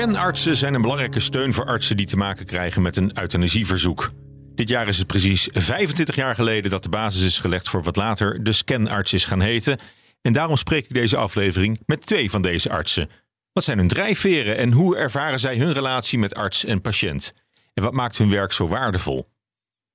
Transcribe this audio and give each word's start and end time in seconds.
Scanartsen 0.00 0.56
zijn 0.56 0.74
een 0.74 0.82
belangrijke 0.82 1.20
steun 1.20 1.52
voor 1.52 1.66
artsen 1.66 1.96
die 1.96 2.06
te 2.06 2.16
maken 2.16 2.46
krijgen 2.46 2.82
met 2.82 2.96
een 2.96 3.18
euthanasieverzoek. 3.18 4.10
Dit 4.54 4.68
jaar 4.68 4.88
is 4.88 4.98
het 4.98 5.06
precies 5.06 5.48
25 5.52 6.14
jaar 6.14 6.34
geleden 6.34 6.70
dat 6.70 6.82
de 6.82 6.88
basis 6.88 7.24
is 7.24 7.38
gelegd 7.38 7.68
voor 7.68 7.82
wat 7.82 7.96
later 7.96 8.42
de 8.42 8.52
scanarts 8.52 9.12
is 9.12 9.24
gaan 9.24 9.40
heten. 9.40 9.78
En 10.22 10.32
daarom 10.32 10.56
spreek 10.56 10.84
ik 10.84 10.94
deze 10.94 11.16
aflevering 11.16 11.80
met 11.86 12.06
twee 12.06 12.30
van 12.30 12.42
deze 12.42 12.70
artsen. 12.70 13.10
Wat 13.52 13.64
zijn 13.64 13.78
hun 13.78 13.88
drijfveren 13.88 14.56
en 14.56 14.72
hoe 14.72 14.96
ervaren 14.96 15.40
zij 15.40 15.56
hun 15.56 15.72
relatie 15.72 16.18
met 16.18 16.34
arts 16.34 16.64
en 16.64 16.80
patiënt? 16.80 17.34
En 17.74 17.82
wat 17.82 17.92
maakt 17.92 18.18
hun 18.18 18.30
werk 18.30 18.52
zo 18.52 18.68
waardevol? 18.68 19.28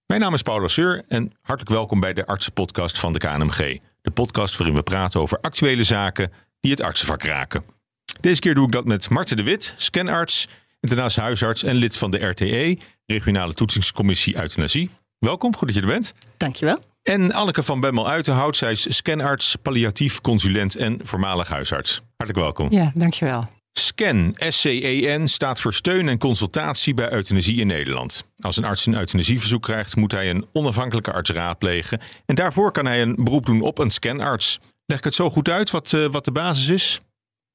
Mijn 0.06 0.22
naam 0.22 0.34
is 0.34 0.42
Paula 0.42 0.68
Seur 0.68 1.04
en 1.08 1.32
hartelijk 1.42 1.76
welkom 1.76 2.00
bij 2.00 2.14
de 2.14 2.26
Artsenpodcast 2.26 3.00
van 3.00 3.14
de 3.14 3.20
KNMG. 3.20 3.80
De 4.02 4.12
podcast 4.12 4.58
waarin 4.58 4.76
we 4.76 4.84
praten 4.84 5.20
over 5.20 5.40
actuele 5.40 5.84
zaken 5.84 6.32
die 6.60 6.72
het 6.72 6.82
artsenvak 6.82 7.24
raken. 7.24 7.75
Deze 8.22 8.42
keer 8.42 8.56
doe 8.56 8.66
ik 8.66 8.72
dat 8.72 8.86
met 8.86 9.10
Marten 9.10 9.38
de 9.38 9.44
Wit, 9.44 9.74
scanarts, 9.78 10.48
internationaal 10.80 11.28
huisarts 11.28 11.64
en 11.64 11.76
lid 11.76 11.98
van 11.98 12.12
de 12.12 12.28
RTE, 12.28 12.78
Regionale 13.06 13.54
Toetsingscommissie 13.54 14.38
Euthanasie. 14.38 14.90
Welkom, 15.20 15.56
goed 15.56 15.68
dat 15.68 15.76
je 15.76 15.82
er 15.82 15.88
bent. 15.88 16.14
Dankjewel. 16.38 16.80
En 17.04 17.32
Anneke 17.32 17.64
van 17.64 17.80
Bemmel 17.80 18.10
Uitenhout, 18.10 18.56
zij 18.56 18.72
is 18.72 18.96
scanarts, 18.96 19.56
palliatief 19.56 20.22
consulent 20.22 20.76
en 20.76 21.00
voormalig 21.04 21.48
huisarts. 21.48 22.02
Hartelijk 22.18 22.46
welkom. 22.46 22.72
Ja, 22.72 22.92
dankjewel. 22.96 23.48
SCEN, 23.72 24.36
S-C-E-N, 24.38 25.28
staat 25.28 25.62
voor 25.62 25.74
steun 25.74 26.10
en 26.10 26.18
consultatie 26.18 26.94
bij 26.94 27.12
euthanasie 27.12 27.60
in 27.60 27.68
Nederland. 27.68 28.24
Als 28.36 28.58
een 28.58 28.64
arts 28.64 28.86
een 28.86 28.96
euthanasieverzoek 28.96 29.62
krijgt, 29.62 29.96
moet 29.96 30.12
hij 30.12 30.30
een 30.30 30.48
onafhankelijke 30.54 31.14
arts 31.14 31.30
raadplegen. 31.30 32.00
En 32.26 32.36
daarvoor 32.36 32.72
kan 32.72 32.86
hij 32.86 33.02
een 33.02 33.16
beroep 33.20 33.46
doen 33.46 33.62
op 33.62 33.78
een 33.78 33.92
scanarts. 33.92 34.60
Leg 34.86 34.98
ik 34.98 35.04
het 35.04 35.14
zo 35.14 35.30
goed 35.30 35.50
uit 35.50 35.72
wat, 35.72 35.92
uh, 35.92 36.06
wat 36.12 36.26
de 36.26 36.32
basis 36.32 36.68
is? 36.68 37.02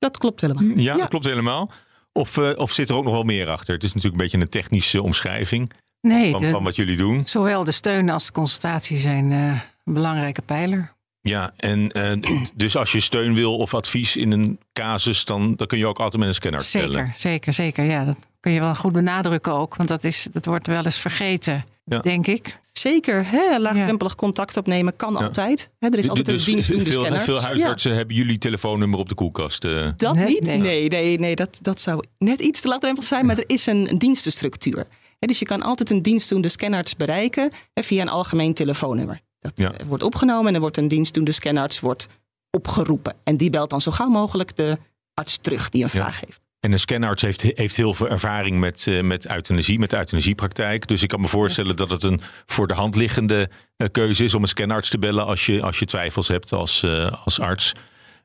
Dat 0.01 0.19
klopt 0.19 0.41
helemaal. 0.41 0.65
Ja, 0.77 0.97
dat 0.97 1.09
klopt 1.09 1.25
helemaal. 1.25 1.70
Of, 2.12 2.37
uh, 2.37 2.51
of 2.56 2.73
zit 2.73 2.89
er 2.89 2.95
ook 2.97 3.05
nog 3.05 3.12
wel 3.12 3.23
meer 3.23 3.48
achter? 3.48 3.75
Het 3.75 3.83
is 3.83 3.93
natuurlijk 3.93 4.23
een 4.23 4.29
beetje 4.29 4.45
een 4.45 4.53
technische 4.62 5.03
omschrijving 5.03 5.73
nee, 6.01 6.31
van, 6.31 6.45
van 6.45 6.65
wat 6.65 6.77
jullie 6.77 6.97
doen. 6.97 7.27
Zowel 7.27 7.65
de 7.65 7.73
steun 7.73 8.09
als 8.09 8.27
de 8.27 8.33
consultatie 8.33 8.97
zijn 8.97 9.31
uh, 9.31 9.61
een 9.84 9.93
belangrijke 9.93 10.43
pijler. 10.43 10.95
Ja, 11.21 11.53
en 11.56 11.98
uh, 11.98 12.12
dus 12.55 12.77
als 12.77 12.93
je 12.93 13.01
steun 13.01 13.34
wil 13.34 13.56
of 13.56 13.75
advies 13.75 14.17
in 14.17 14.33
een 14.33 14.61
casus, 14.73 15.25
dan, 15.25 15.56
dan 15.56 15.67
kun 15.67 15.78
je 15.78 15.87
ook 15.87 15.98
altijd 15.98 16.19
met 16.23 16.28
een 16.28 16.34
scanner 16.34 16.61
zeker, 16.61 16.89
stellen. 16.89 17.12
Zeker, 17.17 17.53
zeker. 17.53 17.84
Ja, 17.84 18.05
dat 18.05 18.17
kun 18.41 18.53
je 18.53 18.61
wel 18.61 18.75
goed 18.75 18.93
benadrukken 18.93 19.53
ook, 19.53 19.77
want 19.77 19.89
dat, 19.89 20.05
is, 20.05 20.28
dat 20.33 20.45
wordt 20.45 20.67
wel 20.67 20.84
eens 20.84 20.98
vergeten, 20.98 21.65
ja. 21.91 21.98
denk 21.98 22.27
ik. 22.27 22.60
Zeker, 22.72 23.30
hè? 23.30 23.58
laagdrempelig 23.58 24.12
ja. 24.12 24.19
contact 24.19 24.56
opnemen 24.56 24.96
kan 24.96 25.12
ja. 25.12 25.24
altijd. 25.24 25.70
Hè, 25.78 25.88
er 25.88 25.98
is 25.98 26.08
altijd 26.08 26.27
dus 26.27 26.47
een 26.47 26.52
dienstdoende 26.52 26.91
veel, 26.91 27.00
scanner. 27.00 27.20
Veel 27.20 27.41
huisartsen 27.41 27.94
hebben 27.94 28.16
jullie 28.16 28.38
telefoonnummer 28.38 28.98
op 28.98 29.08
de 29.08 29.14
koelkast. 29.14 29.64
Uh. 29.64 29.88
Dat 29.97 30.14
nee, 30.14 30.27
niet? 30.27 30.58
Nee, 30.58 30.88
nee, 30.88 31.19
nee, 31.19 31.36
dat, 31.36 31.58
dat 31.62 31.80
zou 31.80 32.05
net 32.19 32.41
iets 32.41 32.60
te 32.60 32.69
laagdrempelig 32.69 33.08
zijn. 33.08 33.27
Maar 33.27 33.38
er 33.38 33.44
is 33.47 33.66
een, 33.66 33.91
een 33.91 33.98
dienstenstructuur. 33.98 34.86
Hè, 35.19 35.27
dus 35.27 35.38
je 35.38 35.44
kan 35.44 35.62
altijd 35.62 35.91
een 35.91 36.02
dienstdoende 36.02 36.48
scanarts 36.48 36.97
bereiken 36.97 37.50
hè, 37.72 37.82
via 37.82 38.02
een 38.02 38.08
algemeen 38.08 38.54
telefoonnummer. 38.54 39.20
Dat 39.38 39.52
ja. 39.54 39.72
wordt 39.86 40.02
opgenomen 40.02 40.47
en 40.47 40.54
er 40.54 40.60
wordt 40.60 40.77
een 40.77 40.88
dienstdoende 40.88 41.32
scanarts 41.32 41.80
wordt 41.80 42.06
opgeroepen. 42.50 43.14
En 43.25 43.36
die 43.36 43.50
belt 43.50 43.70
dan 43.70 43.80
zo 43.80 43.91
gauw 43.91 44.08
mogelijk 44.08 44.56
de 44.56 44.78
arts 45.14 45.38
terug 45.38 45.69
die 45.69 45.82
een 45.82 45.91
vraag 45.91 46.20
heeft. 46.20 46.41
En 46.61 46.72
een 46.72 46.78
scanarts 46.78 47.22
heeft, 47.22 47.42
heeft 47.42 47.77
heel 47.77 47.94
veel 47.94 48.08
ervaring 48.08 48.58
met, 48.58 48.86
uh, 48.86 49.03
met 49.03 49.27
euthanasie, 49.27 49.78
met 49.78 49.91
de 49.91 49.97
euthanasiepraktijk. 49.97 50.86
Dus 50.86 51.03
ik 51.03 51.08
kan 51.08 51.20
me 51.20 51.28
voorstellen 51.28 51.77
dat 51.77 51.91
het 51.91 52.03
een 52.03 52.20
voor 52.47 52.66
de 52.66 52.75
hand 52.75 52.97
liggende 52.97 53.50
uh, 53.77 53.89
keuze 53.92 54.25
is 54.25 54.34
om 54.34 54.42
een 54.42 54.48
scanarts 54.48 54.91
te 54.91 54.98
bellen 54.98 55.27
als 55.27 55.47
je, 55.47 55.62
als 55.62 55.78
je 55.78 55.84
twijfels 55.84 56.28
hebt 56.28 56.53
als, 56.53 56.83
uh, 56.83 57.12
als 57.25 57.41
arts. 57.41 57.72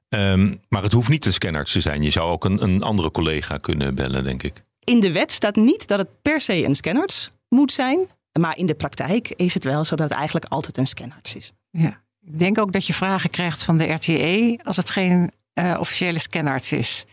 Um, 0.09 0.61
maar 0.69 0.83
het 0.83 0.91
hoeft 0.91 1.09
niet 1.09 1.25
een 1.25 1.33
scanarts 1.33 1.71
te 1.71 1.79
zijn. 1.79 2.01
Je 2.01 2.09
zou 2.09 2.29
ook 2.29 2.45
een, 2.45 2.63
een 2.63 2.83
andere 2.83 3.11
collega 3.11 3.57
kunnen 3.57 3.95
bellen, 3.95 4.23
denk 4.23 4.43
ik. 4.43 4.61
In 4.83 4.99
de 4.99 5.11
wet 5.11 5.31
staat 5.31 5.55
niet 5.55 5.87
dat 5.87 5.99
het 5.99 6.21
per 6.21 6.41
se 6.41 6.65
een 6.65 6.75
scanarts 6.75 7.31
moet 7.49 7.71
zijn. 7.71 8.07
Maar 8.39 8.57
in 8.57 8.65
de 8.65 8.75
praktijk 8.75 9.27
is 9.35 9.53
het 9.53 9.63
wel 9.63 9.85
zo 9.85 9.95
dat 9.95 10.09
het 10.09 10.17
eigenlijk 10.17 10.45
altijd 10.45 10.77
een 10.77 10.87
scanarts 10.87 11.35
is. 11.35 11.51
Ja, 11.69 12.01
ik 12.21 12.39
denk 12.39 12.57
ook 12.57 12.71
dat 12.71 12.87
je 12.87 12.93
vragen 12.93 13.29
krijgt 13.29 13.63
van 13.63 13.77
de 13.77 13.91
RTE 13.91 14.59
als 14.63 14.77
het 14.77 14.89
geen 14.89 15.31
uh, 15.53 15.77
officiële 15.79 16.19
scanarts 16.19 16.71
is. 16.71 17.05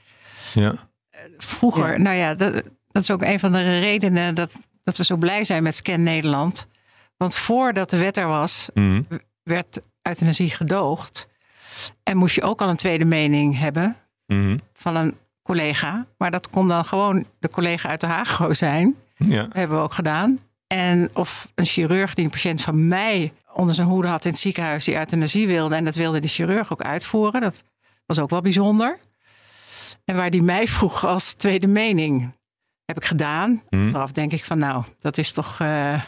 Ja. 0.54 0.91
Vroeger, 1.47 1.92
ja. 1.92 1.98
nou 1.98 2.16
ja, 2.16 2.34
dat, 2.34 2.62
dat, 2.91 3.03
is 3.03 3.10
ook 3.10 3.22
een 3.22 3.41
van 3.41 3.53
de 3.53 3.78
redenen 3.80 4.34
dat, 4.34 4.53
dat 4.84 4.97
we 4.97 5.04
zo 5.04 5.16
blij 5.16 5.44
zijn 5.44 5.62
met 5.62 5.75
Scan 5.75 6.03
Nederland. 6.03 6.66
Want 7.16 7.34
voordat 7.34 7.91
de 7.91 7.98
wet 7.98 8.16
er 8.16 8.26
was, 8.26 8.69
mm. 8.75 9.06
werd 9.42 9.80
euthanasie 10.03 10.50
gedoogd. 10.50 11.28
En 12.03 12.16
moest 12.16 12.34
je 12.34 12.42
ook 12.42 12.62
al 12.62 12.69
een 12.69 12.76
tweede 12.76 13.04
mening 13.04 13.58
hebben 13.58 13.97
mm. 14.26 14.60
van 14.72 14.97
een 14.97 15.19
collega. 15.42 16.06
Maar 16.19 16.30
dat 16.30 16.50
kon 16.50 16.69
dan 16.69 16.84
gewoon 16.84 17.26
de 17.38 17.50
collega 17.50 17.88
uit 17.88 18.00
de 18.00 18.06
Hago 18.06 18.53
zijn. 18.53 18.97
Ja. 19.16 19.42
Dat 19.42 19.53
hebben 19.53 19.76
we 19.76 19.82
ook 19.82 19.94
gedaan. 19.94 20.38
En 20.66 21.10
of 21.12 21.48
een 21.54 21.66
chirurg 21.66 22.14
die 22.14 22.24
een 22.24 22.30
patiënt 22.30 22.60
van 22.60 22.88
mij 22.88 23.32
onder 23.53 23.74
zijn 23.74 23.88
hoede 23.88 24.09
had 24.09 24.24
in 24.24 24.30
het 24.30 24.41
ziekenhuis 24.41 24.84
die 24.84 24.97
euthanasie 24.97 25.47
wilde. 25.47 25.74
En 25.74 25.84
dat 25.84 25.94
wilde 25.94 26.20
de 26.20 26.28
chirurg 26.28 26.72
ook 26.72 26.82
uitvoeren. 26.82 27.41
Dat 27.41 27.64
was 28.06 28.19
ook 28.19 28.30
wel 28.30 28.41
bijzonder. 28.41 28.98
En 30.04 30.16
waar 30.16 30.30
die 30.30 30.42
mij 30.42 30.66
vroeg 30.66 31.06
als 31.06 31.32
tweede 31.32 31.66
mening, 31.66 32.32
heb 32.84 32.97
ik 32.97 33.04
gedaan. 33.04 33.62
Mhm. 33.70 33.84
Achteraf 33.84 34.12
denk 34.12 34.32
ik 34.32 34.44
van 34.44 34.58
nou, 34.58 34.84
dat 34.98 35.19
is 35.19 35.32
toch... 35.32 35.58
Uh, 35.60 36.03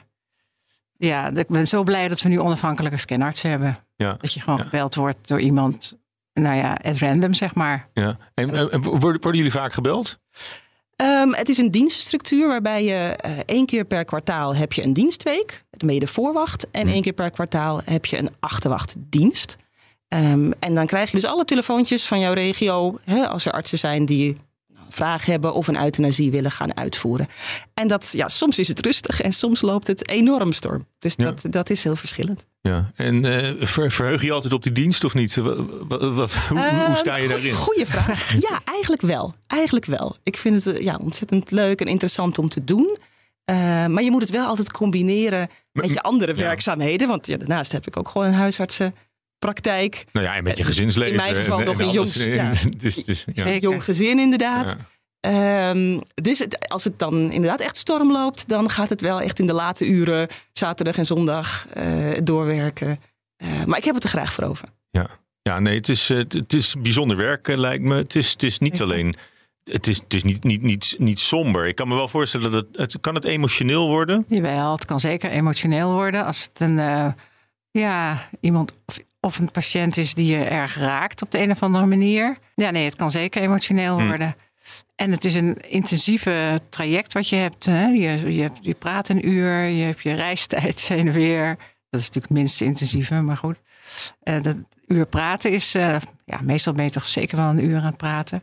ja, 0.97 1.35
ik 1.35 1.49
ben 1.49 1.69
zo 1.69 1.83
blij 1.83 2.09
dat 2.09 2.23
we 2.23 2.29
nu 2.29 2.41
onafhankelijke 2.41 2.97
scanarts 2.97 3.43
hebben. 3.43 3.79
Ja. 3.97 4.17
Dat 4.21 4.33
je 4.33 4.41
gewoon 4.41 4.59
ja. 4.59 4.65
gebeld 4.65 4.95
wordt 4.95 5.29
door 5.29 5.41
iemand, 5.41 5.99
nou 6.33 6.57
ja, 6.57 6.79
at 6.83 6.97
random 6.97 7.35
zeg 7.35 7.55
maar. 7.55 7.89
Ja. 7.93 8.17
En, 8.35 8.71
en 8.71 8.83
worden, 8.83 9.01
worden 9.01 9.37
jullie 9.37 9.51
vaak 9.51 9.73
gebeld? 9.73 10.19
Um, 10.97 11.35
het 11.35 11.49
is 11.49 11.59
een 11.59 11.71
dienststructuur 11.71 12.49
waarbij 12.49 12.85
je 12.85 13.19
uh, 13.27 13.39
één 13.47 13.67
keer 13.67 13.85
per 13.85 14.05
kwartaal 14.05 14.57
heb 14.57 14.73
je 14.73 14.83
een 14.83 14.93
dienstweek, 14.93 15.65
de 15.71 15.99
de 15.99 16.07
voorwacht. 16.07 16.71
En 16.71 16.89
één 16.89 17.03
keer 17.03 17.13
per 17.13 17.31
kwartaal 17.31 17.81
heb 17.85 18.07
je 18.07 18.19
een 18.19 18.31
achterwachtdienst. 18.41 19.57
Um, 20.15 20.53
en 20.59 20.75
dan 20.75 20.87
krijg 20.87 21.11
je 21.11 21.17
dus 21.17 21.31
alle 21.31 21.45
telefoontjes 21.45 22.07
van 22.07 22.21
jouw 22.21 22.33
regio, 22.33 22.99
hè, 23.05 23.29
als 23.29 23.45
er 23.45 23.53
artsen 23.53 23.79
zijn 23.79 24.07
die 24.07 24.37
een 24.69 24.93
vraag 24.93 25.25
hebben 25.25 25.55
of 25.55 25.69
een 25.69 25.83
euthanasie 25.83 26.31
willen 26.31 26.51
gaan 26.51 26.77
uitvoeren. 26.77 27.29
En 27.75 27.89
dat, 27.89 28.11
ja, 28.13 28.29
soms 28.29 28.59
is 28.59 28.69
het 28.69 28.81
rustig 28.81 29.21
en 29.21 29.33
soms 29.33 29.61
loopt 29.61 29.87
het 29.87 30.09
enorm 30.09 30.53
storm. 30.53 30.87
Dus 30.99 31.15
Ja. 31.17 31.25
dat, 31.25 31.53
dat 31.53 31.71
is 31.71 31.85
heel 31.85 31.97
verschillend. 31.97 32.47
Ja. 32.61 32.91
En 32.95 33.25
uh, 33.25 33.67
ver, 33.67 33.91
verheug 33.91 34.23
je 34.23 34.33
altijd 34.33 34.53
op 34.53 34.63
die 34.63 34.73
dienst 34.73 35.05
of 35.05 35.15
niet? 35.15 35.37
Wat, 35.37 36.03
wat, 36.15 36.35
hoe, 36.49 36.59
uh, 36.59 36.85
hoe, 36.85 36.97
sta 36.97 37.17
je 37.17 37.29
daarin? 37.29 37.53
Goeie 37.53 37.87
vraag. 37.87 38.33
ja, 38.49 38.61
eigenlijk 38.65 39.03
wel. 39.03 39.33
Eigenlijk 39.47 39.85
wel. 39.85 40.17
Ik 40.23 40.37
vind 40.37 40.65
het 40.65 40.79
ja, 40.79 40.99
ontzettend 41.03 41.51
leuk 41.51 41.81
en 41.81 41.87
interessant 41.87 42.39
om 42.39 42.49
te 42.49 42.65
doen. 42.65 42.97
Uh, 43.51 43.57
maar 43.87 44.03
je 44.03 44.11
moet 44.11 44.21
het 44.21 44.31
wel 44.31 44.47
altijd 44.47 44.73
combineren 44.73 45.49
met 45.73 45.91
je 45.91 46.01
andere 46.01 46.35
werkzaamheden. 46.35 47.09
Want 47.09 47.27
ja, 47.27 47.37
daarnaast 47.37 47.73
heb 47.73 47.87
ik 47.87 47.97
ook 47.97 48.09
gewoon 48.09 48.27
een 48.27 48.35
huisartsenpraktijk. 49.45 50.05
Nou 50.13 50.27
ja, 50.27 50.35
en 50.35 50.45
met 50.45 50.57
je 50.57 50.65
gezinsleven. 50.65 51.13
In 51.13 51.21
mijn 51.21 51.35
geval 51.35 51.59
en, 51.59 51.65
nog 51.65 51.81
en 51.81 51.87
een 51.87 51.93
jong, 51.93 52.15
ja, 52.15 52.53
dus, 52.77 52.95
dus, 52.95 53.25
ja. 53.33 53.57
jong 53.57 53.85
gezin 53.85 54.19
inderdaad. 54.19 54.77
Ja. 55.21 55.71
Um, 55.71 56.01
dus 56.15 56.39
het, 56.39 56.69
als 56.69 56.85
het 56.85 56.99
dan 56.99 57.15
inderdaad 57.15 57.61
echt 57.61 57.77
storm 57.77 58.13
loopt, 58.13 58.49
dan 58.49 58.71
gaat 58.71 58.89
het 58.89 59.01
wel 59.01 59.21
echt 59.21 59.39
in 59.39 59.47
de 59.47 59.53
late 59.53 59.87
uren, 59.87 60.29
zaterdag 60.53 60.97
en 60.97 61.07
zondag, 61.07 61.67
uh, 61.77 62.19
doorwerken. 62.23 62.99
Uh, 63.45 63.65
maar 63.65 63.79
ik 63.79 63.85
heb 63.85 63.95
het 63.95 64.05
er 64.05 64.11
graag 64.11 64.33
voor 64.33 64.45
over. 64.45 64.69
Ja, 64.91 65.07
ja 65.43 65.61
nee, 65.61 65.77
het 65.77 65.89
is, 65.89 66.09
het 66.09 66.53
is 66.53 66.75
bijzonder 66.79 67.17
werk, 67.17 67.47
lijkt 67.47 67.85
me. 67.85 67.95
Het 67.95 68.15
is, 68.15 68.31
het 68.33 68.43
is 68.43 68.59
niet 68.59 68.83
alleen. 68.83 69.15
Het 69.65 69.87
is, 69.87 69.97
het 69.97 70.15
is 70.15 70.23
niet, 70.23 70.45
niet, 70.45 70.63
niet, 70.63 70.95
niet 70.99 71.19
somber. 71.19 71.67
Ik 71.67 71.75
kan 71.75 71.89
me 71.89 71.95
wel 71.95 72.09
voorstellen 72.09 72.51
dat 72.51 72.67
het, 72.73 72.93
het 72.93 73.01
kan 73.01 73.15
het 73.15 73.25
emotioneel 73.25 73.89
worden. 73.89 74.25
Jawel, 74.29 74.73
het 74.73 74.85
kan 74.85 75.01
zeker 75.01 75.31
emotioneel 75.31 75.93
worden 75.93 76.25
als 76.25 76.43
het 76.43 76.61
een 76.61 76.79
uh, 76.79 77.09
ja, 77.71 78.29
iemand 78.41 78.77
of, 78.87 78.99
of 79.25 79.39
een 79.39 79.51
patiënt 79.51 79.97
is 79.97 80.15
die 80.15 80.27
je 80.27 80.45
erg 80.45 80.77
raakt 80.77 81.23
op 81.23 81.31
de 81.31 81.39
een 81.41 81.51
of 81.51 81.63
andere 81.63 81.87
manier. 81.87 82.39
Ja, 82.55 82.71
nee, 82.71 82.85
het 82.85 82.97
kan 82.97 83.11
zeker 83.11 83.43
emotioneel 83.43 83.97
Hmm. 83.97 84.09
worden. 84.09 84.37
En 84.97 85.11
het 85.11 85.25
is 85.25 85.35
een 85.35 85.57
intensieve 85.69 86.61
traject 86.69 87.13
wat 87.13 87.29
je 87.29 87.37
hebt. 87.37 87.65
Hè? 87.65 87.87
Je, 87.87 88.35
je, 88.35 88.51
je 88.61 88.75
praat 88.75 89.09
een 89.09 89.29
uur, 89.29 89.65
je 89.65 89.85
hebt 89.85 90.03
je 90.03 90.13
reistijd 90.13 90.81
heen 90.89 91.07
en 91.07 91.13
weer. 91.13 91.47
Dat 91.91 92.01
is 92.01 92.07
natuurlijk 92.07 92.29
het 92.29 92.37
minst 92.39 92.61
intensieve, 92.61 93.15
maar 93.15 93.37
goed. 93.37 93.63
Uh, 94.25 94.43
dat 94.43 94.57
uur 94.87 95.07
praten 95.07 95.51
is, 95.51 95.75
uh, 95.75 95.97
ja, 96.25 96.41
meestal 96.43 96.73
ben 96.73 96.85
je 96.85 96.91
toch 96.91 97.07
zeker 97.07 97.37
wel 97.37 97.49
een 97.49 97.65
uur 97.65 97.79
aan 97.79 97.85
het 97.85 97.97
praten. 97.97 98.43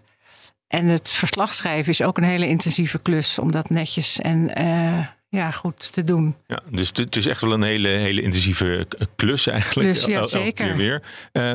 En 0.68 0.86
het 0.86 1.12
verslag 1.12 1.54
schrijven 1.54 1.92
is 1.92 2.02
ook 2.02 2.18
een 2.18 2.24
hele 2.24 2.48
intensieve 2.48 3.00
klus 3.00 3.40
om 3.40 3.52
dat 3.52 3.70
netjes 3.70 4.20
en 4.20 4.62
uh, 4.62 5.08
ja, 5.32 5.52
goed 5.52 5.94
te 5.94 6.04
doen. 6.04 6.36
Ja, 6.48 6.60
dus 6.70 6.92
het 6.94 7.16
is 7.16 7.26
echt 7.26 7.42
wel 7.42 7.52
een 7.52 7.62
hele, 7.62 7.88
hele 7.88 8.22
intensieve 8.22 8.88
klus 9.16 9.48
eigenlijk. 9.48 9.90
Klus, 9.90 10.06
ja, 10.06 10.28
zeker. 10.28 10.66
Keer 10.66 10.76
weer. 10.76 11.02
Uh, 11.34 11.52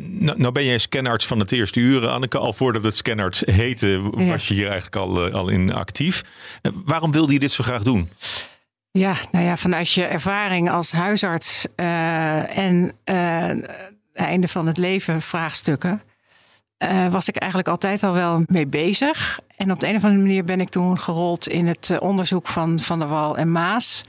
nou, 0.00 0.38
nou 0.38 0.52
ben 0.52 0.64
jij 0.64 0.78
scanarts 0.78 1.26
van 1.26 1.38
het 1.38 1.52
eerste 1.52 1.80
uur, 1.80 2.08
Anneke. 2.08 2.38
Al 2.38 2.52
voordat 2.52 2.84
het 2.84 2.96
scanarts 2.96 3.42
heette, 3.44 4.00
was 4.10 4.46
ja. 4.48 4.54
je 4.54 4.60
hier 4.60 4.68
eigenlijk 4.68 4.96
al, 4.96 5.30
al 5.30 5.48
in 5.48 5.72
actief. 5.72 6.22
Uh, 6.62 6.72
waarom 6.84 7.12
wilde 7.12 7.32
je 7.32 7.38
dit 7.38 7.52
zo 7.52 7.64
graag 7.64 7.82
doen? 7.82 8.08
Ja, 8.90 9.14
nou 9.32 9.44
ja, 9.44 9.56
vanuit 9.56 9.92
je 9.92 10.04
ervaring 10.04 10.70
als 10.70 10.92
huisarts 10.92 11.66
uh, 11.76 12.58
en 12.58 12.92
einde 14.12 14.48
van 14.48 14.66
het 14.66 14.76
leven 14.76 15.22
vraagstukken. 15.22 16.02
Eh, 16.76 17.08
was 17.08 17.28
ik 17.28 17.36
eigenlijk 17.36 17.70
altijd 17.70 18.02
al 18.02 18.12
wel 18.12 18.42
mee 18.46 18.66
bezig. 18.66 19.40
En 19.56 19.70
op 19.72 19.80
de 19.80 19.88
een 19.88 19.96
of 19.96 20.04
andere 20.04 20.22
manier 20.22 20.44
ben 20.44 20.60
ik 20.60 20.68
toen 20.68 20.98
gerold 20.98 21.48
in 21.48 21.66
het 21.66 21.90
eh, 21.90 22.00
onderzoek 22.00 22.46
van 22.46 22.78
Van 22.78 22.98
der 22.98 23.08
Wal 23.08 23.36
en 23.36 23.52
Maas. 23.52 24.04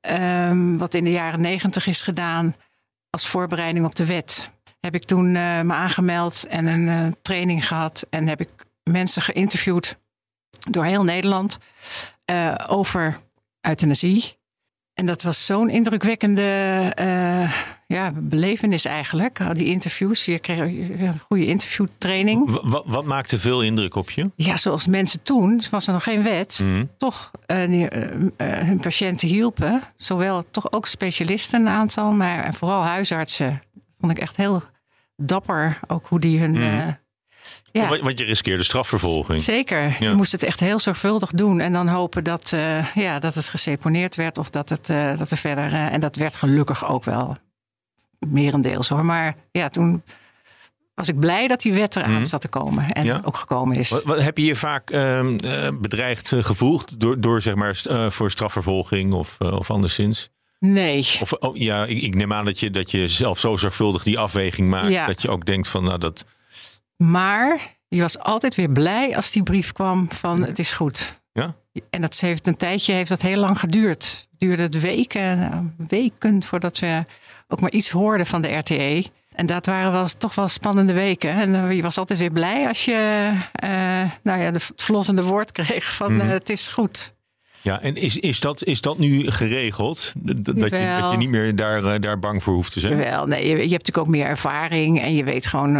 Ehm, 0.00 0.76
wat 0.76 0.94
in 0.94 1.04
de 1.04 1.10
jaren 1.10 1.40
negentig 1.40 1.86
is 1.86 2.02
gedaan 2.02 2.56
als 3.10 3.28
voorbereiding 3.28 3.84
op 3.84 3.94
de 3.94 4.06
wet. 4.06 4.50
Heb 4.80 4.94
ik 4.94 5.04
toen 5.04 5.26
eh, 5.26 5.60
me 5.60 5.72
aangemeld 5.72 6.46
en 6.46 6.66
een 6.66 7.16
training 7.22 7.66
gehad. 7.66 8.06
En 8.10 8.28
heb 8.28 8.40
ik 8.40 8.50
mensen 8.82 9.22
geïnterviewd 9.22 9.98
door 10.70 10.84
heel 10.84 11.04
Nederland 11.04 11.58
over 12.66 13.20
euthanasie. 13.60 14.38
En 14.94 15.06
dat 15.06 15.22
was 15.22 15.46
zo'n 15.46 15.68
indrukwekkende 15.68 16.42
ja, 17.90 18.10
belevenis 18.14 18.84
eigenlijk. 18.84 19.40
Die 19.54 19.66
interviews, 19.66 20.24
je 20.24 20.38
kreeg 20.38 20.58
een 20.58 21.18
goede 21.20 21.46
interviewtraining. 21.46 22.60
Wat, 22.62 22.84
wat 22.86 23.04
maakte 23.04 23.38
veel 23.38 23.62
indruk 23.62 23.94
op 23.94 24.10
je? 24.10 24.30
Ja, 24.36 24.56
zoals 24.56 24.86
mensen 24.86 25.22
toen, 25.22 25.62
was 25.70 25.86
er 25.86 25.92
nog 25.92 26.02
geen 26.02 26.22
wet, 26.22 26.60
Mhm. 26.64 26.84
toch 26.98 27.30
eh, 27.46 27.66
die, 27.66 27.88
eh, 27.88 28.12
eh, 28.36 28.66
hun 28.66 28.80
patiënten 28.80 29.28
hielpen. 29.28 29.80
Zowel 29.96 30.44
toch 30.50 30.72
ook 30.72 30.86
specialisten 30.86 31.60
een 31.60 31.72
aantal, 31.72 32.10
maar 32.12 32.54
vooral 32.54 32.82
huisartsen. 32.82 33.62
Vond 33.98 34.12
ik 34.12 34.18
echt 34.18 34.36
heel 34.36 34.62
dapper, 35.16 35.78
ook 35.86 36.06
hoe 36.06 36.20
die 36.20 36.38
hun... 36.38 36.52
Mhm. 36.52 36.90
ja, 37.72 37.88
Want, 38.02 38.18
je 38.18 38.24
riskeerde 38.24 38.62
strafvervolging. 38.62 39.40
zeker. 39.40 39.82
Ja. 39.82 40.08
Je 40.08 40.14
moest 40.16 40.32
het 40.32 40.42
echt 40.42 40.60
heel 40.60 40.78
zorgvuldig 40.78 41.30
doen. 41.30 41.60
En 41.60 41.72
dan 41.72 41.88
hopen 41.88 42.24
dat, 42.24 42.50
ja, 42.94 43.18
dat 43.18 43.34
het 43.34 43.48
geseponeerd 43.48 44.14
werd 44.16 44.38
of 44.38 44.50
dat, 44.50 44.68
het, 44.68 44.86
dat 45.18 45.30
er 45.30 45.36
verder... 45.36 45.74
en 45.74 46.00
dat 46.00 46.16
werd 46.16 46.36
gelukkig 46.36 46.88
ook 46.88 47.04
wel 47.04 47.36
merendeels 48.28 48.88
hoor. 48.88 49.04
Maar 49.04 49.34
ja, 49.52 49.68
toen 49.68 50.02
was 50.94 51.08
ik 51.08 51.18
blij 51.18 51.46
dat 51.48 51.60
die 51.60 51.72
wet 51.72 51.96
eraan 51.96 52.12
Mhm. 52.12 52.24
zat 52.24 52.40
te 52.40 52.48
komen. 52.48 52.92
En 52.92 53.04
Ja. 53.04 53.20
ook 53.24 53.36
gekomen 53.36 53.76
is. 53.76 53.90
Wat, 53.90 54.02
wat- 54.04 54.22
heb 54.22 54.38
je 54.38 54.44
je 54.44 54.56
vaak 54.56 54.90
ehm, 54.90 55.38
eh, 55.38 55.68
bedreigd 55.80 56.32
eh, 56.32 56.42
gevoeld 56.44 57.00
door, 57.00 57.20
door 57.20 57.40
zeg 57.40 57.54
maar, 57.54 57.80
eh, 57.84 58.10
voor 58.10 58.30
strafvervolging 58.30 59.12
of, 59.12 59.38
of 59.40 59.70
anderszins? 59.70 60.28
Nee. 60.58 61.06
Of 61.20 61.32
oh, 61.32 61.56
ja, 61.56 61.84
ik, 61.86 62.02
ik 62.02 62.14
neem 62.14 62.32
aan 62.32 62.44
dat 62.44 62.60
je, 62.60 62.70
dat 62.70 62.90
je 62.90 63.08
zelf 63.08 63.38
zo 63.38 63.56
zorgvuldig 63.56 64.02
die 64.02 64.18
afweging 64.18 64.68
maakt. 64.68 64.88
Ja. 64.92 65.06
Dat 65.06 65.22
je 65.22 65.28
ook 65.28 65.44
denkt 65.46 65.68
van 65.68 65.84
nou 65.84 65.98
dat. 65.98 66.24
Maar 66.96 67.60
je 67.88 68.00
was 68.00 68.18
altijd 68.18 68.54
weer 68.54 68.70
blij 68.70 69.16
als 69.16 69.30
die 69.32 69.42
brief 69.42 69.72
kwam 69.72 70.10
van 70.10 70.42
het 70.44 70.58
is 70.58 70.72
goed. 70.72 71.20
Ja? 71.32 71.54
En 71.90 72.00
dat 72.00 72.20
heeft 72.20 72.46
een 72.46 72.56
tijdje 72.56 72.92
heeft 72.92 73.08
dat 73.08 73.22
heel 73.22 73.38
lang 73.40 73.58
geduurd. 73.60 74.28
Duurde 74.38 74.62
het 74.62 74.80
weken, 74.80 75.74
weken 75.88 76.42
voordat 76.42 76.78
we 76.78 77.02
ook 77.50 77.60
maar 77.60 77.70
iets 77.70 77.90
hoorden 77.90 78.26
van 78.26 78.40
de 78.42 78.48
RTE. 78.56 79.04
En 79.34 79.46
dat 79.46 79.66
waren 79.66 79.92
wel, 79.92 80.06
toch 80.18 80.34
wel 80.34 80.48
spannende 80.48 80.92
weken. 80.92 81.30
En 81.30 81.54
eh, 81.54 81.72
je 81.72 81.82
was 81.82 81.98
altijd 81.98 82.18
weer 82.18 82.32
blij 82.32 82.68
als 82.68 82.84
je 82.84 83.30
eh, 83.52 83.70
nou 84.22 84.40
ja, 84.40 84.50
het 84.52 84.72
verlossende 84.76 85.22
woord 85.24 85.52
kreeg 85.52 85.94
van 85.94 86.12
Mhm. 86.16 86.20
eh, 86.26 86.28
het 86.32 86.50
is 86.50 86.68
goed. 86.68 87.14
Ja, 87.62 87.80
en 87.80 87.96
is, 87.96 88.16
is, 88.16 88.40
dat, 88.40 88.64
is 88.64 88.80
dat 88.80 88.98
nu 88.98 89.30
geregeld? 89.30 90.12
Dat 90.16 90.46
je, 90.70 90.96
dat 91.00 91.10
je 91.10 91.16
niet 91.16 91.28
meer 91.28 91.56
daar, 91.56 92.00
daar 92.00 92.18
bang 92.18 92.42
voor 92.42 92.54
hoeft 92.54 92.72
te 92.72 92.80
zijn? 92.80 92.96
Wel, 92.96 93.26
nee, 93.26 93.40
je, 93.42 93.48
je 93.48 93.58
hebt 93.58 93.70
natuurlijk 93.70 93.98
ook 93.98 94.08
meer 94.08 94.26
ervaring 94.26 95.00
en 95.00 95.14
je 95.14 95.24
weet 95.24 95.46
gewoon 95.46 95.76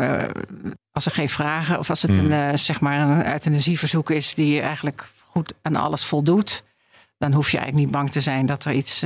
als 0.93 1.07
er 1.07 1.13
geen 1.13 1.29
vragen 1.29 1.79
of 1.79 1.91
als 1.91 2.03
het 2.03 2.11
Hmm. 2.15 2.33
een, 2.33 2.59
zeg 2.59 2.81
maar 2.81 3.09
een 3.19 3.33
euthanasieverzoek 3.33 4.11
is 4.11 4.35
die 4.35 4.61
eigenlijk 4.61 5.09
goed 5.23 5.53
aan 5.63 5.77
alles 5.77 6.05
voldoet, 6.05 6.63
dan 7.19 7.33
hoef 7.33 7.51
je 7.51 7.57
eigenlijk 7.59 7.87
niet 7.87 7.97
bang 7.97 8.11
te 8.11 8.21
zijn 8.21 8.47
dat 8.47 8.65
er 8.65 8.73
iets 8.73 9.03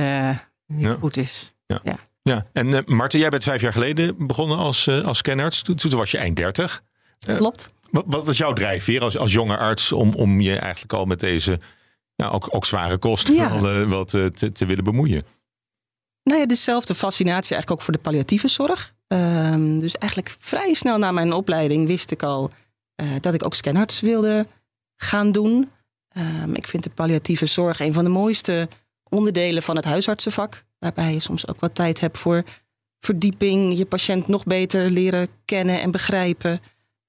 niet 0.67 0.85
Ja. 0.85 0.95
goed 0.99 1.17
is. 1.17 1.53
Ja, 1.65 1.81
en 2.53 2.67
uh, 2.67 2.79
Marten, 2.85 3.19
jij 3.19 3.29
bent 3.29 3.43
vijf 3.43 3.61
jaar 3.61 3.71
geleden 3.71 4.27
begonnen 4.27 4.57
als, 4.57 4.87
uh, 4.87 5.05
als. 5.05 5.21
Toen, 5.61 5.75
toen 5.75 5.95
was 5.95 6.11
je 6.11 6.17
eind 6.17 6.35
30. 6.35 6.83
Uh, 7.29 7.35
Klopt. 7.35 7.73
Wat, 7.91 8.03
wat, 8.07 8.25
was 8.25 8.37
jouw 8.37 8.53
drijfveer 8.53 9.01
als, 9.01 9.17
als 9.17 9.31
jonge 9.31 9.57
arts 9.57 9.91
om, 9.91 10.13
om 10.13 10.41
je 10.41 10.57
eigenlijk 10.57 10.93
al 10.93 11.05
met 11.05 11.19
deze 11.19 11.59
nou, 12.15 12.33
ook, 12.33 12.47
ook 12.49 12.65
zware 12.65 12.97
kosten 12.97 13.33
Ja. 13.33 13.61
wel, 13.61 13.87
wel 13.87 14.05
te, 14.05 14.31
te, 14.53 14.65
willen 14.65 14.83
bemoeien? 14.83 15.23
Nou 16.23 16.39
ja, 16.39 16.45
dezelfde 16.45 16.95
fascinatie 16.95 17.53
eigenlijk 17.53 17.71
ook 17.71 17.81
voor 17.81 17.93
de 17.93 18.09
palliatieve 18.09 18.47
zorg. 18.47 18.93
Um, 19.07 19.79
dus 19.79 19.97
eigenlijk 19.97 20.35
vrij 20.39 20.73
snel 20.73 20.97
na 20.97 21.11
mijn 21.11 21.33
opleiding 21.33 21.87
wist 21.87 22.11
ik 22.11 22.23
al 22.23 22.51
dat 23.21 23.33
ik 23.33 23.45
ook 23.45 23.55
scanarts 23.55 23.99
wilde 23.99 24.47
gaan 24.95 25.31
doen. 25.31 25.69
Um, 26.43 26.55
ik 26.55 26.67
vind 26.67 26.83
de 26.83 26.89
palliatieve 26.89 27.45
zorg 27.45 27.79
een 27.79 27.93
van 27.93 28.03
de 28.03 28.09
mooiste 28.09 28.67
onderdelen 29.09 29.63
van 29.63 29.75
het 29.75 29.85
huisartsenvak. 29.85 30.63
Waarbij 30.85 31.13
je 31.13 31.19
soms 31.19 31.47
ook 31.47 31.59
wat 31.59 31.75
tijd 31.75 31.99
hebt 31.99 32.17
voor 32.17 32.43
verdieping, 32.99 33.77
je 33.77 33.85
patiënt 33.85 34.27
nog 34.27 34.43
beter 34.43 34.89
leren 34.89 35.27
kennen 35.45 35.81
en 35.81 35.91
begrijpen. 35.91 36.59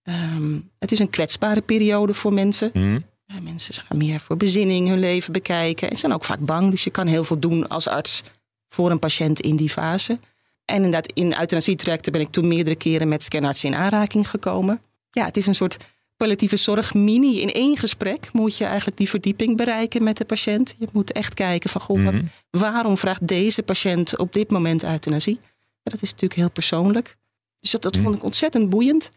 Um, 0.02 0.70
het 0.78 0.92
is 0.92 0.98
een 0.98 1.10
kwetsbare 1.10 1.60
periode 1.60 2.14
voor 2.14 2.32
mensen. 2.32 2.70
Mm. 2.72 3.04
Ja, 3.26 3.40
mensen 3.40 3.74
gaan 3.74 3.96
meer 3.96 4.20
voor 4.20 4.36
bezinning 4.36 4.88
hun 4.88 4.98
leven 4.98 5.32
bekijken 5.32 5.90
en 5.90 5.96
zijn 5.96 6.12
ook 6.12 6.24
vaak 6.24 6.38
bang. 6.38 6.70
Dus 6.70 6.84
je 6.84 6.90
kan 6.90 7.06
heel 7.06 7.24
veel 7.24 7.38
doen 7.38 7.68
als 7.68 7.88
arts 7.88 8.22
voor 8.68 8.90
een 8.90 8.98
patiënt 8.98 9.40
in 9.40 9.56
die 9.56 9.70
fase. 9.70 10.18
En 10.64 10.76
inderdaad, 10.76 11.12
in 11.12 11.38
euthanasietrajecten 11.38 12.12
ben 12.12 12.20
ik 12.20 12.30
toen 12.30 12.48
meerdere 12.48 12.76
keren 12.76 13.08
met 13.08 13.22
scanartsen 13.22 13.68
in 13.68 13.74
aanraking 13.74 14.30
gekomen. 14.30 14.80
Ja, 15.10 15.24
het 15.24 15.36
is 15.36 15.46
een 15.46 15.54
soort 15.54 15.76
palliatieve 16.16 16.56
zorg 16.56 16.94
mini. 16.94 17.40
In 17.40 17.52
één 17.52 17.76
gesprek 17.76 18.28
moet 18.32 18.56
je 18.56 18.64
eigenlijk 18.64 18.96
die 18.96 19.08
verdieping 19.08 19.56
bereiken 19.56 20.02
met 20.04 20.16
de 20.16 20.24
patiënt. 20.24 20.74
Je 20.78 20.88
moet 20.92 21.12
echt 21.12 21.34
kijken 21.34 21.70
van, 21.70 21.80
goh, 21.80 22.04
wat, 22.04 22.12
Mm. 22.14 22.30
waarom 22.50 22.98
vraagt 22.98 23.26
deze 23.28 23.62
patiënt 23.62 24.16
op 24.18 24.32
dit 24.32 24.50
moment 24.50 24.84
euthanasie? 24.84 25.38
Ja, 25.82 25.90
dat 25.92 26.02
is 26.02 26.10
natuurlijk 26.10 26.40
heel 26.40 26.50
persoonlijk. 26.50 27.16
Dus 27.60 27.70
dat, 27.70 27.82
dat 27.82 27.96
Mm. 27.96 28.02
vond 28.02 28.16
ik 28.16 28.24
ontzettend 28.24 28.70
boeiend. 28.70 29.10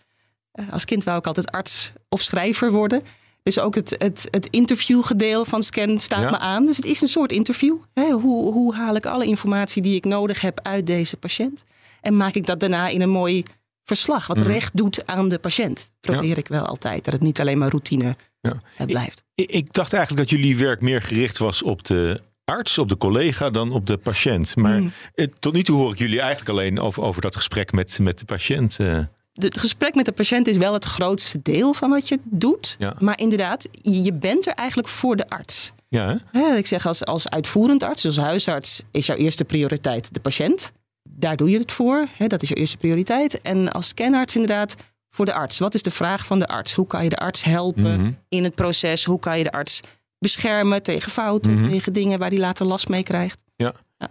Uh, 0.54 0.72
als 0.74 0.86
kind 0.86 1.04
wou 1.04 1.18
ik 1.18 1.28
altijd 1.28 1.52
arts 1.52 1.92
of 2.10 2.22
schrijver 2.22 2.72
worden. 2.72 3.04
Dus 3.44 3.60
ook 3.60 3.76
het, 3.76 3.96
het, 3.98 4.28
het 4.32 4.48
interviewgedeel 4.52 5.46
van 5.46 5.64
Scan 5.64 6.00
staat 6.00 6.22
Ja. 6.22 6.30
me 6.30 6.38
aan. 6.38 6.66
Dus 6.66 6.76
het 6.78 6.86
is 6.86 7.02
een 7.02 7.08
soort 7.08 7.32
interview. 7.32 7.78
Hè? 7.94 8.10
Hoe, 8.12 8.54
hoe 8.54 8.76
haal 8.76 8.96
ik 8.96 9.06
alle 9.06 9.26
informatie 9.26 9.82
die 9.82 9.96
ik 9.96 10.06
nodig 10.06 10.42
heb 10.42 10.60
uit 10.64 10.86
deze 10.86 11.18
patiënt? 11.18 11.64
En 12.02 12.18
maak 12.18 12.34
ik 12.34 12.46
dat 12.46 12.60
daarna 12.60 12.88
in 12.88 13.02
een 13.02 13.10
mooi 13.10 13.44
verslag, 13.90 14.28
wat 14.28 14.38
Mhm. 14.38 14.48
recht 14.48 14.76
doet 14.78 15.06
aan 15.06 15.30
de 15.30 15.40
patiënt. 15.40 15.90
Probeer 16.00 16.38
ik 16.38 16.48
wel 16.48 16.66
altijd. 16.66 17.04
Dat 17.06 17.14
het 17.14 17.22
niet 17.24 17.40
alleen 17.40 17.58
maar 17.58 17.70
routine 17.70 18.16
Ja. 18.42 18.54
eh, 18.78 18.86
blijft. 18.86 19.24
Ik, 19.36 19.52
ik 19.52 19.74
dacht 19.74 19.94
eigenlijk 19.94 20.30
dat 20.30 20.40
jullie 20.40 20.58
werk 20.58 20.82
meer 20.82 21.02
gericht 21.02 21.38
was 21.38 21.64
op 21.64 21.84
de 21.84 22.22
arts, 22.46 22.78
op 22.78 22.90
de 22.90 22.98
collega, 22.98 23.50
dan 23.50 23.72
op 23.72 23.86
de 23.88 23.98
patiënt. 23.98 24.56
Maar 24.56 24.80
Mm. 24.82 24.92
eh, 25.16 25.28
tot 25.40 25.54
nu 25.54 25.64
toe 25.64 25.78
hoor 25.78 25.92
ik 25.92 26.00
jullie 26.00 26.20
eigenlijk 26.20 26.50
alleen 26.50 26.80
over, 26.80 27.04
over 27.04 27.22
dat 27.22 27.36
gesprek 27.36 27.72
met, 27.72 28.00
met 28.00 28.20
de 28.20 28.26
patiënt. 28.26 28.80
eh. 28.80 29.00
Het 29.34 29.60
gesprek 29.60 29.96
met 29.96 30.06
de 30.06 30.12
patiënt 30.12 30.48
is 30.48 30.58
wel 30.58 30.74
het 30.74 30.86
grootste 30.86 31.40
deel 31.44 31.74
van 31.74 31.90
wat 31.90 32.08
je 32.08 32.20
doet. 32.24 32.76
Ja. 32.80 32.96
Maar 33.00 33.20
inderdaad, 33.20 33.68
je 33.82 34.14
bent 34.14 34.48
er 34.48 34.54
eigenlijk 34.54 34.88
voor 34.88 35.16
de 35.16 35.28
arts. 35.28 35.72
Ja, 35.90 36.20
hè? 36.32 36.56
Ik 36.56 36.68
zeg 36.68 36.86
als, 36.86 37.06
als 37.06 37.30
uitvoerend 37.30 37.84
arts, 37.84 38.06
als 38.06 38.18
huisarts, 38.18 38.84
is 38.92 39.06
jouw 39.06 39.16
eerste 39.16 39.46
prioriteit 39.46 40.14
de 40.14 40.20
patiënt. 40.20 40.72
Daar 41.16 41.36
doe 41.36 41.50
je 41.50 41.58
het 41.60 41.72
voor. 41.72 42.08
Hè, 42.18 42.28
dat 42.28 42.42
is 42.42 42.50
je 42.50 42.56
eerste 42.56 42.78
prioriteit. 42.78 43.42
En 43.42 43.72
als 43.72 43.88
scanarts 43.88 44.34
inderdaad 44.36 44.76
voor 45.10 45.26
de 45.26 45.34
arts. 45.34 45.60
Wat 45.60 45.74
is 45.74 45.82
de 45.82 45.92
vraag 45.92 46.26
van 46.26 46.40
de 46.40 46.48
arts? 46.48 46.74
Hoe 46.74 46.88
kan 46.88 47.04
je 47.04 47.10
de 47.10 47.18
arts 47.18 47.44
helpen 47.44 48.02
Mhm. 48.02 48.12
in 48.30 48.44
het 48.44 48.56
proces? 48.56 49.06
Hoe 49.06 49.20
kan 49.20 49.38
je 49.38 49.44
de 49.44 49.52
arts 49.52 49.80
beschermen 50.20 50.84
tegen 50.84 51.12
fouten, 51.12 51.54
Mhm. 51.56 51.68
tegen 51.70 51.94
dingen 51.94 52.20
waar 52.20 52.30
hij 52.30 52.38
later 52.40 52.66
last 52.66 52.88
mee 52.88 53.04
krijgt? 53.04 53.42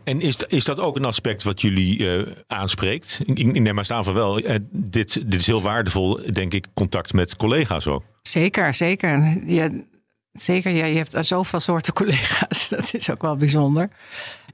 En 0.05 0.21
is, 0.21 0.37
is 0.37 0.65
dat 0.65 0.81
ook 0.81 0.97
een 0.97 1.05
aspect 1.05 1.43
wat 1.43 1.61
jullie 1.61 2.11
eh, 2.11 2.33
aanspreekt? 2.47 3.21
Ik, 3.25 3.39
ik 3.39 3.61
neem 3.61 3.75
maar 3.75 3.85
staan 3.85 4.05
van 4.05 4.15
wel. 4.15 4.39
Eh, 4.39 4.57
dit, 4.71 5.15
dit 5.31 5.41
is 5.41 5.47
heel 5.47 5.63
waardevol, 5.63 6.21
denk 6.33 6.53
ik, 6.55 6.67
contact 6.75 7.13
met 7.13 7.37
collega's 7.37 7.87
ook. 7.87 8.03
Zeker, 8.23 8.75
zeker. 8.75 9.39
Je, 9.47 9.85
zeker, 10.33 10.73
ja, 10.73 10.85
je 10.85 10.97
hebt 10.97 11.17
zoveel 11.27 11.61
soorten 11.61 11.93
collega's. 12.03 12.69
Dat 12.69 12.95
is 12.95 13.11
ook 13.11 13.23
wel 13.23 13.37
bijzonder. 13.37 13.89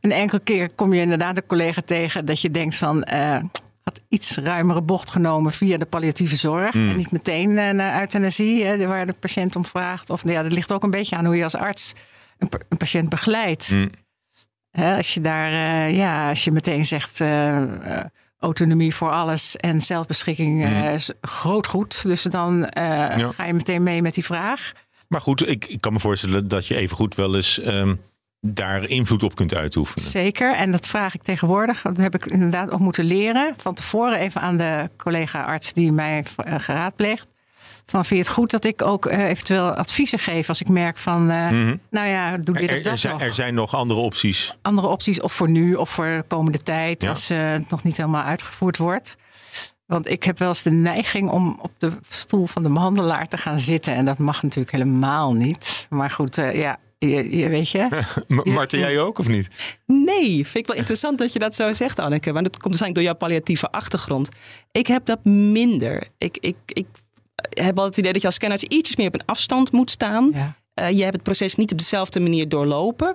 En 0.05 0.11
enkele 0.11 0.41
keer 0.41 0.69
kom 0.71 0.95
je 0.95 1.01
inderdaad 1.01 1.37
een 1.37 1.47
collega 1.47 1.81
tegen 1.85 2.25
dat 2.25 2.41
je 2.41 2.51
denkt 2.51 2.77
van... 2.77 3.03
eh, 3.03 3.43
had 3.83 4.01
iets 4.09 4.37
ruimere 4.37 4.83
bocht 4.83 5.11
genomen 5.11 5.53
via 5.53 5.77
de 5.77 5.85
palliatieve 5.85 6.37
zorg. 6.37 6.75
Mm. 6.75 6.91
En 6.91 6.97
niet 6.97 7.11
meteen 7.11 7.59
eh, 7.59 7.71
naar 7.71 8.01
euthanasie, 8.01 8.65
hè, 8.65 8.87
waar 8.87 9.07
de 9.07 9.13
patiënt 9.13 9.57
om 9.57 9.65
vraagt. 9.65 10.11
Of 10.11 10.29
ja, 10.29 10.43
dat 10.43 10.53
ligt 10.53 10.73
ook 10.73 10.83
een 10.83 10.91
beetje 10.91 11.17
aan 11.17 11.25
hoe 11.25 11.37
je 11.37 11.43
als 11.43 11.55
arts 11.57 11.93
een, 12.39 12.49
pa- 12.49 12.59
een 12.69 12.77
patiënt 12.77 13.09
begeleidt. 13.09 13.71
Mm. 13.71 13.91
Hè, 14.71 14.97
als 14.97 15.15
je 15.15 15.21
daar, 15.21 15.53
eh, 15.87 15.97
ja, 15.97 16.29
als 16.29 16.45
je 16.45 16.51
meteen 16.53 16.85
zegt 16.85 17.21
autonomie 18.39 18.95
voor 18.95 19.11
alles 19.11 19.57
en 19.57 19.81
zelfbeschikking 19.81 20.65
eh, 20.65 20.93
is 20.95 21.11
groot 21.21 21.67
goed. 21.67 22.03
Dus 22.03 22.23
dan 22.23 22.67
Ja. 22.71 23.31
ga 23.33 23.45
je 23.45 23.53
meteen 23.55 23.83
mee 23.83 24.03
met 24.03 24.15
die 24.15 24.25
vraag. 24.25 24.73
Maar 25.09 25.21
goed, 25.21 25.49
ik, 25.49 25.65
ik 25.67 25.81
kan 25.81 25.93
me 25.93 26.01
voorstellen 26.01 26.49
dat 26.49 26.67
je 26.67 26.75
evengoed 26.77 27.15
wel 27.15 27.37
eens 27.37 27.61
ehm, 27.61 27.95
daar 28.47 28.85
invloed 28.89 29.23
op 29.23 29.35
kunt 29.35 29.55
uitoefenen. 29.55 30.05
Zeker, 30.11 30.55
en 30.55 30.71
dat 30.71 30.87
vraag 30.87 31.15
ik 31.15 31.23
tegenwoordig. 31.23 31.83
Dat 31.83 31.97
heb 31.97 32.15
ik 32.15 32.27
inderdaad 32.27 32.71
ook 32.71 32.81
moeten 32.81 33.05
leren. 33.05 33.55
Van 33.57 33.75
tevoren 33.75 34.19
even 34.19 34.41
aan 34.41 34.57
de 34.57 34.91
collega-arts 34.97 35.73
die 35.73 35.93
mij 35.93 36.25
eh, 36.37 36.55
geraadpleegt. 36.59 37.27
Van 37.87 38.05
vind 38.05 38.21
je 38.21 38.27
het 38.27 38.35
goed 38.37 38.51
dat 38.51 38.65
ik 38.65 38.83
ook 38.83 39.07
eh, 39.07 39.29
eventueel 39.29 39.75
adviezen 39.75 40.19
geef 40.19 40.49
als 40.49 40.61
ik 40.61 40.69
merk 40.69 40.99
van, 40.99 41.31
eh, 41.31 41.51
Mhm. 41.51 41.77
nou 41.91 42.09
ja, 42.09 42.37
doe 42.37 42.55
dit 42.57 42.71
Er, 42.71 42.77
of 42.77 42.83
dat 42.83 42.93
er, 42.93 42.99
zijn, 42.99 43.13
nog. 43.13 43.23
er 43.23 43.35
zijn 43.35 43.55
nog 43.55 43.75
andere 43.75 44.01
opties. 44.01 44.57
Andere 44.63 44.87
opties, 44.87 45.21
of 45.21 45.33
voor 45.33 45.51
nu 45.51 45.75
of 45.75 45.91
voor 45.91 46.05
de 46.05 46.25
komende 46.29 46.63
tijd, 46.63 47.03
Ja. 47.03 47.09
als 47.09 47.29
het 47.29 47.71
nog 47.71 47.83
niet 47.83 47.97
helemaal 47.97 48.23
uitgevoerd 48.25 48.77
wordt. 48.77 49.17
Want 49.87 50.11
ik 50.11 50.23
heb 50.25 50.39
wel 50.39 50.49
eens 50.49 50.63
de 50.63 50.71
neiging 50.71 51.31
om 51.31 51.59
op 51.63 51.71
de 51.79 51.93
stoel 52.09 52.47
van 52.47 52.63
de 52.63 52.69
behandelaar 52.69 53.29
te 53.29 53.37
gaan 53.37 53.59
zitten. 53.59 53.95
En 53.95 54.05
dat 54.05 54.19
mag 54.19 54.43
natuurlijk 54.43 54.73
helemaal 54.77 55.33
niet. 55.33 55.87
Maar 55.91 56.11
goed, 56.11 56.37
ja, 56.37 56.79
je, 57.09 57.37
je, 57.37 57.49
weet 57.49 57.71
je. 57.71 58.03
Marten, 58.45 58.79
jij 58.79 59.01
ook 59.01 59.19
of 59.19 59.29
niet? 59.29 59.49
Nee, 59.87 60.35
vind 60.35 60.57
ik 60.57 60.67
wel 60.67 60.77
interessant 60.77 61.19
dat 61.19 61.33
je 61.33 61.39
dat 61.39 61.55
zo 61.55 61.73
zegt, 61.73 61.99
Anneke. 61.99 62.33
Want 62.33 62.45
dat 62.45 62.53
komt 62.53 62.79
waarschijnlijk 62.79 62.95
door 62.95 63.05
jouw 63.05 63.29
palliatieve 63.29 63.71
achtergrond. 63.71 64.29
Ik 64.73 64.87
heb 64.87 65.05
dat 65.05 65.25
minder. 65.25 66.09
Ik, 66.19 66.37
ik, 66.41 66.57
ik 66.67 66.87
heb 67.49 67.77
wel 67.77 67.85
het 67.85 67.97
idee 67.97 68.13
dat 68.13 68.21
je 68.21 68.27
als 68.27 68.37
scanner 68.37 68.69
ietsjes 68.69 68.97
meer 68.97 69.07
op 69.07 69.15
een 69.15 69.27
afstand 69.27 69.73
moet 69.73 69.91
staan. 69.91 70.31
Ja. 70.35 70.57
Uh, 70.81 70.91
je 70.91 71.03
hebt 71.03 71.15
het 71.15 71.23
proces 71.23 71.55
niet 71.55 71.73
op 71.73 71.79
dezelfde 71.79 72.21
manier 72.21 72.49
doorlopen. 72.49 73.15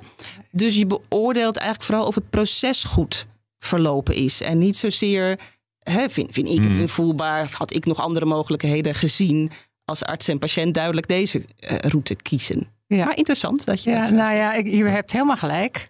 Dus 0.51 0.75
je 0.75 0.85
beoordeelt 0.85 1.57
eigenlijk 1.57 1.89
vooral 1.89 2.07
of 2.07 2.15
het 2.15 2.29
proces 2.29 2.83
goed 2.83 3.25
verlopen 3.59 4.15
is. 4.15 4.41
En 4.41 4.57
niet 4.57 4.77
zozeer, 4.77 5.39
hè, 5.79 6.09
vind, 6.09 6.33
vind 6.33 6.49
ik 6.49 6.63
het 6.63 6.73
mm. 6.73 6.79
invoelbaar, 6.79 7.49
had 7.53 7.73
ik 7.73 7.85
nog 7.85 7.99
andere 7.99 8.25
mogelijkheden 8.25 8.95
gezien 8.95 9.51
als 9.85 10.03
arts 10.03 10.27
en 10.27 10.39
patiënt 10.39 10.73
duidelijk 10.73 11.07
deze 11.07 11.37
uh, 11.37 11.77
route 11.77 12.15
kiezen. 12.15 12.67
Ja. 12.97 13.05
Maar 13.05 13.17
interessant 13.17 13.65
dat 13.65 13.83
je. 13.83 13.89
Ja, 13.89 14.09
nou 14.09 14.35
ja, 14.35 14.53
ik, 14.53 14.67
je 14.67 14.83
hebt 14.83 15.11
helemaal 15.11 15.35
gelijk. 15.35 15.89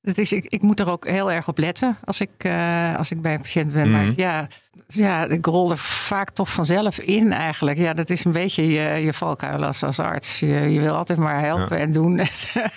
Dat 0.00 0.18
is, 0.18 0.32
ik, 0.32 0.44
ik 0.44 0.62
moet 0.62 0.80
er 0.80 0.88
ook 0.88 1.06
heel 1.08 1.32
erg 1.32 1.48
op 1.48 1.58
letten 1.58 1.96
als 2.04 2.20
ik, 2.20 2.30
uh, 2.46 2.96
als 2.96 3.10
ik 3.10 3.22
bij 3.22 3.34
een 3.34 3.40
patiënt 3.40 3.72
ben. 3.72 3.90
Maar 3.90 4.04
mhm. 4.04 4.12
ja, 4.16 4.48
ja, 4.86 5.24
ik 5.24 5.46
rol 5.46 5.70
er 5.70 5.78
vaak 5.78 6.30
toch 6.30 6.52
vanzelf 6.52 6.98
in 6.98 7.32
eigenlijk. 7.32 7.78
Ja, 7.78 7.94
dat 7.94 8.10
is 8.10 8.24
een 8.24 8.32
beetje 8.32 8.62
je, 8.62 9.04
je 9.04 9.12
valkuil 9.12 9.64
als, 9.64 9.82
als 9.82 9.98
arts. 9.98 10.40
Je, 10.40 10.46
je 10.46 10.80
wil 10.80 10.94
altijd 10.94 11.18
maar 11.18 11.40
helpen 11.40 11.78
en 11.78 11.92
doen. 11.92 12.12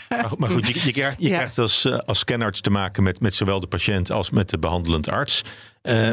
Maar, 0.09 0.31
maar, 0.37 0.49
goed, 0.49 0.67
je, 0.67 0.85
je 0.85 0.91
krijgt, 0.91 1.21
je 1.21 1.29
krijgt 1.29 1.57
als, 1.57 1.85
uh, 1.85 1.97
als 1.97 2.19
scanarts 2.19 2.61
te 2.61 2.69
maken 2.69 3.03
met, 3.03 3.19
met 3.19 3.35
zowel 3.35 3.59
de 3.59 3.67
patiënt 3.67 4.11
als 4.11 4.29
met 4.29 4.49
de 4.49 4.59
behandelend 4.59 5.09
arts. 5.09 5.41
Uh, 5.83 6.09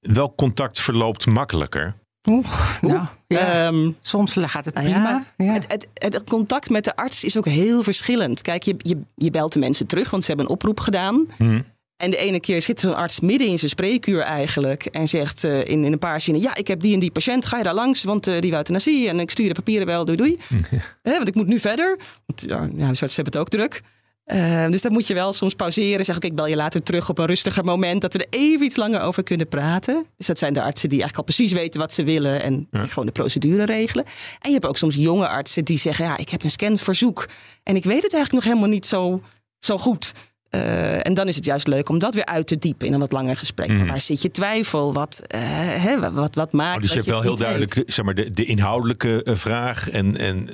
welk 0.00 0.36
contact 0.36 0.80
verloopt 0.80 1.26
makkelijker? 1.26 1.94
Oeh, 2.26 2.46
nou, 2.80 3.06
ja. 3.26 3.66
um, 3.66 3.96
Soms 4.00 4.36
gaat 4.38 4.64
het 4.64 4.74
nou 4.74 4.86
prima. 4.86 5.24
Ja. 5.36 5.52
Het, 5.52 5.66
het, 5.68 5.86
het, 5.94 6.24
contact 6.24 6.70
met 6.70 6.84
de 6.84 6.96
arts 6.96 7.24
is 7.24 7.36
ook 7.36 7.46
heel 7.46 7.82
verschillend. 7.82 8.42
Kijk, 8.42 8.62
je, 8.62 8.74
je, 8.78 9.00
je 9.14 9.30
belt 9.30 9.52
de 9.52 9.58
mensen 9.58 9.86
terug, 9.86 10.10
want 10.10 10.22
ze 10.22 10.28
hebben 10.28 10.46
een 10.46 10.52
oproep 10.52 10.80
gedaan. 10.80 11.24
Hmm. 11.36 11.64
En 11.96 12.10
de 12.10 12.16
ene 12.16 12.40
keer 12.40 12.62
zit 12.62 12.80
zo'n 12.80 12.96
arts 12.96 13.20
midden 13.20 13.48
in 13.48 13.58
zijn 13.58 13.70
spreekuur 13.70 14.20
eigenlijk. 14.20 14.84
En 14.84 15.08
zegt 15.08 15.44
uh, 15.44 15.58
in, 15.58 15.84
in 15.84 15.92
een 15.92 15.98
paar 15.98 16.20
zinnen: 16.20 16.42
Ja, 16.42 16.54
ik 16.54 16.66
heb 16.66 16.80
die 16.80 16.94
en 16.94 17.00
die 17.00 17.10
patiënt. 17.10 17.46
Ga 17.46 17.56
je 17.56 17.62
daar 17.62 17.74
langs? 17.74 18.04
Want 18.04 18.28
uh, 18.28 18.40
die 18.40 18.50
wil 18.50 18.58
euthanasie. 18.58 19.08
En 19.08 19.20
ik 19.20 19.30
stuur 19.30 19.48
de 19.48 19.54
papieren 19.54 19.86
wel. 19.86 20.04
Doei 20.04 20.16
doei. 20.16 20.38
Ja. 21.02 21.12
want 21.12 21.28
ik 21.28 21.34
moet 21.34 21.46
nu 21.46 21.58
verder. 21.58 21.98
Want 22.26 22.42
ja, 22.46 22.68
ja, 22.76 22.88
artsen 22.88 23.14
hebben 23.14 23.32
het 23.32 23.36
ook 23.36 23.48
druk. 23.48 23.82
Uh, 24.26 24.66
dus 24.68 24.82
dan 24.82 24.92
moet 24.92 25.06
je 25.06 25.14
wel 25.14 25.32
soms 25.32 25.54
pauzeren. 25.54 26.04
Zeg 26.04 26.16
ik, 26.16 26.24
ik 26.24 26.34
bel 26.34 26.46
je 26.46 26.56
later 26.56 26.82
terug 26.82 27.08
op 27.08 27.18
een 27.18 27.26
rustiger 27.26 27.64
moment. 27.64 28.00
Dat 28.00 28.12
we 28.12 28.18
er 28.18 28.38
even 28.38 28.66
iets 28.66 28.76
langer 28.76 29.00
over 29.00 29.22
kunnen 29.22 29.48
praten. 29.48 30.06
Dus 30.16 30.26
dat 30.26 30.38
zijn 30.38 30.52
de 30.52 30.62
artsen 30.62 30.88
die 30.88 31.00
eigenlijk 31.00 31.28
al 31.28 31.34
precies 31.34 31.52
weten 31.52 31.80
wat 31.80 31.92
ze 31.92 32.04
willen. 32.04 32.42
En 32.42 32.68
gewoon 32.70 33.06
de 33.06 33.12
procedure 33.12 33.64
regelen. 33.64 34.04
En 34.38 34.48
je 34.48 34.52
hebt 34.52 34.66
ook 34.66 34.76
soms 34.76 34.94
jonge 34.94 35.28
artsen 35.28 35.64
die 35.64 35.78
zeggen: 35.78 36.04
Ja, 36.04 36.16
ik 36.16 36.28
heb 36.28 36.42
een 36.42 36.50
scanverzoek. 36.50 37.28
En 37.62 37.76
ik 37.76 37.84
weet 37.84 38.02
het 38.02 38.14
eigenlijk 38.14 38.44
nog 38.44 38.44
helemaal 38.44 38.74
niet 38.74 38.86
zo, 38.86 39.22
zo 39.58 39.78
goed. 39.78 40.12
Uh, 40.50 41.06
en 41.06 41.14
dan 41.14 41.28
is 41.28 41.34
het 41.34 41.44
juist 41.44 41.66
leuk 41.66 41.88
om 41.88 41.98
dat 41.98 42.14
weer 42.14 42.24
uit 42.24 42.46
te 42.46 42.58
diepen 42.58 42.86
in 42.86 42.92
een 42.92 43.00
wat 43.00 43.12
langer 43.12 43.36
gesprek. 43.36 43.68
Mm. 43.68 43.86
Waar 43.86 44.00
zit 44.00 44.22
je 44.22 44.30
twijfel? 44.30 44.92
Wat, 44.92 45.22
uh, 45.34 45.40
hè, 45.84 46.12
wat, 46.12 46.34
wat 46.34 46.52
maakt. 46.52 46.74
Oh, 46.74 46.80
dus 46.80 46.90
je 46.90 46.96
hebt 46.96 47.08
wel 47.08 47.22
heel 47.22 47.36
duidelijk 47.36 47.82
zeg 47.86 48.04
maar, 48.04 48.14
de, 48.14 48.30
de 48.30 48.44
inhoudelijke 48.44 49.22
vraag 49.24 49.90
en, 49.90 50.16
en 50.16 50.48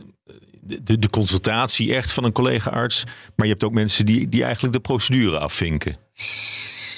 de, 0.62 0.98
de 0.98 1.10
consultatie 1.10 1.94
echt 1.94 2.12
van 2.12 2.24
een 2.24 2.32
collega-arts. 2.32 3.04
Maar 3.36 3.46
je 3.46 3.52
hebt 3.52 3.64
ook 3.64 3.72
mensen 3.72 4.06
die, 4.06 4.28
die 4.28 4.42
eigenlijk 4.42 4.74
de 4.74 4.80
procedure 4.80 5.38
afvinken. 5.38 5.96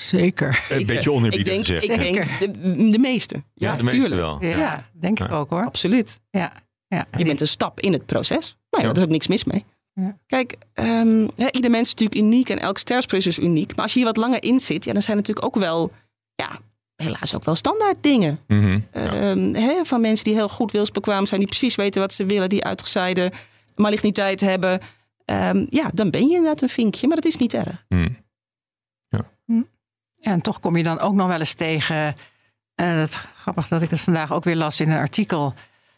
Zeker. 0.07 0.65
Een 0.69 0.87
beetje 0.87 1.13
oneerbiedig 1.13 1.55
ik 1.55 1.67
denk, 1.67 1.83
Ik 1.83 2.13
denk 2.15 2.41
de, 2.41 2.91
de 2.91 2.99
meeste. 2.99 3.35
Ja, 3.35 3.71
ja 3.71 3.77
de 3.77 3.83
meeste 3.83 4.15
wel. 4.15 4.37
Ja, 4.41 4.57
ja. 4.57 4.89
denk 4.93 5.21
ik 5.21 5.33
ook 5.33 5.51
hoor. 5.51 5.65
Absoluut. 5.65 6.21
Ja. 6.31 6.53
Ja. 6.89 7.07
Je 7.17 7.25
bent 7.25 7.41
een 7.41 7.47
stap 7.47 7.81
in 7.81 7.93
het 7.93 8.07
proces. 8.07 8.57
Maar 8.71 8.81
ja, 8.81 8.87
daar 8.87 8.97
is 8.97 9.03
ook 9.03 9.11
niks 9.11 9.27
mis 9.27 9.45
mee. 9.45 9.65
Ja. 9.93 10.17
Kijk, 10.27 10.57
um, 10.75 11.31
ieder 11.51 11.71
mens 11.71 11.87
is 11.87 11.95
natuurlijk 11.95 12.21
uniek 12.21 12.49
en 12.49 12.59
elk 12.59 12.79
sterfsproces 12.79 13.39
is 13.39 13.45
uniek. 13.45 13.75
Maar 13.75 13.85
als 13.85 13.93
je 13.93 13.99
hier 13.99 14.09
wat 14.09 14.17
langer 14.17 14.43
in 14.43 14.61
zit, 14.61 14.85
ja, 14.85 14.93
dan 14.93 15.03
zijn 15.03 15.17
natuurlijk 15.17 15.47
ook 15.47 15.57
wel, 15.57 15.93
ja, 16.35 16.59
helaas 16.97 17.35
ook 17.35 17.45
wel 17.45 17.55
standaard 17.55 17.97
dingen. 18.01 18.41
Mm 18.47 18.85
-hmm, 18.93 19.85
van 19.85 20.01
mensen 20.01 20.25
die 20.25 20.35
heel 20.35 20.49
goed 20.49 20.73
wilsbekwaam 20.73 21.27
zijn, 21.27 21.41
die 21.41 21.49
precies 21.49 21.75
weten 21.75 22.01
wat 22.01 22.13
ze 22.13 22.27
willen, 22.27 22.49
die 22.49 22.65
uitgezeide 22.65 23.33
maligniteit 23.75 24.41
hebben. 24.41 24.81
Um, 25.27 25.67
ja, 25.71 25.91
dan 25.95 26.11
ben 26.11 26.29
je 26.29 26.35
inderdaad 26.35 26.63
een 26.63 26.69
vinkje, 26.69 27.07
maar 27.07 27.17
dat 27.17 27.25
is 27.25 27.37
niet 27.37 27.55
erg. 27.55 27.85
Mm. 27.89 28.17
Ja. 29.09 29.21
Hm. 29.45 29.63
ja. 30.15 30.33
en 30.33 30.41
toch 30.41 30.61
kom 30.61 30.77
je 30.77 30.83
dan 30.83 31.01
ook 31.01 31.15
nog 31.15 31.27
wel 31.27 31.39
eens 31.39 31.55
tegen. 31.55 32.15
Uh, 32.81 32.95
dat, 32.97 33.27
grappig 33.35 33.69
dat 33.69 33.83
ik 33.83 33.91
het 33.91 34.01
vandaag 34.01 34.33
ook 34.33 34.45
weer 34.45 34.57
las 34.57 34.81
in 34.81 34.91
een 34.91 34.99
artikel. 34.99 35.55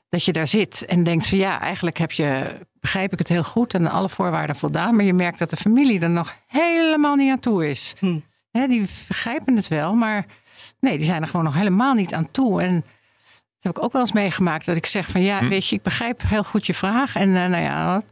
Dat 0.09 0.25
je 0.25 0.33
daar 0.33 0.47
zit 0.47 0.85
en 0.85 1.03
denkt 1.03 1.27
van 1.27 1.39
ja, 1.39 1.61
eigenlijk 1.61 1.99
heb 1.99 2.13
je, 2.13 2.59
begrijp 2.81 3.13
ik 3.13 3.19
het 3.19 3.29
heel 3.29 3.43
goed 3.43 3.75
en 3.75 3.91
alle 3.91 4.09
voorwaarden 4.09 4.57
voldaan. 4.57 4.97
Maar 4.97 5.05
je 5.05 5.13
merkt 5.13 5.39
dat 5.39 5.51
de 5.51 5.57
familie 5.57 6.01
er 6.01 6.11
nog 6.11 6.37
helemaal 6.47 7.15
niet 7.15 7.31
aan 7.31 7.39
toe 7.39 7.69
is. 7.69 7.95
Hm. 7.99 8.19
die 8.51 8.89
begrijpen 9.09 9.57
het 9.57 9.69
wel, 9.69 9.95
maar 9.95 10.27
nee, 10.81 10.97
die 10.97 11.07
zijn 11.07 11.23
er 11.23 11.29
gewoon 11.29 11.45
nog 11.45 11.55
helemaal 11.55 11.95
niet 11.95 12.15
aan 12.15 12.31
toe. 12.31 12.63
En 12.63 12.85
heb 13.61 13.77
ik 13.77 13.83
ook 13.83 13.93
wel 13.93 14.01
eens 14.01 14.13
meegemaakt. 14.13 14.67
Dat 14.67 14.77
ik 14.77 14.87
zeg 14.87 15.11
van 15.11 15.23
ja, 15.23 15.39
hm. 15.39 15.49
weet 15.49 15.69
je, 15.69 15.77
ik 15.77 15.83
begrijp 15.83 16.23
heel 16.27 16.45
goed 16.45 16.67
je 16.67 16.75
vraag. 16.75 17.15
En 17.15 17.29
uh, 17.29 17.47
nou 17.47 17.63
ja, 17.63 18.03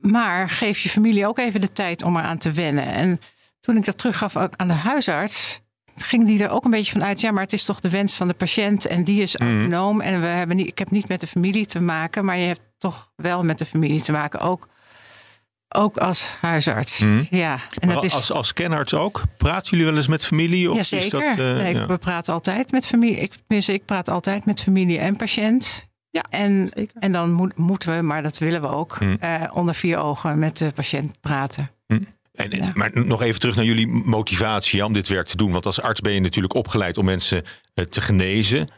maar 0.00 0.48
geef 0.48 0.78
je 0.78 0.88
familie 0.88 1.26
ook 1.26 1.38
even 1.38 1.60
de 1.60 1.72
tijd 1.72 2.02
om 2.02 2.16
eraan 2.16 2.38
te 2.38 2.52
wennen. 2.52 2.84
En 2.84 3.20
toen 3.60 3.76
ik 3.76 3.84
dat 3.84 3.98
teruggaf 3.98 4.36
ook 4.36 4.52
aan 4.56 4.68
de 4.68 4.74
huisarts, 4.74 5.60
ging 5.96 6.26
die 6.26 6.42
er 6.42 6.50
ook 6.50 6.64
een 6.64 6.70
beetje 6.70 6.92
van 6.92 7.04
uit. 7.04 7.20
Ja, 7.20 7.30
maar 7.30 7.42
het 7.42 7.52
is 7.52 7.64
toch 7.64 7.80
de 7.80 7.90
wens 7.90 8.14
van 8.14 8.28
de 8.28 8.34
patiënt 8.34 8.86
en 8.86 9.04
die 9.04 9.22
is 9.22 9.34
hm. 9.34 9.42
autonoom. 9.42 10.00
En 10.00 10.20
we 10.20 10.26
hebben 10.26 10.56
niet, 10.56 10.68
ik 10.68 10.78
heb 10.78 10.90
niet 10.90 11.08
met 11.08 11.20
de 11.20 11.26
familie 11.26 11.66
te 11.66 11.80
maken, 11.80 12.24
maar 12.24 12.36
je 12.36 12.46
hebt 12.46 12.60
toch 12.78 13.12
wel 13.16 13.44
met 13.44 13.58
de 13.58 13.66
familie 13.66 14.02
te 14.02 14.12
maken. 14.12 14.40
Ook 14.40 14.68
ook 15.68 15.96
als 15.96 16.28
huisarts. 16.40 16.98
Mhm. 16.98 17.22
Ja. 17.30 17.58
En 17.78 17.88
dat 17.88 18.04
is... 18.04 18.14
als, 18.14 18.32
als 18.32 18.48
scanarts 18.48 18.94
ook? 18.94 19.22
Praten 19.36 19.70
jullie 19.70 19.86
wel 19.86 19.96
eens 19.96 20.08
met 20.08 20.24
familie? 20.24 20.70
Of 20.70 20.76
ja, 20.76 20.82
zeker. 20.82 21.04
Is 21.04 21.36
dat, 21.36 21.46
uh, 21.46 21.56
nee, 21.56 21.74
ja. 21.74 21.86
We 21.86 21.98
praten 21.98 22.32
altijd 22.32 22.70
met 22.70 22.86
familie. 22.86 23.16
Ik, 23.16 23.32
tenminste, 23.46 23.72
ik 23.72 23.84
praat 23.84 24.08
altijd 24.08 24.44
met 24.44 24.62
familie 24.62 24.98
en 24.98 25.16
patiënt. 25.16 25.86
Ja, 26.10 26.24
en, 26.30 26.72
en 26.94 27.12
dan 27.12 27.32
moet, 27.32 27.56
moeten 27.56 27.96
we, 27.96 28.02
maar 28.02 28.22
dat 28.22 28.38
willen 28.38 28.60
we 28.60 28.68
ook, 28.68 29.00
mm. 29.00 29.18
uh, 29.22 29.44
onder 29.52 29.74
vier 29.74 29.98
ogen 29.98 30.38
met 30.38 30.56
de 30.58 30.70
patiënt 30.74 31.20
praten. 31.20 31.70
Mm. 31.86 32.06
En, 32.34 32.50
ja. 32.50 32.70
Maar 32.74 32.90
nog 32.92 33.22
even 33.22 33.40
terug 33.40 33.56
naar 33.56 33.64
jullie 33.64 33.86
motivatie 33.86 34.84
om 34.84 34.92
dit 34.92 35.08
werk 35.08 35.26
te 35.26 35.36
doen. 35.36 35.52
Want 35.52 35.66
als 35.66 35.80
arts 35.80 36.00
ben 36.00 36.12
je 36.12 36.20
natuurlijk 36.20 36.54
opgeleid 36.54 36.98
om 36.98 37.04
mensen 37.04 37.42
uh, 37.74 37.84
te 37.84 38.00
genezen. 38.00 38.68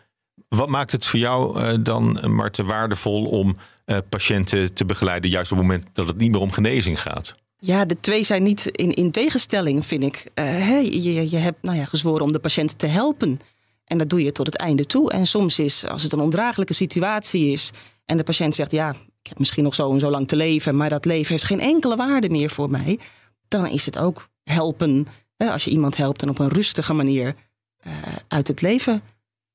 Wat 0.49 0.69
maakt 0.69 0.93
het 0.93 1.07
voor 1.07 1.19
jou 1.19 1.83
dan, 1.83 2.35
Marten, 2.35 2.67
waardevol 2.67 3.25
om 3.25 3.57
uh, 3.91 3.99
patiënten 4.09 4.75
te 4.75 4.85
begeleiden, 4.85 5.31
juist 5.31 5.53
op 5.53 5.59
het 5.59 5.67
moment 5.67 5.87
dat 5.93 6.07
het 6.07 6.17
niet 6.17 6.31
meer 6.31 6.41
om 6.41 6.51
genezing 6.51 7.01
gaat? 7.01 7.35
Ja, 7.57 7.85
de 7.85 8.01
twee 8.01 8.23
zijn 8.23 8.43
niet 8.43 8.67
in, 8.67 8.93
in 8.93 9.11
tegenstelling, 9.11 9.87
vind 9.87 10.03
ik. 10.03 10.31
Uh, 10.35 10.83
je, 10.83 11.31
je 11.31 11.37
hebt 11.37 11.63
nou 11.63 11.77
ja, 11.77 11.85
gezworen 11.85 12.25
om 12.25 12.33
de 12.33 12.39
patiënt 12.39 12.79
te 12.79 12.87
helpen. 12.87 13.41
En 13.85 13.99
dat 13.99 14.11
doe 14.11 14.23
je 14.23 14.33
tot 14.33 14.47
het 14.47 14.57
einde 14.57 14.85
toe. 14.85 15.11
En 15.11 15.27
soms 15.27 15.59
is, 15.59 15.87
als 15.87 16.03
het 16.03 16.13
een 16.13 16.21
ondraaglijke 16.21 16.75
situatie 16.75 17.53
is 17.53 17.71
en 18.05 18.17
de 18.17 18.23
patiënt 18.23 18.55
zegt: 18.55 18.73
Ja, 18.73 18.91
ik 19.23 19.29
heb 19.29 19.39
misschien 19.39 19.65
nog 19.65 19.75
zo 19.75 19.93
en 19.93 20.01
zo 20.01 20.11
lang 20.11 20.29
te 20.29 20.37
leven, 20.37 20.77
maar 20.77 20.89
dat 20.89 21.05
leven 21.05 21.33
heeft 21.33 21.45
geen 21.45 21.61
enkele 21.61 21.97
waarde 21.97 22.29
meer 22.29 22.51
voor 22.51 22.71
mij. 22.71 22.99
Dan 23.49 23.67
is 23.67 23.85
het 23.85 23.99
ook 23.99 24.29
helpen. 24.45 25.07
als 25.37 25.65
je 25.65 25.71
iemand 25.71 25.97
helpt, 25.97 26.21
dan 26.21 26.29
op 26.29 26.39
een 26.39 26.49
rustige 26.49 26.93
manier 26.93 27.35
uh, 27.87 27.93
uit 28.29 28.49
het 28.49 28.61
leven 28.61 29.03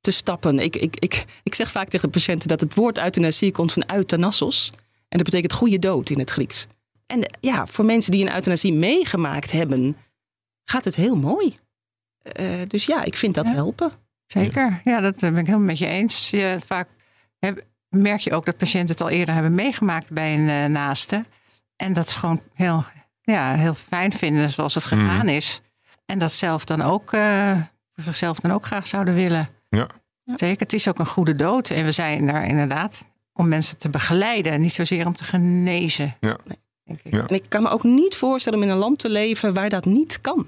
te 0.05 0.11
stappen. 0.11 0.59
Ik, 0.59 0.75
ik, 0.75 0.95
ik, 0.99 1.25
ik 1.43 1.55
zeg 1.55 1.71
vaak 1.71 1.87
tegen 1.87 2.09
patiënten 2.09 2.47
dat 2.47 2.59
het 2.59 2.75
woord 2.75 2.97
euthanasie 2.97 3.51
komt 3.51 3.73
van 3.73 3.83
euthanassos. 3.93 4.71
En 5.07 5.17
dat 5.17 5.23
betekent 5.23 5.53
goede 5.53 5.79
dood 5.79 6.09
in 6.09 6.19
het 6.19 6.29
Grieks. 6.29 6.67
En 7.05 7.37
ja, 7.39 7.67
voor 7.67 7.85
mensen 7.85 8.11
die 8.11 8.25
een 8.25 8.33
euthanasie 8.33 8.73
meegemaakt 8.73 9.51
hebben, 9.51 9.97
gaat 10.63 10.85
het 10.85 10.95
heel 10.95 11.15
mooi. 11.15 11.53
Uh, 12.39 12.61
dus 12.67 12.85
ja, 12.85 13.03
ik 13.03 13.17
vind 13.17 13.35
dat 13.35 13.49
helpen. 13.49 13.91
Zeker, 14.25 14.81
ja, 14.83 14.99
dat 14.99 15.19
ben 15.19 15.37
ik 15.37 15.45
helemaal 15.45 15.65
met 15.65 15.77
je 15.77 15.87
eens. 15.87 16.29
Je, 16.29 16.57
vaak 16.65 16.87
heb, 17.39 17.65
merk 17.89 18.19
je 18.19 18.33
ook 18.33 18.45
dat 18.45 18.57
patiënten 18.57 18.91
het 18.91 19.01
al 19.01 19.09
eerder 19.09 19.33
hebben 19.33 19.55
meegemaakt 19.55 20.11
bij 20.11 20.33
een 20.33 20.47
uh, 20.47 20.65
naaste. 20.65 21.25
En 21.75 21.93
dat 21.93 22.09
ze 22.09 22.19
gewoon 22.19 22.41
heel, 22.53 22.83
ja, 23.21 23.55
heel 23.55 23.73
fijn 23.73 24.11
vinden 24.11 24.49
zoals 24.49 24.75
het 24.75 24.85
gegaan 24.85 25.25
mhm. 25.25 25.35
is. 25.35 25.61
En 26.05 26.19
dat 26.19 26.33
zelf 26.33 26.65
dan 26.65 26.81
ook 26.81 27.13
uh, 27.13 27.51
voor 27.93 28.03
zichzelf 28.03 28.39
dan 28.39 28.51
ook 28.51 28.65
graag 28.65 28.87
zouden 28.87 29.13
willen. 29.13 29.49
Ja. 29.69 29.87
Zeker, 30.35 30.59
het 30.59 30.73
is 30.73 30.87
ook 30.87 30.99
een 30.99 31.05
goede 31.05 31.35
dood. 31.35 31.69
En 31.69 31.85
we 31.85 31.91
zijn 31.91 32.25
daar 32.25 32.47
inderdaad 32.47 33.05
om 33.33 33.47
mensen 33.47 33.77
te 33.77 33.89
begeleiden, 33.89 34.61
niet 34.61 34.73
zozeer 34.73 35.05
om 35.05 35.15
te 35.15 35.23
genezen. 35.23 36.15
Ja. 36.19 36.37
Denk 36.83 36.99
ik. 37.03 37.13
Ja. 37.13 37.27
En 37.27 37.35
ik 37.35 37.45
kan 37.49 37.63
me 37.63 37.69
ook 37.69 37.83
niet 37.83 38.15
voorstellen 38.15 38.59
om 38.59 38.65
in 38.65 38.71
een 38.71 38.77
land 38.77 38.99
te 38.99 39.09
leven 39.09 39.53
waar 39.53 39.69
dat 39.69 39.85
niet 39.85 40.21
kan. 40.21 40.45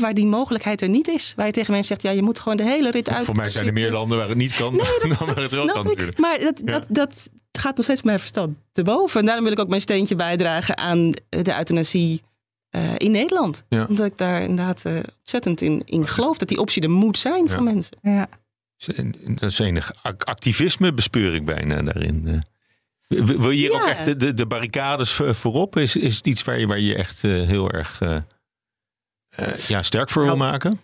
waar 0.00 0.14
die 0.14 0.26
mogelijkheid 0.26 0.82
er 0.82 0.88
niet 0.88 1.08
is. 1.08 1.32
Waar 1.36 1.46
je 1.46 1.52
tegen 1.52 1.72
mensen 1.72 1.88
zegt, 1.88 2.02
ja, 2.02 2.10
je 2.10 2.22
moet 2.22 2.38
gewoon 2.38 2.56
de 2.56 2.64
hele 2.64 2.90
rit 2.90 3.08
uit. 3.08 3.24
Voor 3.24 3.36
mij 3.36 3.48
zijn 3.48 3.66
er 3.66 3.72
meer 3.72 3.90
landen 3.90 4.18
waar 4.18 4.28
het 4.28 4.36
niet 4.36 4.56
kan 4.56 4.72
nee, 4.72 4.80
dat, 4.80 5.10
dan 5.18 5.26
waar 5.26 5.36
het 5.36 5.50
wel 5.50 5.66
kan 5.66 5.84
natuurlijk. 5.84 6.18
Maar 6.18 6.40
dat, 6.40 6.60
dat, 6.64 6.86
dat 6.88 7.30
gaat 7.52 7.76
nog 7.76 7.84
steeds 7.84 8.02
mijn 8.02 8.18
verstand 8.18 8.56
te 8.72 8.82
boven. 8.82 9.20
En 9.20 9.26
daarom 9.26 9.44
wil 9.44 9.52
ik 9.52 9.58
ook 9.58 9.68
mijn 9.68 9.80
steentje 9.80 10.14
bijdragen 10.14 10.76
aan 10.76 11.10
de 11.10 11.54
euthanasie 11.56 12.22
uh, 12.70 12.94
in 12.96 13.10
Nederland. 13.10 13.64
Ja. 13.68 13.86
Omdat 13.88 14.06
ik 14.06 14.18
daar 14.18 14.42
inderdaad 14.42 14.82
uh, 14.86 14.98
ontzettend 15.18 15.60
in, 15.60 15.82
in 15.84 16.06
geloof 16.06 16.38
dat 16.38 16.48
die 16.48 16.58
optie 16.58 16.82
er 16.82 16.90
moet 16.90 17.18
zijn 17.18 17.48
voor 17.48 17.62
mensen. 17.62 17.96
Ja. 18.02 18.28
Dat 19.34 19.50
is 19.50 19.58
enig 19.58 19.92
activisme 20.02 20.92
bespeur 20.92 21.34
ik 21.34 21.44
bijna 21.44 21.82
daarin. 21.82 22.26
Eh. 22.26 23.24
Wil 23.24 23.50
je 23.50 23.58
hier 23.58 23.72
ook 23.72 23.86
echt 23.86 24.20
de, 24.20 24.34
de, 24.34 24.46
barricades 24.46 25.12
voorop? 25.12 25.76
Is, 25.76 25.96
is 25.96 26.16
het 26.16 26.26
iets 26.26 26.44
waar 26.44 26.58
je, 26.58 26.66
waar 26.66 26.80
je 26.80 26.94
echt 26.94 27.22
heel 27.22 27.70
erg 27.70 28.00
ja, 29.66 29.82
sterk 29.82 30.10
voor 30.10 30.24
wil 30.24 30.36
nou, 30.36 30.50
maken? 30.50 30.80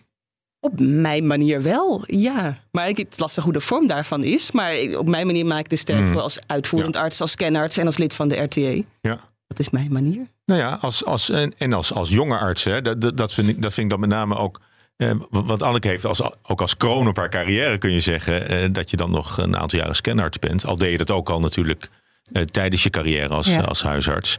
Op 0.59 0.79
mijn 0.79 1.27
manier 1.27 1.61
wel, 1.61 2.03
ja. 2.05 2.57
Maar 2.71 2.87
ik, 2.87 2.97
het 2.97 3.19
lastig 3.19 3.43
hoe 3.43 3.53
de 3.53 3.61
vorm 3.61 3.87
daarvan 3.87 4.23
is. 4.23 4.51
Maar 4.51 4.75
op 4.97 5.07
mijn 5.07 5.25
manier 5.25 5.45
maak 5.45 5.59
ik 5.59 5.69
de 5.69 5.75
sterk 5.75 5.99
hmm. 5.99 6.11
voor 6.11 6.21
als 6.21 6.39
uitvoerend 6.47 6.95
arts, 6.95 7.21
als 7.21 7.31
scanarts 7.31 7.77
en 7.77 7.85
als 7.85 7.97
lid 7.97 8.13
van 8.13 8.27
de 8.27 8.35
RTA. 8.35 8.81
Ja. 9.01 9.19
Dat 9.47 9.59
is 9.59 9.69
mijn 9.69 9.91
manier. 9.91 10.27
Nou 10.45 10.59
ja, 10.59 10.77
als, 10.81 11.05
als, 11.05 11.29
en, 11.29 11.53
en 11.57 11.73
als, 11.73 11.93
als 11.93 12.09
jonge 12.09 12.37
arts, 12.37 12.63
hè, 12.63 12.81
dat, 12.81 13.17
dat, 13.17 13.33
vind 13.33 13.47
ik, 13.47 13.61
dat 13.61 13.73
vind 13.73 13.85
ik 13.85 13.89
dan 13.89 13.99
met 13.99 14.09
name 14.09 14.35
ook. 14.35 14.59
Eh, 14.97 15.11
wat 15.29 15.61
Anneke 15.61 15.87
heeft, 15.87 16.05
als, 16.05 16.21
ook 16.43 16.61
als 16.61 16.77
kroon 16.77 17.07
op 17.07 17.17
haar 17.17 17.29
carrière 17.29 17.77
kun 17.77 17.91
je 17.91 17.99
zeggen 17.99 18.49
eh, 18.49 18.69
dat 18.71 18.89
je 18.89 18.97
dan 18.97 19.11
nog 19.11 19.37
een 19.37 19.57
aantal 19.57 19.79
jaren 19.79 19.95
scanarts 19.95 20.39
bent. 20.39 20.65
Al 20.65 20.75
deed 20.75 20.91
je 20.91 20.97
dat 20.97 21.11
ook 21.11 21.29
al 21.29 21.39
natuurlijk 21.39 21.89
eh, 22.31 22.41
tijdens 22.41 22.83
je 22.83 22.89
carrière 22.89 23.33
als, 23.33 23.57
als 23.57 23.83
huisarts. 23.83 24.37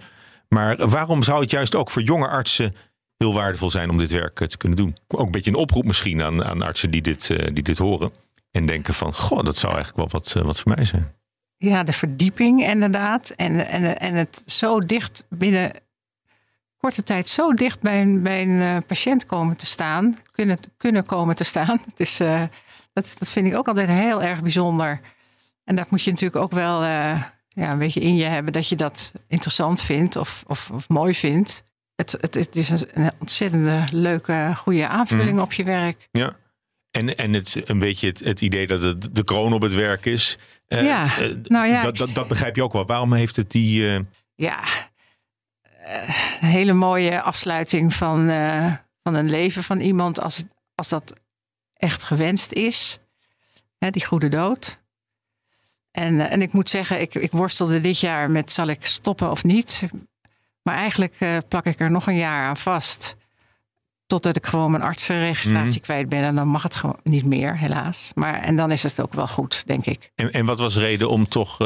Maar 0.48 0.88
waarom 0.88 1.22
zou 1.22 1.40
het 1.40 1.50
juist 1.50 1.74
ook 1.74 1.90
voor 1.90 2.02
jonge 2.02 2.28
artsen 2.28 2.74
heel 3.16 3.34
waardevol 3.34 3.70
zijn 3.70 3.90
om 3.90 3.98
dit 3.98 4.10
werk 4.10 4.46
te 4.46 4.56
kunnen 4.56 4.78
doen? 4.78 4.96
Ook 5.08 5.26
een 5.26 5.30
beetje 5.30 5.50
een 5.50 5.56
oproep 5.56 5.84
misschien 5.84 6.22
aan, 6.22 6.44
aan 6.44 6.62
artsen 6.62 6.90
die 6.90 7.02
dit, 7.02 7.26
die 7.52 7.62
dit 7.62 7.78
horen. 7.78 8.12
En 8.50 8.66
denken 8.66 8.94
van, 8.94 9.14
goh, 9.14 9.42
dat 9.42 9.56
zou 9.56 9.74
eigenlijk 9.74 10.12
wel 10.12 10.20
wat, 10.20 10.44
wat 10.46 10.60
voor 10.60 10.72
mij 10.74 10.84
zijn. 10.84 11.14
Ja, 11.56 11.82
de 11.82 11.92
verdieping 11.92 12.66
inderdaad. 12.66 13.30
En, 13.30 13.66
en, 13.66 13.98
en 13.98 14.14
het 14.14 14.42
zo 14.46 14.78
dicht 14.78 15.24
binnen 15.28 15.72
korte 16.84 17.02
tijd 17.02 17.28
zo 17.28 17.54
dicht 17.54 17.80
bij 17.80 18.00
een, 18.00 18.22
bij 18.22 18.42
een 18.42 18.48
uh, 18.48 18.76
patiënt 18.86 19.26
komen 19.26 19.56
te 19.56 19.66
staan, 19.66 20.18
kunnen, 20.30 20.58
kunnen 20.76 21.06
komen 21.06 21.36
te 21.36 21.44
staan. 21.44 21.80
Het 21.90 22.00
is, 22.00 22.20
uh, 22.20 22.42
dat, 22.92 23.16
dat 23.18 23.30
vind 23.30 23.46
ik 23.46 23.56
ook 23.56 23.68
altijd 23.68 23.88
heel 23.88 24.22
erg 24.22 24.42
bijzonder. 24.42 25.00
En 25.64 25.76
dat 25.76 25.90
moet 25.90 26.02
je 26.02 26.10
natuurlijk 26.10 26.42
ook 26.42 26.52
wel 26.52 26.82
uh, 26.82 27.22
ja, 27.48 27.72
een 27.72 27.78
beetje 27.78 28.00
in 28.00 28.16
je 28.16 28.24
hebben 28.24 28.52
dat 28.52 28.68
je 28.68 28.76
dat 28.76 29.12
interessant 29.28 29.82
vindt 29.82 30.16
of, 30.16 30.44
of, 30.46 30.70
of 30.70 30.88
mooi 30.88 31.14
vindt. 31.14 31.64
Het, 31.94 32.12
het, 32.20 32.34
het 32.34 32.56
is 32.56 32.70
een, 32.70 32.88
een 32.92 33.12
ontzettende 33.20 33.82
leuke, 33.92 34.52
goede 34.56 34.88
aanvulling 34.88 35.36
mm. 35.36 35.42
op 35.42 35.52
je 35.52 35.64
werk. 35.64 36.08
Ja. 36.12 36.36
En, 36.90 37.16
en 37.16 37.32
het, 37.32 37.60
een 37.64 37.78
beetje 37.78 38.06
het, 38.06 38.20
het 38.20 38.40
idee 38.40 38.66
dat 38.66 38.82
het 38.82 39.14
de 39.14 39.24
kroon 39.24 39.52
op 39.52 39.62
het 39.62 39.74
werk 39.74 40.06
is. 40.06 40.38
ja, 40.68 41.06
nou 41.42 41.66
ja. 41.66 41.82
Dat, 41.82 41.96
dat, 41.96 42.10
dat, 42.14 42.28
begrijp 42.28 42.56
je 42.56 42.62
ook 42.62 42.72
wel. 42.72 42.86
Waarom 42.86 43.12
heeft 43.12 43.36
het 43.36 43.50
die. 43.50 44.02
Ja, 44.34 44.62
een 46.40 46.48
hele 46.48 46.72
mooie 46.72 47.22
afsluiting 47.22 47.94
van, 47.94 48.30
uh, 48.30 48.72
van 49.02 49.14
een 49.14 49.30
leven 49.30 49.62
van 49.62 49.80
iemand 49.80 50.20
als, 50.20 50.44
als 50.74 50.88
dat 50.88 51.14
echt 51.74 52.04
gewenst 52.04 52.52
is. 52.52 52.98
Hè, 53.78 53.90
die 53.90 54.04
goede 54.04 54.28
dood. 54.28 54.82
En, 55.90 56.20
eh, 56.20 56.32
en 56.32 56.42
ik 56.42 56.52
moet 56.52 56.68
zeggen, 56.68 57.00
ik, 57.00 57.14
ik 57.14 57.30
worstelde 57.30 57.80
dit 57.80 58.00
jaar 58.00 58.30
met 58.30 58.52
zal 58.52 58.66
ik 58.66 58.86
stoppen 58.86 59.30
of 59.30 59.44
niet. 59.44 59.84
Maar 60.62 60.74
eigenlijk 60.74 61.20
uh, 61.20 61.38
plak 61.48 61.64
ik 61.64 61.80
er 61.80 61.90
nog 61.90 62.06
een 62.06 62.16
jaar 62.16 62.48
aan 62.48 62.56
vast. 62.56 63.16
Totdat 64.06 64.36
ik 64.36 64.46
gewoon 64.46 64.70
mijn 64.70 64.82
artsenregistratie 64.82 65.78
mm 65.78 65.80
kwijt 65.80 66.08
ben. 66.08 66.22
En 66.22 66.34
dan 66.34 66.48
mag 66.48 66.62
het 66.62 66.76
gewoon 66.76 67.00
niet 67.02 67.24
meer, 67.24 67.58
helaas. 67.58 68.10
Maar, 68.14 68.40
en 68.40 68.56
dan 68.56 68.70
is 68.70 68.82
het 68.82 69.00
ook 69.00 69.12
wel 69.12 69.26
goed, 69.26 69.66
denk 69.66 69.86
ik. 69.86 70.10
En, 70.14 70.30
en 70.30 70.46
wat 70.46 70.58
was 70.58 70.74
de 70.74 70.80
reden 70.80 71.10
om 71.10 71.28
toch 71.28 71.56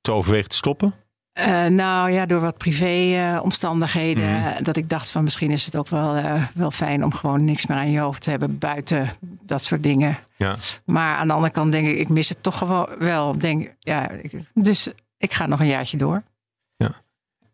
te 0.00 0.12
overwegen 0.12 0.48
te 0.48 0.56
stoppen? 0.56 0.94
Uh, 1.38 1.66
nou 1.66 2.10
ja, 2.10 2.26
door 2.26 2.40
wat 2.40 2.58
privé-omstandigheden. 2.58 4.30
Mhm. 4.30 4.62
Dat 4.62 4.76
ik 4.76 4.88
dacht 4.88 5.10
van 5.10 5.24
misschien 5.24 5.50
is 5.50 5.64
het 5.64 5.76
ook 5.76 5.88
wel, 5.88 6.16
uh, 6.16 6.44
wel 6.54 6.70
fijn 6.70 7.04
om 7.04 7.14
gewoon 7.14 7.44
niks 7.44 7.66
meer 7.66 7.78
aan 7.78 7.90
je 7.90 7.98
hoofd 7.98 8.22
te 8.22 8.30
hebben 8.30 8.58
buiten 8.58 9.10
dat 9.42 9.64
soort 9.64 9.82
dingen. 9.82 10.18
Ja. 10.36 10.56
Maar 10.84 11.16
aan 11.16 11.26
de 11.26 11.32
andere 11.32 11.52
kant 11.52 11.72
denk 11.72 11.86
ik, 11.86 11.98
ik 11.98 12.08
mis 12.08 12.28
het 12.28 12.42
toch 12.42 12.58
gewoon 12.58 12.88
wel. 12.98 13.38
Denk, 13.38 13.74
ja, 13.78 14.10
dus 14.54 14.88
ik 15.18 15.32
ga 15.32 15.46
nog 15.46 15.60
een 15.60 15.66
jaartje 15.66 15.96
door. 15.96 16.22
Ja. 16.76 16.90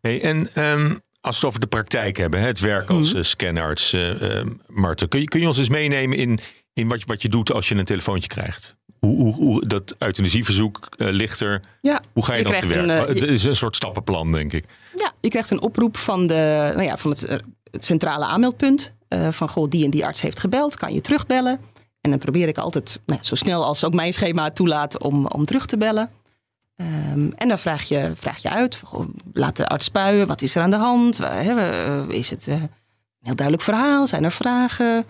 Hey, 0.01 0.21
en 0.21 0.63
um, 0.63 1.01
als 1.21 1.39
we 1.39 1.45
het 1.45 1.45
over 1.45 1.59
de 1.59 1.67
praktijk 1.67 2.17
hebben, 2.17 2.41
het 2.41 2.59
werk 2.59 2.89
als 2.89 3.13
mm. 3.13 3.23
scanarts, 3.23 3.93
uh, 3.93 4.41
Marten, 4.67 5.09
kun 5.09 5.19
je, 5.19 5.27
kun 5.27 5.39
je 5.39 5.47
ons 5.47 5.57
eens 5.57 5.69
meenemen 5.69 6.17
in, 6.17 6.39
in 6.73 6.87
wat, 6.87 6.99
je, 6.99 7.05
wat 7.05 7.21
je 7.21 7.29
doet 7.29 7.51
als 7.51 7.69
je 7.69 7.75
een 7.75 7.85
telefoontje 7.85 8.27
krijgt? 8.27 8.77
Hoe, 8.99 9.17
hoe, 9.21 9.33
hoe 9.33 9.67
dat 9.67 9.95
euthanasieverzoek 9.97 10.89
uh, 10.97 11.09
ligt 11.09 11.39
er. 11.39 11.61
Ja, 11.81 12.01
hoe 12.13 12.25
ga 12.25 12.33
je, 12.33 12.37
je 12.39 12.51
dat 12.51 12.61
te 12.61 12.67
werken? 12.67 12.89
Een, 12.89 13.01
uh, 13.01 13.07
het 13.07 13.29
is 13.29 13.43
een 13.43 13.55
soort 13.55 13.75
stappenplan, 13.75 14.31
denk 14.31 14.53
ik. 14.53 14.65
Ja, 14.95 15.11
je 15.19 15.29
krijgt 15.29 15.51
een 15.51 15.61
oproep 15.61 15.97
van, 15.97 16.27
de, 16.27 16.71
nou 16.73 16.83
ja, 16.83 16.97
van 16.97 17.11
het, 17.11 17.21
het 17.71 17.85
centrale 17.85 18.25
aanmeldpunt. 18.25 18.93
Uh, 19.09 19.31
van 19.31 19.49
goh, 19.49 19.69
die 19.69 19.83
en 19.83 19.89
die 19.89 20.05
arts 20.05 20.21
heeft 20.21 20.39
gebeld, 20.39 20.75
kan 20.75 20.93
je 20.93 21.01
terugbellen? 21.01 21.59
En 22.01 22.09
dan 22.09 22.19
probeer 22.19 22.47
ik 22.47 22.57
altijd 22.57 22.99
nou, 23.05 23.19
zo 23.23 23.35
snel 23.35 23.65
als 23.65 23.83
ook 23.83 23.93
mijn 23.93 24.13
schema 24.13 24.51
toelaat 24.51 25.01
om, 25.01 25.27
om 25.27 25.45
terug 25.45 25.65
te 25.65 25.77
bellen. 25.77 26.09
Um, 26.75 27.33
en 27.35 27.47
dan 27.47 27.59
vraag 27.59 27.83
je, 27.83 28.11
vraag 28.15 28.41
je 28.41 28.49
uit, 28.49 28.81
goh, 28.83 29.07
laat 29.33 29.55
de 29.55 29.67
arts 29.67 29.85
spuien, 29.85 30.27
wat 30.27 30.41
is 30.41 30.55
er 30.55 30.61
aan 30.61 30.69
de 30.69 30.75
hand? 30.75 31.19
Is 32.07 32.29
het 32.29 32.47
een 32.47 32.69
heel 33.19 33.35
duidelijk 33.35 33.61
verhaal? 33.61 34.07
Zijn 34.07 34.23
er 34.23 34.31
vragen? 34.31 35.05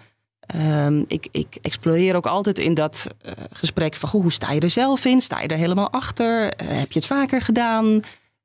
Um, 0.55 1.05
ik, 1.07 1.27
ik, 1.31 1.57
exploreer 1.61 2.15
ook 2.15 2.25
altijd 2.25 2.59
in 2.59 2.73
dat 2.73 3.07
uh, 3.25 3.31
gesprek 3.51 3.95
van 3.95 4.09
hoe 4.09 4.31
sta 4.31 4.51
je 4.51 4.59
er 4.59 4.69
zelf 4.69 5.05
in? 5.05 5.21
Sta 5.21 5.41
je 5.41 5.47
er 5.47 5.57
helemaal 5.57 5.89
achter? 5.89 6.43
Uh, 6.43 6.67
heb 6.67 6.91
je 6.91 6.99
het 6.99 7.07
vaker 7.07 7.41
gedaan? 7.41 7.85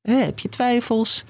Uh, 0.02 0.24
heb 0.24 0.38
je 0.38 0.48
twijfels? 0.48 1.24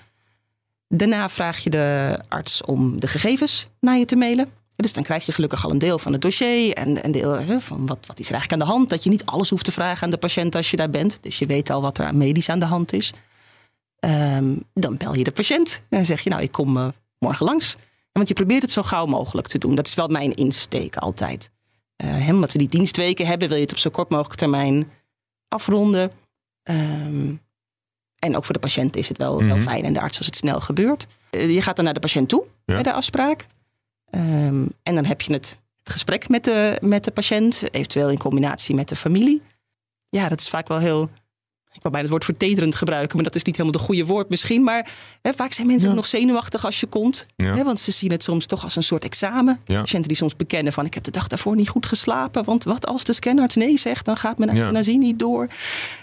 Daarna 0.88 1.28
vraag 1.28 1.58
je 1.58 1.70
de 1.70 2.18
arts 2.28 2.62
om 2.62 3.00
de 3.00 3.06
gegevens 3.06 3.66
naar 3.80 3.96
je 3.96 4.04
te 4.04 4.16
mailen. 4.16 4.48
Dus 4.76 4.92
dan 4.92 5.02
krijg 5.02 5.26
je 5.26 5.32
gelukkig 5.32 5.64
al 5.64 5.70
een 5.70 5.78
deel 5.78 5.98
van 5.98 6.12
het 6.12 6.20
dossier 6.20 6.72
en 6.72 7.04
een 7.04 7.12
deel 7.12 7.60
van 7.60 7.86
wat, 7.86 8.06
wat 8.06 8.18
is 8.18 8.26
er 8.26 8.32
eigenlijk 8.32 8.52
aan 8.52 8.68
de 8.68 8.74
hand. 8.74 8.88
Dat 8.88 9.04
je 9.04 9.10
niet 9.10 9.26
alles 9.26 9.50
hoeft 9.50 9.64
te 9.64 9.72
vragen 9.72 10.02
aan 10.02 10.10
de 10.10 10.16
patiënt 10.16 10.54
als 10.54 10.70
je 10.70 10.76
daar 10.76 10.90
bent. 10.90 11.18
Dus 11.20 11.38
je 11.38 11.46
weet 11.46 11.70
al 11.70 11.82
wat 11.82 11.98
er 11.98 12.14
medisch 12.14 12.48
aan 12.48 12.58
de 12.58 12.64
hand 12.64 12.92
is. 12.92 13.12
Um, 14.00 14.62
dan 14.72 14.96
bel 14.96 15.14
je 15.14 15.24
de 15.24 15.32
patiënt 15.32 15.80
en 15.88 16.04
zeg 16.04 16.20
je 16.20 16.30
nou 16.30 16.42
ik 16.42 16.52
kom 16.52 16.92
morgen 17.18 17.46
langs. 17.46 17.76
Want 18.14 18.28
je 18.28 18.34
probeert 18.34 18.62
het 18.62 18.70
zo 18.70 18.82
gauw 18.82 19.06
mogelijk 19.06 19.46
te 19.46 19.58
doen. 19.58 19.74
Dat 19.74 19.86
is 19.86 19.94
wel 19.94 20.08
mijn 20.08 20.34
insteek 20.34 20.96
altijd. 20.96 21.50
Uh, 22.04 22.28
omdat 22.28 22.52
we 22.52 22.58
die 22.58 22.68
dienstweken 22.68 23.26
hebben, 23.26 23.48
wil 23.48 23.56
je 23.56 23.62
het 23.62 23.72
op 23.72 23.78
zo 23.78 23.90
kort 23.90 24.10
mogelijk 24.10 24.38
termijn 24.38 24.90
afronden. 25.48 26.10
Um, 26.70 27.40
en 28.18 28.36
ook 28.36 28.44
voor 28.44 28.54
de 28.54 28.60
patiënt 28.60 28.96
is 28.96 29.08
het 29.08 29.18
wel, 29.18 29.38
wel 29.38 29.56
mhm. 29.56 29.58
fijn 29.58 29.84
en 29.84 29.92
de 29.92 30.00
arts 30.00 30.16
als 30.16 30.26
het 30.26 30.36
snel 30.36 30.60
gebeurt. 30.60 31.06
Uh, 31.30 31.54
je 31.54 31.62
gaat 31.62 31.76
dan 31.76 31.84
naar 31.84 31.94
de 31.94 32.00
patiënt 32.00 32.28
toe 32.28 32.44
bij 32.64 32.82
de 32.82 32.92
afspraak. 32.92 33.46
Um, 34.10 34.68
en 34.82 34.94
dan 34.94 35.04
heb 35.04 35.20
je 35.20 35.32
het, 35.32 35.58
het 35.82 35.92
gesprek 35.92 36.28
met 36.28 36.44
de, 36.44 36.78
met 36.80 37.04
de 37.04 37.10
patiënt, 37.10 37.74
eventueel 37.74 38.10
in 38.10 38.18
combinatie 38.18 38.74
met 38.74 38.88
de 38.88 38.96
familie. 38.96 39.42
Ja, 40.08 40.28
dat 40.28 40.40
is 40.40 40.48
vaak 40.48 40.68
wel 40.68 40.78
heel 40.78 41.10
ik 41.74 41.82
wil 41.82 41.90
bijna 41.90 42.00
het 42.00 42.10
woord 42.10 42.24
vertederend 42.24 42.74
gebruiken, 42.74 43.16
maar 43.16 43.24
dat 43.24 43.34
is 43.34 43.42
niet 43.42 43.56
helemaal 43.56 43.78
het 43.78 43.88
goede 43.88 44.04
woord 44.04 44.28
misschien. 44.28 44.62
Maar 44.62 44.88
hè, 45.22 45.32
vaak 45.34 45.52
zijn 45.52 45.66
mensen 45.66 45.88
ook 45.88 45.94
nog 45.94 46.06
zenuwachtig 46.06 46.64
als 46.64 46.80
je 46.80 46.86
komt. 46.86 47.26
Hè, 47.36 47.64
want 47.64 47.80
ze 47.80 47.92
zien 47.92 48.10
het 48.10 48.22
soms 48.22 48.46
toch 48.46 48.64
als 48.64 48.76
een 48.76 48.82
soort 48.82 49.04
examen. 49.04 49.60
Ja. 49.64 49.80
Patiënten 49.80 50.08
die 50.08 50.16
soms 50.16 50.36
bekennen 50.36 50.72
van 50.72 50.84
ik 50.84 50.94
heb 50.94 51.04
de 51.04 51.10
dag 51.10 51.28
daarvoor 51.28 51.56
niet 51.56 51.68
goed 51.68 51.86
geslapen. 51.86 52.44
Want 52.44 52.64
wat 52.64 52.86
als 52.86 53.04
de 53.04 53.12
scanarts 53.12 53.54
nee 53.54 53.78
zegt, 53.78 54.04
dan 54.04 54.16
gaat 54.16 54.38
mijn 54.38 54.56
euthanasie 54.56 54.98
niet 54.98 55.18
door. 55.18 55.48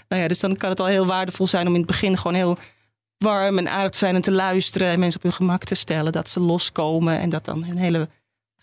Nou 0.08 0.22
ja, 0.22 0.28
dus 0.28 0.40
dan 0.40 0.56
kan 0.56 0.70
het 0.70 0.80
al 0.80 0.86
heel 0.86 1.06
waardevol 1.06 1.46
zijn 1.46 1.66
om 1.66 1.72
in 1.72 1.80
het 1.80 1.90
begin 1.90 2.16
gewoon 2.16 2.34
heel 2.34 2.56
warm 3.18 3.58
en 3.58 3.68
aardig 3.68 3.90
te 3.90 3.98
zijn 3.98 4.14
en 4.14 4.22
te 4.22 4.32
luisteren. 4.32 4.88
En 4.88 4.98
mensen 4.98 5.16
op 5.16 5.22
hun 5.22 5.32
gemak 5.32 5.64
te 5.64 5.74
stellen 5.74 6.12
dat 6.12 6.28
ze 6.28 6.40
loskomen. 6.40 7.18
En 7.18 7.30
dat 7.30 7.44
dan 7.44 7.64
hun 7.64 7.76
hele 7.76 8.08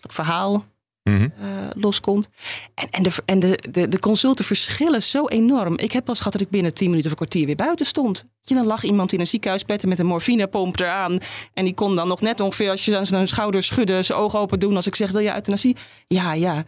verhaal 0.08 0.66
mm 1.10 1.32
loskomt. 1.76 2.30
En, 2.74 2.90
en, 2.90 3.04
de, 3.04 3.12
en 3.26 3.40
de, 3.40 3.60
de, 3.72 3.88
de 3.88 4.00
consulten 4.00 4.46
verschillen 4.46 5.04
zo 5.04 5.28
enorm. 5.28 5.78
Ik 5.78 5.92
heb 5.92 6.06
pas 6.06 6.18
gehad 6.18 6.34
dat 6.34 6.42
ik 6.42 6.50
binnen 6.50 6.74
10 6.74 6.90
minuten 6.90 7.12
of 7.12 7.20
een 7.20 7.26
kwartier 7.26 7.46
weer 7.46 7.56
buiten 7.56 7.86
stond. 7.86 8.26
Je, 8.42 8.54
dan 8.54 8.66
lag 8.66 8.84
iemand 8.84 9.14
in 9.14 9.20
een 9.20 9.28
ziekenhuisbed 9.28 9.86
met 9.86 10.00
een 10.00 10.06
morfinepomp 10.06 10.80
eraan. 10.80 11.18
En 11.54 11.66
die 11.66 11.74
kon 11.74 11.96
dan 11.96 12.08
nog 12.08 12.22
net 12.22 12.40
ongeveer, 12.40 12.70
als 12.70 12.86
je 12.86 12.98
aan 12.98 13.06
zijn 13.06 13.28
schouder 13.28 13.64
schudden, 13.64 14.06
zijn 14.06 14.20
ogen 14.20 14.40
open 14.40 14.60
doen. 14.60 14.76
Als 14.76 14.88
ik 14.88 14.96
zeg, 14.96 15.12
wil 15.12 15.22
je 15.22 15.34
euthanasie? 15.34 15.76
Ja, 16.08 16.34
ja. 16.34 16.64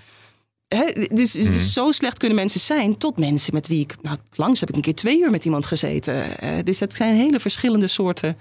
dus, 0.67 1.31
dus, 1.31 1.47
mhm. 1.47 1.59
zo 1.59 1.91
slecht 1.91 2.17
kunnen 2.17 2.37
mensen 2.37 2.59
zijn 2.59 2.97
tot 2.97 3.17
mensen 3.17 3.53
met 3.53 3.67
wie 3.67 3.81
ik... 3.81 3.95
Nou, 4.01 4.17
langs 4.35 4.59
heb 4.59 4.69
ik 4.69 4.75
een 4.75 4.81
keer 4.81 4.95
twee 4.95 5.19
uur 5.19 5.31
met 5.31 5.45
iemand 5.45 5.65
gezeten. 5.65 6.25
Uh, 6.43 6.49
dus 6.63 6.77
dat 6.77 6.93
zijn 6.93 7.15
hele 7.15 7.39
verschillende 7.39 7.87
soorten 7.87 8.37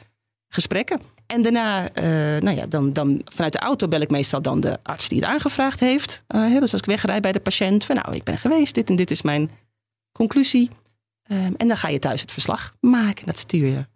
gesprekken. 0.49 1.01
En 1.31 1.43
daarna, 1.43 1.97
uh, 1.97 2.41
nou 2.41 2.57
ja, 2.57 2.67
dan, 2.67 2.93
dan 2.93 3.23
vanuit 3.25 3.53
de 3.53 3.59
auto 3.59 3.89
bel 3.89 4.01
ik 4.01 4.11
meestal 4.11 4.43
dan 4.43 4.61
de 4.61 4.79
arts 4.83 5.09
die 5.09 5.19
het 5.21 5.29
aangevraagd 5.29 5.81
heeft. 5.81 6.25
Uh, 6.29 6.61
dus 6.61 6.73
als 6.73 6.81
ik 6.81 6.87
wegrijd 6.87 7.23
bij 7.23 7.33
de 7.33 7.41
patiënt, 7.41 7.85
van 7.85 7.97
nou, 7.97 8.15
ik 8.15 8.25
ben 8.25 8.39
geweest, 8.39 8.75
dit 8.75 8.91
en 8.91 8.97
dit 8.97 9.11
is 9.11 9.23
mijn 9.23 9.51
conclusie. 10.13 10.71
Um, 11.31 11.55
en 11.57 11.69
dan 11.69 11.77
ga 11.77 11.89
je 11.89 11.99
thuis 11.99 12.21
het 12.21 12.33
verslag 12.33 12.75
maken 12.81 13.21
en 13.21 13.27
dat 13.27 13.39
stuur 13.39 13.67
je 13.67 13.87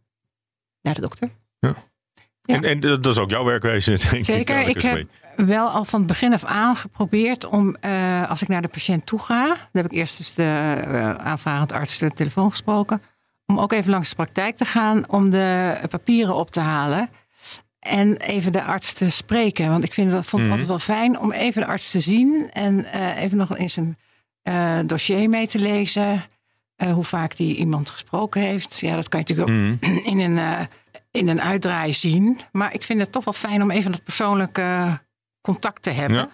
naar 0.83 0.94
de 0.94 1.01
dokter. 1.01 1.29
Ja. 1.59 1.75
ja. 2.42 2.55
En, 2.55 2.62
en, 2.62 2.81
dat 2.81 3.07
is 3.07 3.18
ook 3.18 3.31
jouw 3.31 3.44
werkwijze, 3.44 3.99
denk 4.11 4.25
Zeker, 4.25 4.61
ik, 4.61 4.66
ik 4.66 4.83
heb 4.83 5.07
wel 5.37 5.68
al 5.68 5.85
van 5.85 5.99
het 5.99 6.09
begin 6.09 6.33
af 6.33 6.44
aan 6.44 6.77
geprobeerd 6.77 7.44
om, 7.44 7.77
uh, 7.81 8.31
als 8.31 8.42
ik 8.42 8.49
naar 8.49 8.62
de 8.62 8.68
patiënt 8.68 9.07
toe 9.07 9.18
ga, 9.18 9.47
dan 9.47 9.57
heb 9.73 9.85
ik 9.85 9.92
eerst 9.92 10.18
dus 10.18 10.35
de 10.35 10.42
uh, 10.42 11.14
aanvragend 11.14 11.73
arts 11.73 11.99
de 11.99 12.11
telefoon 12.11 12.51
gesproken, 12.51 13.03
om 13.47 13.59
ook 13.59 13.73
even 13.73 13.90
langs 13.90 14.09
de 14.09 14.14
praktijk 14.14 14.57
te 14.57 14.64
gaan 14.64 15.11
om 15.11 15.31
de 15.31 15.79
papieren 15.90 16.35
op 16.35 16.51
te 16.51 16.61
halen. 16.61 17.09
En 17.85 18.16
even 18.16 18.53
de 18.53 18.62
arts 18.62 18.92
te 18.92 19.11
spreken. 19.11 19.68
Want 19.68 19.85
ik 19.85 19.94
vind 19.94 20.11
dat, 20.11 20.27
vond 20.27 20.42
het 20.47 20.51
mhm. 20.51 20.51
altijd 20.51 20.68
wel 20.68 20.97
fijn 20.97 21.18
om 21.18 21.33
even 21.33 21.61
de 21.62 21.66
arts 21.68 21.90
te 21.90 22.01
zien. 22.01 22.51
En 22.53 22.87
uh, 22.94 23.23
even 23.23 23.37
nog 23.37 23.57
in 23.57 23.70
zijn 23.70 23.99
eh, 24.42 24.79
dossier 24.87 25.29
mee 25.29 25.47
te 25.49 25.59
lezen. 25.59 26.25
eh, 26.77 26.92
hoe 26.92 27.05
vaak 27.05 27.37
die 27.37 27.57
iemand 27.57 27.90
gesproken 27.90 28.40
heeft. 28.40 28.81
Ja, 28.81 28.94
dat 28.94 29.09
kan 29.09 29.23
je 29.27 29.35
natuurlijk 29.35 29.81
ook 29.81 29.81
Mhm. 29.81 30.07
in 30.12 30.18
een, 30.20 30.38
eh, 30.38 30.61
in 31.11 31.29
een 31.29 31.40
uitdraai 31.40 31.92
zien. 31.92 32.38
Maar 32.53 32.75
ik 32.75 32.85
vind 32.85 33.01
het 33.01 33.12
toch 33.12 33.25
wel 33.25 33.35
fijn 33.35 33.62
om 33.62 33.70
even 33.70 33.90
dat 33.92 34.05
persoonlijke 34.05 35.01
contact 35.40 35.83
te 35.83 35.90
hebben. 35.90 36.16
Ja. 36.16 36.29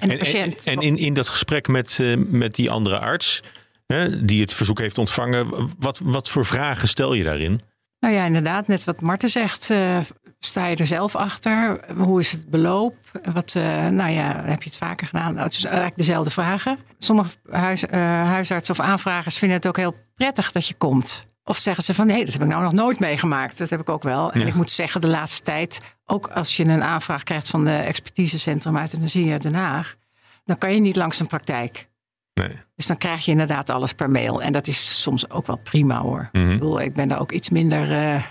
En 0.00 0.08
de 0.08 0.14
En, 0.14 0.18
patiënt. 0.20 0.64
en, 0.64 0.72
en 0.74 0.80
in, 0.80 0.96
in 0.96 1.14
dat 1.14 1.28
gesprek 1.28 1.68
met, 1.68 1.98
eh, 2.00 2.16
met 2.16 2.54
die 2.54 2.70
andere 2.70 2.98
arts, 2.98 3.40
hè, 3.86 4.24
die 4.24 4.40
het 4.40 4.52
verzoek 4.52 4.78
heeft 4.78 4.98
ontvangen, 4.98 5.70
wat, 5.78 6.00
wat 6.04 6.28
voor 6.30 6.46
vragen 6.46 6.88
stel 6.88 7.12
je 7.14 7.24
daarin? 7.24 7.60
Nou 8.02 8.14
ja, 8.14 8.24
inderdaad, 8.24 8.66
net 8.66 8.84
wat 8.84 9.00
Marten 9.00 9.28
zegt. 9.28 9.70
eh, 9.70 9.98
sta 10.38 10.66
je 10.66 10.76
er 10.76 10.86
zelf 10.86 11.16
achter? 11.16 11.80
Hoe 11.96 12.20
is 12.20 12.32
het 12.32 12.50
beloop? 12.50 12.94
Wat, 13.32 13.54
eh, 13.54 13.86
nou 13.86 14.10
ja, 14.10 14.42
heb 14.44 14.62
je 14.62 14.68
het 14.68 14.78
vaker 14.78 15.06
gedaan? 15.06 15.32
Nou, 15.34 15.44
het 15.44 15.54
is 15.56 15.64
eigenlijk 15.64 15.96
dezelfde 15.96 16.30
vragen. 16.30 16.78
Sommige 16.98 17.30
huis, 17.50 17.86
eh, 17.86 18.00
huisartsen 18.22 18.74
of 18.78 18.80
aanvragers 18.84 19.38
vinden 19.38 19.56
het 19.56 19.66
ook 19.66 19.76
heel 19.76 19.94
prettig 20.14 20.52
dat 20.52 20.68
je 20.68 20.74
komt. 20.74 21.26
Of 21.44 21.56
zeggen 21.56 21.84
ze 21.84 21.94
van 21.94 22.06
nee, 22.06 22.24
dat 22.24 22.32
heb 22.32 22.42
ik 22.42 22.48
nou 22.48 22.62
nog 22.62 22.72
nooit 22.72 22.98
meegemaakt. 22.98 23.58
Dat 23.58 23.70
heb 23.70 23.80
ik 23.80 23.88
ook 23.88 24.02
wel. 24.02 24.32
En 24.32 24.40
Ja. 24.40 24.46
ik 24.46 24.54
moet 24.54 24.70
zeggen, 24.70 25.00
de 25.00 25.08
laatste 25.08 25.42
tijd, 25.42 25.80
ook 26.06 26.28
als 26.28 26.56
je 26.56 26.64
een 26.64 26.82
aanvraag 26.82 27.22
krijgt 27.22 27.48
van 27.48 27.64
de 27.64 27.76
expertisecentrum 27.76 28.76
uit 28.76 28.96
uit 29.30 29.42
Den 29.42 29.54
Haag, 29.54 29.94
dan 30.44 30.58
kan 30.58 30.74
je 30.74 30.80
niet 30.80 30.96
langs 30.96 31.20
een 31.20 31.26
praktijk. 31.26 31.88
Nee. 32.34 32.50
Dus 32.76 32.86
dan 32.86 32.98
krijg 32.98 33.24
je 33.24 33.30
inderdaad 33.30 33.70
alles 33.70 33.92
per 33.92 34.10
mail. 34.10 34.42
En 34.42 34.52
dat 34.52 34.66
is 34.66 35.02
soms 35.02 35.30
ook 35.30 35.46
wel 35.46 35.56
prima 35.56 36.00
hoor. 36.00 36.28
Mhm. 36.32 36.50
Ik 36.50 36.58
bedoel, 36.58 36.80
ik 36.80 36.94
ben 36.94 37.08
daar 37.08 37.20
ook 37.20 37.32
iets 37.32 37.50
minder, 37.50 37.92
eh, 37.92 38.22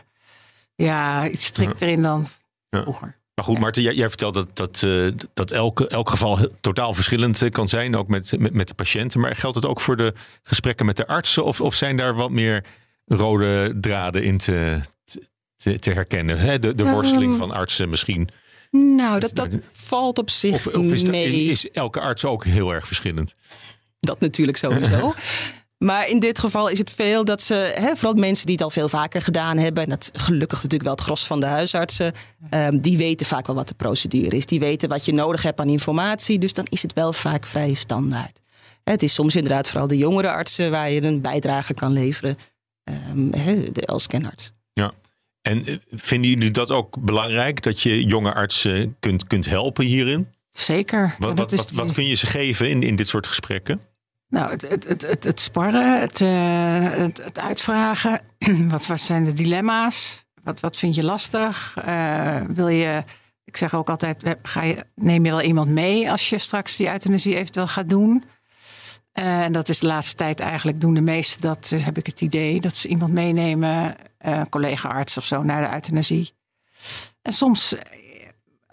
ja, 0.76 1.28
iets 1.30 1.46
strikter 1.46 1.88
in 1.88 2.02
dan 2.02 2.26
Ja. 2.70 2.82
vroeger. 2.82 3.20
Maar 3.36 3.46
goed, 3.46 3.60
Marten, 3.60 3.82
jij, 3.82 3.94
jij 3.94 4.08
vertelt 4.10 4.34
dat, 4.34 4.56
dat, 4.58 4.84
eh, 4.84 5.08
dat 5.34 5.52
elke, 5.52 5.88
elk 5.88 6.10
geval 6.10 6.38
totaal 6.62 6.94
verschillend 6.94 7.42
eh, 7.42 7.52
kan 7.52 7.68
zijn, 7.68 7.96
ook 7.96 8.08
met, 8.08 8.40
met, 8.40 8.54
met 8.54 8.68
de 8.68 8.74
patiënten. 8.74 9.20
Maar 9.20 9.36
geldt 9.36 9.56
het 9.56 9.66
ook 9.66 9.82
voor 9.82 9.98
de 9.98 10.14
gesprekken 10.44 10.86
met 10.86 10.98
de 10.98 11.08
artsen? 11.08 11.44
Of, 11.46 11.62
of 11.62 11.74
zijn 11.76 11.98
daar 11.98 12.14
wat 12.16 12.32
meer 12.32 12.66
rode 13.06 13.78
draden 13.82 14.24
in 14.24 14.38
te, 14.38 14.80
te, 15.56 15.80
te 15.80 15.92
herkennen? 15.92 16.40
Hè? 16.40 16.60
De, 16.60 16.76
de 16.76 16.90
worsteling 16.90 17.32
Ehm, 17.32 17.40
van 17.40 17.52
artsen 17.52 17.90
misschien. 17.90 18.30
Nou, 18.72 19.20
dat, 19.20 19.36
dat 19.36 19.50
valt 19.72 20.18
op 20.18 20.30
zich 20.30 20.54
Of, 20.54 20.68
of 20.68 20.86
is, 20.86 21.04
is 21.04 21.70
elke 21.72 22.00
arts 22.00 22.26
ook 22.26 22.46
heel 22.46 22.74
erg 22.74 22.88
verschillend? 22.88 23.36
Dat 24.02 24.20
natuurlijk 24.20 24.58
sowieso. 24.58 25.14
Maar 25.78 26.08
in 26.08 26.20
dit 26.20 26.40
geval 26.40 26.68
is 26.70 26.78
het 26.78 26.92
veel 26.92 27.26
dat 27.26 27.42
ze, 27.44 27.54
hè, 27.54 27.96
vooral 27.96 28.14
mensen 28.20 28.46
die 28.46 28.56
het 28.56 28.64
al 28.64 28.70
veel 28.70 28.90
vaker 28.90 29.22
gedaan 29.22 29.58
hebben, 29.58 29.84
en 29.84 29.90
dat 29.90 30.10
is 30.14 30.22
gelukkig 30.22 30.58
natuurlijk 30.58 30.84
wel 30.84 30.92
het 30.92 31.02
gros 31.02 31.26
van 31.28 31.40
de 31.40 31.46
huisartsen, 31.46 32.14
ehm, 32.50 32.80
die 32.80 32.98
weten 32.98 33.26
vaak 33.26 33.48
wel 33.48 33.56
wat 33.56 33.68
de 33.68 33.74
procedure 33.74 34.36
is. 34.38 34.46
Die 34.46 34.60
weten 34.60 34.90
wat 34.90 35.06
je 35.06 35.14
nodig 35.14 35.42
hebt 35.42 35.60
aan 35.60 35.70
informatie, 35.70 36.40
dus 36.40 36.54
dan 36.54 36.66
is 36.70 36.82
het 36.82 36.94
wel 36.94 37.14
vaak 37.14 37.46
vrij 37.46 37.74
standaard. 37.74 38.40
Het 38.84 39.04
is 39.04 39.14
soms 39.14 39.36
inderdaad 39.36 39.70
vooral 39.70 39.88
de 39.88 39.98
jongere 39.98 40.30
artsen 40.32 40.72
waar 40.72 40.92
je 40.92 41.04
een 41.04 41.22
bijdrage 41.22 41.74
kan 41.74 41.92
leveren 41.94 42.38
ehm, 42.84 43.32
hè, 43.34 43.72
de 43.72 43.86
als 43.86 44.04
scanarts. 44.04 44.52
En 45.42 45.66
eh, 45.66 45.76
vinden 45.92 46.30
jullie 46.30 46.52
dat 46.52 46.72
ook 46.72 47.00
belangrijk, 47.00 47.64
dat 47.64 47.82
je 47.82 48.04
jonge 48.04 48.34
artsen 48.34 48.96
kunt, 49.00 49.28
kunt 49.28 49.46
helpen 49.46 49.86
hierin? 49.86 50.28
Zeker. 50.52 51.00
Ja, 51.02 51.16
Wat, 51.20 51.38
dat 51.38 51.38
wat, 51.38 51.52
is 51.52 51.58
wat, 51.58 51.68
die- 51.70 51.78
wat 51.78 51.92
kun 51.92 52.08
je 52.08 52.14
ze 52.16 52.28
geven 52.28 52.70
in, 52.70 52.84
in 52.84 52.96
dit 52.96 53.08
soort 53.08 53.28
gesprekken? 53.28 53.80
Nou, 54.32 54.50
het, 54.50 54.62
het, 54.62 55.02
het, 55.02 55.24
het, 55.24 55.39
sparren, 55.39 56.00
het, 56.00 56.22
eh, 56.22 57.24
het, 57.24 57.39
uitvragen. 57.39 58.22
wat, 58.70 58.86
wat 58.86 59.00
zijn 59.00 59.24
de 59.24 59.34
dilemma's? 59.34 60.26
Wat, 60.44 60.60
wat 60.60 60.78
vind 60.78 60.96
je 60.96 61.04
lastig? 61.04 61.78
Eh, 61.86 62.41
wil 62.48 62.67
je, 62.67 63.04
ik 63.44 63.58
zeg 63.58 63.74
ook 63.74 63.89
altijd, 63.89 64.36
ga 64.41 64.63
je, 64.63 64.86
neem 64.96 65.26
je 65.26 65.32
wel 65.32 65.41
iemand 65.41 65.70
mee 65.70 66.12
als 66.12 66.30
je 66.30 66.38
straks 66.38 66.76
die 66.76 66.91
euthanasie 66.91 67.36
eventueel 67.36 67.67
gaat 67.67 67.89
doen? 67.89 68.24
Eh, 69.12 69.44
en 69.44 69.52
dat 69.52 69.70
is 69.70 69.80
de 69.80 69.88
laatste 69.88 70.15
tijd 70.15 70.39
eigenlijk 70.39 70.82
doen 70.82 70.94
de 70.94 71.02
meesten 71.02 71.41
dat, 71.41 71.74
heb 71.76 71.98
ik 71.98 72.06
het 72.06 72.22
idee, 72.22 72.62
dat 72.62 72.76
ze 72.76 72.88
iemand 72.88 73.13
meenemen, 73.13 73.96
collega-arts 74.50 75.17
of 75.17 75.26
zo, 75.26 75.41
naar 75.41 75.70
de 75.70 75.74
euthanasie. 75.74 76.34
En 77.22 77.34
soms, 77.34 77.76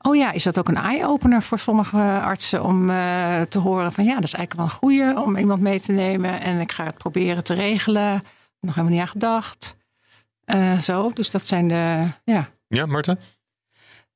oh 0.02 0.16
ja, 0.16 0.32
is 0.32 0.42
dat 0.42 0.58
ook 0.58 0.68
een 0.68 0.76
eye-opener 0.76 1.42
voor 1.42 1.58
sommige 1.58 2.20
artsen 2.20 2.64
om 2.64 2.90
eh, 2.90 3.40
te 3.40 3.58
horen 3.58 3.92
van 3.92 4.04
ja, 4.04 4.14
dat 4.14 4.24
is 4.24 4.34
eigenlijk 4.34 4.54
wel 4.54 4.64
een 4.64 4.80
goeie 4.80 5.24
om 5.24 5.36
iemand 5.36 5.60
mee 5.60 5.80
te 5.80 5.92
nemen 5.92 6.40
en 6.40 6.60
ik 6.60 6.72
ga 6.72 6.84
het 6.84 6.98
proberen 6.98 7.44
te 7.44 7.54
regelen. 7.54 8.22
Nog 8.60 8.74
helemaal 8.74 8.92
niet 8.92 9.00
aan 9.00 9.08
gedacht. 9.08 9.76
Eh, 10.44 10.78
zo, 10.78 11.10
dus 11.10 11.30
dat 11.30 11.46
zijn 11.46 11.68
de, 11.68 12.08
ja, 12.24 12.48
Ja, 12.68 12.86
Marten? 12.86 13.18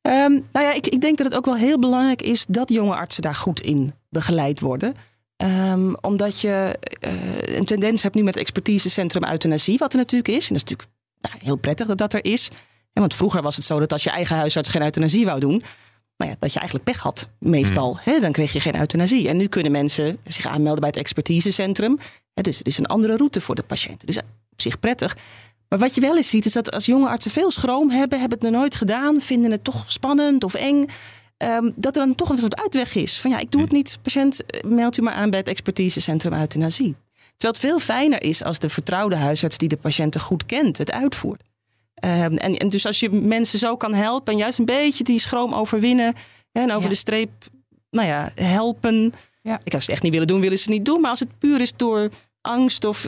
Ehm, 0.00 0.32
nou 0.52 0.66
ja, 0.66 0.72
ik, 0.72 0.86
ik 0.86 1.00
denk 1.00 1.16
dat 1.16 1.26
het 1.26 1.36
ook 1.36 1.44
wel 1.44 1.56
heel 1.56 1.78
belangrijk 1.78 2.22
is 2.22 2.44
dat 2.48 2.68
jonge 2.68 2.94
artsen 2.94 3.22
daar 3.22 3.34
goed 3.34 3.60
in 3.60 3.94
begeleid 4.08 4.60
worden. 4.60 4.94
Ehm, 5.36 5.92
omdat 6.00 6.40
je 6.40 6.78
eh, 7.00 7.56
een 7.56 7.64
tendens 7.64 8.02
hebt 8.02 8.14
nu 8.14 8.22
met 8.22 8.34
het 8.34 8.42
expertisecentrum 8.42 9.24
euthanasie, 9.24 9.78
wat 9.78 9.92
er 9.92 9.98
natuurlijk 9.98 10.28
is. 10.28 10.48
En 10.48 10.54
dat 10.54 10.64
is 10.64 10.70
natuurlijk 10.70 10.88
nou, 11.20 11.34
heel 11.44 11.56
prettig 11.56 11.86
dat 11.86 11.98
dat 11.98 12.12
er 12.12 12.24
is. 12.24 12.50
Want 12.92 13.14
vroeger 13.14 13.42
was 13.42 13.56
het 13.56 13.64
zo 13.64 13.78
dat 13.78 13.92
als 13.92 14.02
je 14.04 14.10
eigen 14.10 14.36
huisarts 14.36 14.68
geen 14.68 14.82
euthanasie 14.82 15.24
wou 15.24 15.40
doen, 15.40 15.62
nou 16.16 16.30
ja, 16.30 16.36
dat 16.38 16.52
je 16.52 16.58
eigenlijk 16.58 16.90
pech 16.90 17.02
had, 17.02 17.28
meestal. 17.38 17.98
Hè, 18.00 18.20
dan 18.20 18.32
kreeg 18.32 18.52
je 18.52 18.60
geen 18.60 18.76
euthanasie. 18.76 19.28
En 19.28 19.36
nu 19.36 19.46
kunnen 19.46 19.72
mensen 19.72 20.18
zich 20.24 20.46
aanmelden 20.46 20.80
bij 20.80 20.88
het 20.88 20.98
expertisecentrum. 20.98 21.98
Hè, 22.34 22.42
dus 22.42 22.60
er 22.60 22.66
is 22.66 22.78
een 22.78 22.86
andere 22.86 23.16
route 23.16 23.40
voor 23.40 23.54
de 23.54 23.62
patiënt. 23.62 24.06
Dus 24.06 24.18
op 24.52 24.60
zich 24.60 24.80
prettig. 24.80 25.16
Maar 25.68 25.78
wat 25.78 25.94
je 25.94 26.00
wel 26.00 26.16
eens 26.16 26.28
ziet, 26.28 26.44
is 26.44 26.52
dat 26.52 26.72
als 26.72 26.86
jonge 26.86 27.08
artsen 27.08 27.30
veel 27.30 27.50
schroom 27.50 27.90
hebben, 27.90 28.20
hebben 28.20 28.38
het 28.38 28.50
nog 28.50 28.60
nooit 28.60 28.74
gedaan, 28.74 29.20
vinden 29.20 29.50
het 29.50 29.64
toch 29.64 29.84
spannend 29.86 30.44
of 30.44 30.54
eng. 30.54 30.84
ehm, 31.36 31.70
dat 31.76 31.96
er 31.96 32.06
dan 32.06 32.14
toch 32.14 32.28
een 32.28 32.38
soort 32.38 32.60
uitweg 32.60 32.94
is. 32.94 33.20
Van 33.20 33.30
ja, 33.30 33.38
ik 33.38 33.50
doe 33.50 33.60
het 33.62 33.72
niet, 33.72 33.98
patiënt, 34.02 34.44
eh, 34.44 34.70
meld 34.70 34.96
u 34.96 35.02
maar 35.02 35.14
aan 35.14 35.30
bij 35.30 35.38
het 35.38 35.48
expertisecentrum 35.48 36.32
euthanasie. 36.32 36.96
Terwijl 37.36 37.52
het 37.52 37.58
veel 37.58 37.78
fijner 37.78 38.22
is 38.22 38.44
als 38.44 38.58
de 38.58 38.68
vertrouwde 38.68 39.16
huisarts 39.16 39.58
die 39.58 39.68
de 39.68 39.76
patiënten 39.76 40.20
goed 40.20 40.46
kent, 40.46 40.78
het 40.78 40.90
uitvoert. 40.90 41.42
Ehm, 42.02 42.36
en, 42.36 42.56
en 42.56 42.68
dus 42.68 42.86
als 42.86 43.00
je 43.00 43.10
mensen 43.10 43.58
zo 43.58 43.76
kan 43.76 43.94
helpen 43.94 44.32
en 44.32 44.38
juist 44.38 44.58
een 44.58 44.64
beetje 44.64 45.04
die 45.04 45.18
schroom 45.18 45.54
overwinnen 45.54 46.14
en 46.52 46.70
over 46.70 46.82
Ja. 46.82 46.88
de 46.88 46.94
streep 46.94 47.30
nou 47.90 48.08
ja, 48.08 48.30
helpen. 48.34 49.12
Ja. 49.42 49.60
Ik 49.64 49.74
als 49.74 49.84
ze 49.84 49.90
het 49.90 49.90
echt 49.90 50.02
niet 50.02 50.12
willen 50.12 50.26
doen, 50.26 50.40
willen 50.40 50.58
ze 50.58 50.64
het 50.64 50.72
niet 50.72 50.84
doen. 50.84 51.00
Maar 51.00 51.10
als 51.10 51.20
het 51.20 51.38
puur 51.38 51.60
is 51.60 51.72
door 51.76 52.08
angst 52.40 52.84
of, 52.84 53.06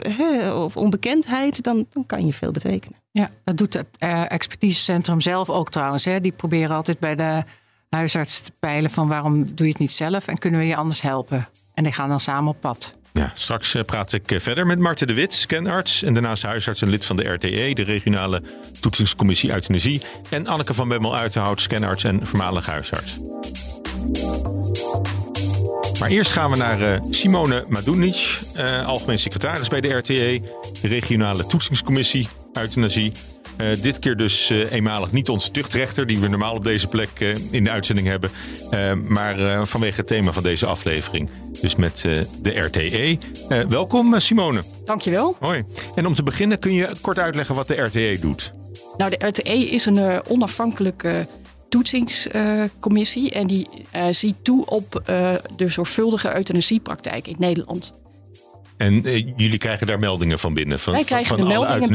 of 0.52 0.76
onbekendheid, 0.76 1.62
dan, 1.62 1.86
dan 1.92 2.06
kan 2.06 2.26
je 2.26 2.32
veel 2.32 2.50
betekenen. 2.50 2.98
Ja, 3.10 3.30
dat 3.44 3.56
doet 3.56 3.74
het 3.74 3.86
eh, 3.98 4.30
expertisecentrum 4.32 5.20
zelf 5.20 5.50
ook 5.50 5.70
trouwens. 5.70 6.04
Hè. 6.04 6.20
Die 6.20 6.32
proberen 6.32 6.76
altijd 6.76 6.98
bij 6.98 7.14
de 7.14 7.42
huisarts 7.88 8.40
te 8.40 8.52
peilen 8.60 8.90
van 8.90 9.08
waarom 9.08 9.44
doe 9.54 9.66
je 9.66 9.72
het 9.72 9.80
niet 9.80 9.92
zelf 9.92 10.26
en 10.26 10.38
kunnen 10.38 10.60
we 10.60 10.66
je 10.66 10.76
anders 10.76 11.00
helpen. 11.02 11.48
En 11.74 11.84
die 11.84 11.92
gaan 11.92 12.08
dan 12.08 12.20
samen 12.20 12.50
op 12.50 12.60
pad. 12.60 12.92
Ja, 13.18 13.32
straks 13.34 13.74
eh, 13.74 13.82
praat 13.84 14.12
ik 14.12 14.32
eh, 14.32 14.40
verder 14.40 14.66
met 14.66 14.78
Marten 14.78 15.06
de 15.06 15.14
Wit, 15.14 15.34
scanarts 15.34 16.02
en 16.02 16.14
daarnaast 16.14 16.42
huisarts 16.42 16.82
en 16.82 16.88
lid 16.88 17.04
van 17.04 17.16
de 17.16 17.28
RTE, 17.28 17.70
de 17.74 17.82
regionale 17.82 18.42
toetsingscommissie 18.80 19.52
euthanasie. 19.52 20.02
En 20.30 20.46
Anneke 20.46 20.74
van 20.74 20.88
Bemmel 20.88 21.16
Uitenhout, 21.16 21.60
scanarts 21.60 22.04
en 22.04 22.26
voormalig 22.26 22.66
huisarts. 22.66 23.18
Maar 26.00 26.08
eerst 26.08 26.32
gaan 26.32 26.50
we 26.50 26.56
naar 26.56 26.92
eh, 26.92 27.02
Simone 27.10 27.64
Madunic, 27.68 28.38
algemeen 28.86 29.18
secretaris 29.18 29.68
bij 29.68 29.80
de 29.80 29.92
RTE, 29.92 30.42
regionale 30.82 31.46
toetsingscommissie 31.46 32.28
euthanasie. 32.52 33.12
Eh, 33.56 33.82
dit 33.82 33.98
keer 33.98 34.16
dus 34.16 34.50
eh, 34.50 34.72
eenmalig 34.72 35.12
niet 35.12 35.28
onze 35.28 35.50
tuchtrechter, 35.50 36.06
die 36.06 36.18
we 36.18 36.28
normaal 36.28 36.54
op 36.54 36.64
deze 36.64 36.88
plek 36.88 37.10
eh, 37.18 37.34
in 37.50 37.64
de 37.64 37.70
uitzending 37.70 38.06
hebben. 38.06 38.30
maar 39.08 39.66
vanwege 39.66 39.96
het 39.96 40.06
thema 40.06 40.32
van 40.32 40.42
deze 40.42 40.66
aflevering. 40.66 41.30
Dus 41.60 41.76
met 41.76 42.00
de 42.42 42.50
RTE. 42.50 43.18
Welkom, 43.68 44.20
Simone. 44.20 44.62
Dankjewel. 44.84 45.36
Hoi. 45.40 45.64
En 45.94 46.06
om 46.06 46.14
te 46.14 46.22
beginnen 46.22 46.58
kun 46.58 46.72
je 46.72 46.88
kort 47.00 47.18
uitleggen 47.18 47.54
wat 47.54 47.68
de 47.68 47.74
RTE 47.74 48.16
doet. 48.20 48.52
Nou, 48.96 49.10
de 49.10 49.26
RTE 49.26 49.70
is 49.70 49.86
een 49.86 50.26
onafhankelijke 50.28 51.26
toetsingscommissie. 51.68 53.30
en 53.30 53.46
die 53.46 53.68
ziet 54.10 54.36
toe 54.42 54.66
op 54.66 55.02
de 55.56 55.68
zorgvuldige 55.68 56.34
euthanasiepraktijk 56.34 57.26
in 57.26 57.36
Nederland. 57.38 57.94
En 58.76 59.04
eh, 59.04 59.14
jullie 59.36 59.58
krijgen 59.58 59.86
daar 59.86 59.98
meldingen 59.98 60.38
van 60.38 60.54
binnen? 60.54 60.80
Van, 60.80 60.92
Wij 60.92 61.00
van- 61.02 61.10
krijgen 61.10 61.36
van, 61.36 61.46
de 61.46 61.54
alle 61.54 61.66
meldingen- 61.66 61.88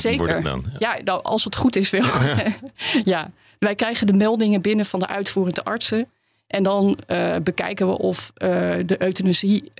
Zeker. 0.00 0.18
die 0.18 0.26
worden 0.26 0.44
gedaan. 0.60 0.72
Ja, 0.78 0.98
nou, 1.04 1.22
als 1.22 1.44
het 1.44 1.56
goed 1.56 1.76
is 1.76 1.90
wel. 1.90 2.04
ja, 3.04 3.30
wij 3.58 3.74
krijgen 3.74 4.06
de 4.06 4.12
meldingen 4.12 4.60
binnen 4.60 4.86
van 4.86 5.00
de 5.00 5.06
uitvoerende 5.06 5.64
artsen. 5.64 6.08
En 6.46 6.62
dan 6.62 6.98
eh, 7.06 7.36
bekijken 7.42 7.88
we 7.88 7.98
of 7.98 8.30
eh, 8.34 8.48
de 8.86 9.02
euthanasie 9.02 9.72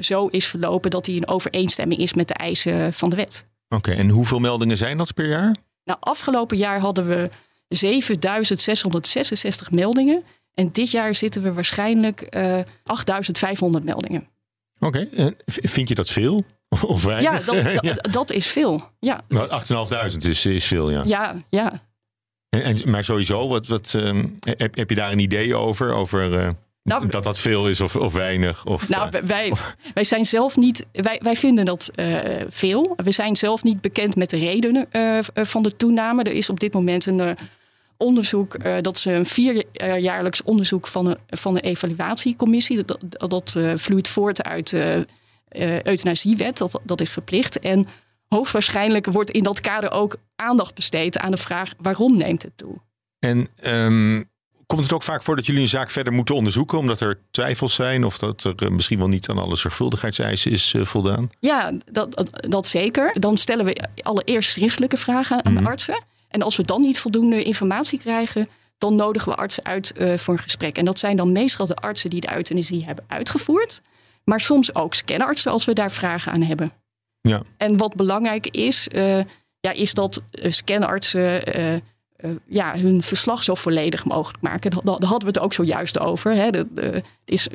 zo 0.00 0.26
is 0.26 0.46
verlopen 0.46 0.90
dat 0.90 1.04
die 1.04 1.16
in 1.16 1.28
overeenstemming 1.28 2.00
is 2.00 2.14
met 2.14 2.28
de 2.28 2.34
eisen 2.34 2.92
van 2.92 3.10
de 3.10 3.16
wet. 3.16 3.46
Oké, 3.68 3.90
en 3.92 4.08
hoeveel 4.08 4.38
meldingen 4.38 4.76
zijn 4.76 4.98
dat 4.98 5.14
per 5.14 5.28
jaar? 5.28 5.56
Nou, 5.84 5.98
afgelopen 6.00 6.56
jaar 6.56 6.80
hadden 6.80 7.06
we 7.06 7.28
7666 7.68 9.70
meldingen. 9.70 10.22
En 10.54 10.68
dit 10.72 10.90
jaar 10.90 11.14
zitten 11.14 11.42
we 11.42 11.52
waarschijnlijk 11.52 12.20
eh 12.20 12.58
8500 12.84 13.84
meldingen. 13.84 14.28
Oké, 14.80 15.08
vind 15.46 15.88
je 15.88 15.94
dat 15.94 16.10
veel? 16.10 16.44
Of 16.86 17.04
weinig? 17.04 17.46
Ja, 17.46 17.52
dat, 17.52 17.84
dat, 18.02 18.12
dat 18.12 18.30
is 18.32 18.46
veel. 18.46 18.80
Ja, 19.00 19.20
Nou, 19.28 19.48
8.500 20.12 20.16
is, 20.28 20.46
is 20.46 20.64
veel, 20.64 20.90
ja. 20.90 21.02
ja, 21.06 21.36
ja. 21.50 21.82
En, 22.48 22.62
en- 22.62 22.90
maar 22.90 23.04
sowieso, 23.04 23.48
wat, 23.48 23.66
wat, 23.66 23.94
ehm, 23.96 24.26
heb, 24.40 24.76
heb 24.76 24.88
je 24.88 24.94
daar 24.96 25.12
een 25.12 25.18
idee 25.18 25.54
over? 25.54 25.94
Over 25.94 26.32
eh, 26.38 26.48
Nou, 26.82 27.06
dat 27.08 27.22
dat 27.24 27.38
veel 27.38 27.68
is 27.68 27.80
of, 27.80 27.96
of 27.96 28.12
weinig? 28.12 28.66
Of, 28.66 28.88
Nou, 28.88 29.10
eh, 29.10 29.22
wij, 29.22 29.52
wij 29.94 30.04
zijn 30.04 30.24
zelf 30.24 30.56
niet. 30.56 30.86
Wij, 30.92 31.20
wij 31.22 31.36
vinden 31.36 31.64
dat 31.64 31.90
eh, 31.94 32.16
veel. 32.48 32.92
We 32.96 33.10
zijn 33.10 33.36
zelf 33.36 33.62
niet 33.62 33.80
bekend 33.80 34.16
met 34.16 34.30
de 34.30 34.36
redenen 34.38 34.88
van 35.34 35.62
de 35.62 35.76
toename. 35.76 36.22
Er 36.22 36.32
is 36.32 36.50
op 36.50 36.60
dit 36.60 36.72
moment 36.72 37.06
een 37.06 37.36
onderzoek. 38.00 38.54
eh, 38.54 38.76
dat 38.80 38.96
is 38.96 39.04
een 39.04 39.26
vierjaarlijks 39.26 40.42
onderzoek 40.42 40.86
van 40.86 41.06
een, 41.06 41.16
van 41.26 41.54
een 41.54 41.62
evaluatiecommissie. 41.62 42.84
Dat, 42.84 42.98
dat, 43.04 43.30
dat 43.30 43.54
eh, 43.56 43.72
vloeit 43.76 44.08
voort 44.08 44.42
uit 44.42 44.70
de 44.70 45.06
eh, 45.48 45.82
euthanasiewet. 45.82 46.58
Dat, 46.58 46.80
dat 46.84 47.00
is 47.00 47.10
verplicht. 47.10 47.58
En 47.58 47.86
hoogstwaarschijnlijk 48.28 49.06
wordt 49.06 49.30
in 49.30 49.42
dat 49.42 49.60
kader 49.60 49.90
ook 49.90 50.16
aandacht 50.36 50.74
besteed 50.74 51.18
aan 51.18 51.30
de 51.30 51.36
vraag: 51.36 51.72
waarom 51.78 52.16
neemt 52.16 52.42
het 52.42 52.56
toe? 52.56 52.78
En 53.18 53.48
ehm, 53.56 54.22
komt 54.70 54.82
het 54.82 54.92
ook 54.92 55.02
vaak 55.02 55.22
voor 55.22 55.36
dat 55.36 55.46
jullie 55.46 55.60
een 55.60 55.68
zaak 55.68 55.90
verder 55.90 56.12
moeten 56.12 56.34
onderzoeken, 56.34 56.78
omdat 56.78 57.00
er 57.00 57.18
twijfels 57.30 57.74
zijn 57.74 58.04
of 58.04 58.18
dat 58.18 58.44
er 58.44 58.54
eh, 58.56 58.68
misschien 58.68 58.98
wel 58.98 59.08
niet 59.08 59.28
aan 59.28 59.38
alle 59.38 59.56
zorgvuldigheidseisen 59.56 60.50
is 60.50 60.74
eh, 60.74 60.84
voldaan? 60.84 61.30
Ja, 61.40 61.72
dat, 61.92 62.14
dat, 62.14 62.46
dat 62.48 62.66
zeker. 62.66 63.20
Dan 63.20 63.36
stellen 63.36 63.64
we 63.64 63.88
allereerst 64.02 64.50
schriftelijke 64.50 64.96
vragen 64.96 65.44
aan 65.44 65.54
de 65.54 65.62
artsen. 65.62 66.04
En 66.30 66.42
als 66.42 66.56
we 66.56 66.64
dan 66.64 66.80
niet 66.80 66.98
voldoende 66.98 67.42
informatie 67.42 67.98
krijgen, 67.98 68.48
dan 68.78 68.94
nodigen 68.94 69.32
we 69.32 69.36
artsen 69.36 69.64
uit 69.64 69.92
eh, 69.92 70.16
voor 70.16 70.34
een 70.34 70.40
gesprek. 70.40 70.78
En 70.78 70.84
dat 70.84 70.98
zijn 70.98 71.16
dan 71.16 71.32
meestal 71.32 71.66
de 71.66 71.74
artsen 71.74 72.10
die 72.10 72.20
de 72.20 72.34
euthanasie 72.34 72.84
hebben 72.84 73.04
uitgevoerd. 73.08 73.82
Maar 74.24 74.40
soms 74.40 74.74
ook 74.74 74.94
scanartsen 74.94 75.52
als 75.52 75.64
we 75.64 75.72
daar 75.72 75.90
vragen 75.90 76.32
aan 76.32 76.42
hebben. 76.42 76.72
Ja. 77.20 77.42
En 77.56 77.76
wat 77.76 77.94
belangrijk 77.94 78.46
is, 78.46 78.88
eh, 78.88 79.18
ja, 79.60 79.70
is 79.72 79.94
dat 79.94 80.22
eh, 80.30 80.50
scanartsen 80.52 81.82
ja, 82.46 82.78
hun 82.78 83.02
verslag 83.02 83.42
zo 83.42 83.54
volledig 83.54 84.04
mogelijk 84.04 84.42
maken. 84.42 84.70
Daar, 84.70 84.80
hadden 84.84 85.20
we 85.20 85.26
het 85.26 85.38
ook 85.38 85.52
zojuist 85.52 85.98
over. 85.98 86.34
Hè. 86.34 86.50
De, 86.50 86.66
de- 86.70 86.82
het 86.82 87.04
is, 87.24 87.48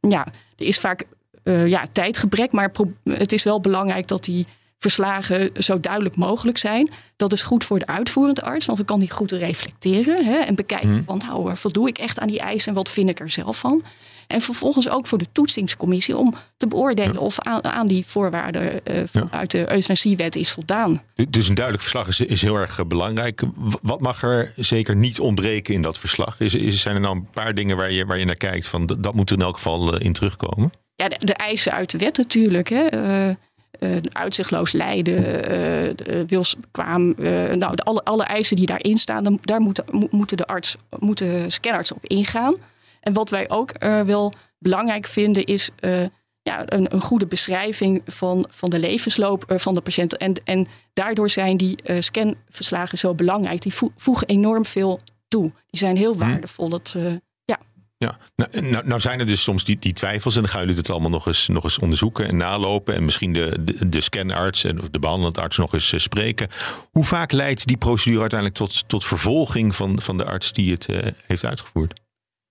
ja, 0.00 0.26
er 0.56 0.66
is 0.66 0.78
vaak 0.78 1.04
ja, 1.44 1.86
tijdgebrek, 1.92 2.52
maar 2.52 2.70
het 3.04 3.32
is 3.32 3.42
wel 3.42 3.60
belangrijk 3.60 4.08
dat 4.08 4.24
die 4.24 4.46
verslagen 4.90 5.50
zo 5.62 5.80
duidelijk 5.80 6.16
mogelijk 6.16 6.58
zijn. 6.58 6.90
Dat 7.16 7.32
is 7.32 7.42
goed 7.42 7.64
voor 7.64 7.78
de 7.78 7.86
uitvoerende 7.86 8.40
arts, 8.42 8.66
want 8.66 8.78
dan 8.78 8.86
kan 8.86 8.98
hij 8.98 9.08
goed 9.08 9.32
reflecteren 9.32 10.24
hè, 10.24 10.36
en 10.36 10.54
bekijken 10.54 11.02
van 11.06 11.20
nou, 11.26 11.56
voldoe 11.56 11.88
ik 11.88 11.98
echt 11.98 12.18
aan 12.18 12.28
die 12.28 12.40
eisen 12.40 12.68
en 12.68 12.74
wat 12.74 12.90
vind 12.90 13.08
ik 13.10 13.20
er 13.20 13.30
zelf 13.30 13.58
van. 13.58 13.82
En 14.26 14.40
vervolgens 14.40 14.88
ook 14.88 15.06
voor 15.06 15.18
de 15.18 15.26
toetsingscommissie 15.32 16.16
om 16.16 16.34
te 16.56 16.66
beoordelen 16.66 17.18
of 17.18 17.40
aan, 17.40 17.64
aan 17.64 17.86
die 17.86 18.06
voorwaarden 18.06 18.84
eh, 18.86 19.02
vanuit 19.06 19.50
de 19.50 19.72
euthanasiewet 19.72 20.36
is 20.36 20.50
voldaan. 20.50 21.02
Du- 21.14 21.26
Dus 21.30 21.48
een 21.48 21.54
duidelijk 21.54 21.84
verslag 21.84 22.08
is, 22.08 22.20
is 22.20 22.42
heel 22.42 22.56
erg 22.56 22.78
eh, 22.78 22.84
belangrijk. 22.86 23.42
Wat 23.82 24.00
mag 24.00 24.22
er 24.22 24.52
zeker 24.56 24.96
niet 24.96 25.20
ontbreken 25.20 25.74
in 25.74 25.82
dat 25.82 25.98
verslag? 25.98 26.40
Is, 26.40 26.54
is, 26.54 26.80
zijn 26.80 26.94
er 26.94 27.00
nou 27.00 27.16
een 27.16 27.28
paar 27.30 27.54
dingen 27.54 27.76
waar 27.76 27.90
je, 27.90 28.06
waar 28.06 28.18
je 28.18 28.24
naar 28.24 28.36
kijkt 28.36 28.66
van 28.66 28.86
dat, 28.86 29.02
dat 29.02 29.14
moet 29.14 29.30
er 29.30 29.36
in 29.36 29.42
elk 29.42 29.54
geval 29.56 29.94
eh, 29.94 30.06
in 30.06 30.12
terugkomen? 30.12 30.72
Ja, 30.96 31.08
de, 31.08 31.16
de 31.18 31.34
eisen 31.34 31.72
uit 31.72 31.90
de 31.90 31.98
wet 31.98 32.16
natuurlijk. 32.16 32.68
Hè. 32.68 32.86
Uitzichtloos 34.12 34.72
lijden, 34.72 35.16
eh, 35.44 35.90
de 35.96 36.24
wilsbekwaam. 36.26 37.12
eh, 37.12 37.52
nou, 37.52 37.76
de, 37.76 37.82
alle, 37.82 38.04
alle 38.04 38.24
eisen 38.24 38.56
die 38.56 38.66
daarin 38.66 38.96
staan, 38.96 39.24
dan, 39.24 39.38
daar 39.42 39.60
moeten, 39.60 39.84
mo- 39.90 40.08
moeten 40.10 40.36
de 40.36 40.46
arts, 40.46 40.76
moeten 40.98 41.52
scanarts 41.52 41.92
op 41.92 42.06
ingaan. 42.06 42.54
En 43.00 43.12
wat 43.12 43.30
wij 43.30 43.50
ook 43.50 43.70
eh, 43.70 44.00
wel 44.00 44.32
belangrijk 44.58 45.06
vinden, 45.06 45.44
is 45.44 45.70
eh, 45.80 46.02
ja, 46.42 46.62
een, 46.72 46.94
een 46.94 47.00
goede 47.00 47.26
beschrijving 47.26 48.02
van, 48.06 48.46
van 48.50 48.70
de 48.70 48.78
levensloop 48.78 49.44
eh, 49.44 49.58
van 49.58 49.74
de 49.74 49.80
patiënt. 49.80 50.16
En, 50.16 50.34
en 50.44 50.66
daardoor 50.92 51.30
zijn 51.30 51.56
die 51.56 51.76
eh, 51.84 51.96
scanverslagen 52.00 52.98
zo 52.98 53.14
belangrijk. 53.14 53.62
Die 53.62 53.74
vo- 53.74 53.92
voegen 53.96 54.26
enorm 54.28 54.64
veel 54.64 55.00
toe. 55.28 55.42
Die 55.42 55.80
zijn 55.80 55.96
heel 55.96 56.16
waardevol. 56.16 56.68
Dat, 56.68 56.94
eh, 56.96 57.04
Nou, 58.36 58.70
nou, 58.70 58.86
nou 58.86 59.00
zijn 59.00 59.20
er 59.20 59.26
dus 59.26 59.42
soms 59.42 59.64
die, 59.64 59.78
die 59.78 59.92
twijfels 59.92 60.36
en 60.36 60.42
dan 60.42 60.50
gaan 60.50 60.60
jullie 60.60 60.76
het 60.76 60.90
allemaal 60.90 61.10
nog 61.10 61.26
eens, 61.26 61.48
nog 61.48 61.62
eens 61.62 61.78
onderzoeken 61.78 62.28
en 62.28 62.36
nalopen 62.36 62.94
en 62.94 63.04
misschien 63.04 63.32
de, 63.32 63.64
de, 63.86 64.00
scanarts 64.00 64.64
en 64.64 64.80
de 64.90 64.98
behandelend 64.98 65.38
arts 65.38 65.56
nog 65.56 65.72
eens 65.72 65.92
eh, 65.92 66.00
spreken. 66.00 66.48
Hoe 66.90 67.04
vaak 67.04 67.32
leidt 67.32 67.66
die 67.66 67.76
procedure 67.76 68.20
uiteindelijk 68.20 68.58
tot, 68.58 68.88
tot 68.88 69.04
vervolging 69.04 69.76
van, 69.76 70.00
van 70.00 70.16
de 70.16 70.24
arts 70.24 70.52
die 70.52 70.72
het 70.72 70.86
eh, 70.86 70.98
heeft 71.26 71.44
uitgevoerd? 71.44 72.02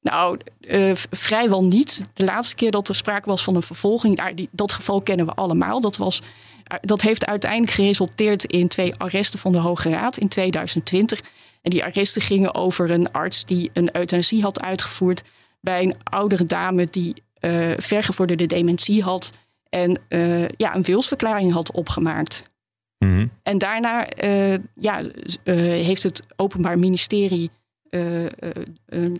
Nou, 0.03 0.39
eh, 0.59 0.91
vrijwel 1.11 1.63
niet. 1.63 2.03
De 2.13 2.23
laatste 2.23 2.55
keer 2.55 2.71
dat 2.71 2.89
er 2.89 2.95
sprake 2.95 3.29
was 3.29 3.43
van 3.43 3.55
een 3.55 3.61
vervolging, 3.61 4.47
dat 4.51 4.71
geval 4.71 5.01
kennen 5.01 5.25
we 5.25 5.33
allemaal. 5.33 5.81
Dat, 5.81 5.97
was, 5.97 6.21
eh, 6.63 6.77
dat 6.81 7.01
heeft 7.01 7.25
uiteindelijk 7.25 7.71
geresulteerd 7.71 8.45
in 8.45 8.67
twee 8.67 8.95
arresten 8.97 9.39
van 9.39 9.51
de 9.51 9.57
Hoge 9.57 9.89
Raad 9.89 10.17
in 10.17 10.27
2020. 10.27 11.21
En 11.61 11.69
die 11.69 11.83
arresten 11.83 12.21
gingen 12.21 12.55
over 12.55 12.89
een 12.89 13.11
arts 13.11 13.45
die 13.45 13.69
een 13.73 13.95
euthanasie 13.95 14.41
had 14.41 14.61
uitgevoerd 14.61 15.23
bij 15.63 15.83
een 15.83 15.95
oudere 16.03 16.45
dame 16.45 16.87
die 16.89 17.23
eh 17.39 17.71
vergevorderde 17.77 18.45
dementie 18.45 19.03
had 19.03 19.33
en 19.69 19.99
eh, 20.07 20.47
ja, 20.47 20.75
een 20.75 20.83
wilsverklaring 20.83 21.51
had 21.51 21.71
opgemaakt. 21.71 22.51
Mhm. 22.97 23.27
En 23.43 23.57
daarna 23.57 24.07
eh, 24.07 24.53
ja, 24.75 25.01
heeft 25.43 26.03
het 26.03 26.25
Openbaar 26.35 26.79
Ministerie 26.79 27.49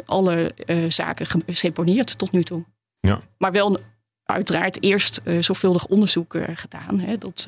alle 0.06 0.54
zaken 0.88 1.28
geseponeerd 1.46 2.18
tot 2.18 2.32
nu 2.32 2.44
toe. 2.44 2.64
Ja. 3.00 3.22
Maar 3.38 3.52
wel 3.52 3.78
uiteraard 4.24 4.84
eerst 4.84 5.22
zorgvuldig 5.40 5.86
onderzoek 5.86 6.36
gedaan. 6.54 7.00
Hè, 7.00 7.18
dat, 7.18 7.48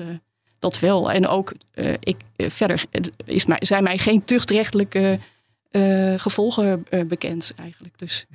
dat 0.60 0.80
wel. 0.80 1.12
En 1.12 1.28
ook 1.28 1.54
ik, 2.00 2.18
verder 2.36 2.86
is 3.26 3.46
mij, 3.46 3.58
zijn 3.60 3.84
mij 3.84 3.98
geen 3.98 4.24
tuchtrechtelijke 4.24 5.20
gevolgen 6.18 6.86
bekend 7.08 7.54
eigenlijk. 7.58 8.00
Dus 8.00 8.26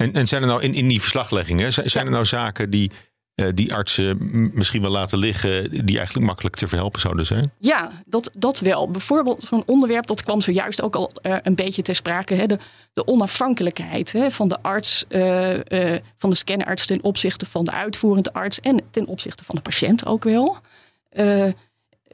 En, 0.00 0.12
en 0.12 0.26
zijn 0.26 0.42
er 0.42 0.48
nou 0.48 0.62
in, 0.62 0.74
in 0.74 0.88
die 0.88 1.00
verslagleggingen, 1.00 1.72
zijn, 1.72 1.90
zijn 1.90 2.06
er 2.06 2.12
nou 2.12 2.24
zaken 2.24 2.70
die, 2.70 2.90
eh, 3.34 3.46
die 3.54 3.74
artsen 3.74 4.18
misschien 4.54 4.82
wel 4.82 4.90
laten 4.90 5.18
liggen, 5.18 5.86
die 5.86 5.96
eigenlijk 5.96 6.26
makkelijk 6.26 6.56
te 6.56 6.68
verhelpen 6.68 7.00
zouden 7.00 7.26
zijn? 7.26 7.52
Ja, 7.58 7.90
dat, 8.06 8.30
dat 8.34 8.60
wel. 8.60 8.90
Bijvoorbeeld 8.90 9.42
zo'n 9.42 9.62
onderwerp, 9.66 10.06
dat 10.06 10.22
kwam 10.22 10.40
zojuist 10.40 10.82
ook 10.82 10.94
al 10.94 11.10
eh, 11.22 11.36
een 11.42 11.54
beetje 11.54 11.82
ter 11.82 11.94
sprake. 11.94 12.34
Hè? 12.34 12.46
De, 12.46 12.58
de 12.92 13.06
onafhankelijkheid 13.06 14.12
hè, 14.12 14.30
van 14.30 14.48
de 14.48 14.62
arts, 14.62 15.04
eh, 15.08 15.96
van 16.16 16.30
de 16.30 16.36
scanarts 16.36 16.86
ten 16.86 17.02
opzichte 17.02 17.46
van 17.46 17.64
de 17.64 17.72
uitvoerende 17.72 18.32
arts 18.32 18.60
en 18.60 18.80
ten 18.90 19.06
opzichte 19.06 19.44
van 19.44 19.54
de 19.54 19.60
patiënt 19.60 20.06
ook 20.06 20.24
wel. 20.24 20.58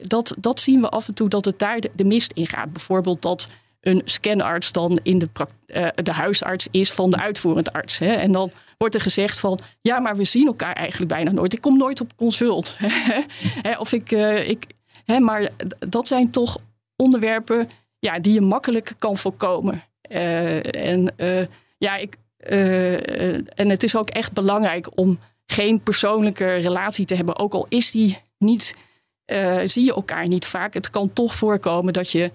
Dat, 0.01 0.35
dat 0.39 0.61
zien 0.61 0.81
we 0.81 0.89
af 0.89 1.09
en 1.09 1.15
toe 1.15 1.29
dat 1.29 1.45
het 1.45 1.59
daar 1.59 1.81
de, 1.81 1.91
de 1.95 2.05
mist 2.05 2.33
in 2.33 2.47
gaat. 2.47 2.73
Bijvoorbeeld 2.73 3.23
dat 3.23 3.49
een 3.87 4.03
scanarts 4.05 4.73
dan 4.73 4.99
in 5.03 5.19
de, 5.19 5.29
eh, 5.67 5.89
de 5.95 6.13
huisarts 6.13 6.69
is 6.71 6.93
van 6.93 7.11
de 7.11 7.17
uitvoerende 7.17 7.73
arts. 7.73 7.99
Hè? 7.99 8.13
En 8.13 8.33
dan 8.33 8.51
wordt 8.79 8.95
er 8.95 9.01
gezegd 9.01 9.41
van, 9.41 9.59
ja, 9.81 9.99
maar 9.99 10.17
we 10.17 10.25
zien 10.25 10.47
elkaar 10.47 10.75
eigenlijk 10.75 11.13
bijna 11.13 11.31
nooit. 11.31 11.53
Ik 11.53 11.61
kom 11.61 11.79
nooit 11.79 12.01
op 12.01 12.17
consult. 12.17 12.77
Hè, 13.67 13.79
of 13.79 13.93
ik, 13.93 14.13
eh, 14.13 14.49
ik, 14.49 14.67
hè, 15.05 15.19
maar 15.19 15.49
dat 15.79 16.09
zijn 16.09 16.31
toch 16.31 16.59
onderwerpen 16.97 17.71
ja, 17.99 18.19
die 18.19 18.33
je 18.33 18.41
makkelijk 18.41 18.95
kan 18.99 19.17
voorkomen. 19.17 19.83
Eh, 20.01 20.89
en, 20.91 21.15
ja, 21.79 21.97
ik, 21.97 22.17
en 23.55 23.69
het 23.69 23.83
is 23.83 23.97
ook 23.97 24.11
echt 24.11 24.33
belangrijk 24.33 24.99
om 24.99 25.19
geen 25.47 25.81
persoonlijke 25.81 26.55
relatie 26.55 27.05
te 27.05 27.15
hebben. 27.15 27.39
Ook 27.39 27.53
al 27.53 27.67
is 27.69 27.91
die 27.91 28.19
niet, 28.39 28.75
zie 29.65 29.85
je 29.85 29.95
elkaar 29.95 30.29
niet 30.29 30.47
vaak. 30.47 30.75
Het 30.75 30.91
kan 30.91 31.13
toch 31.13 31.35
voorkomen 31.35 31.93
dat 31.93 32.11
je, 32.11 32.31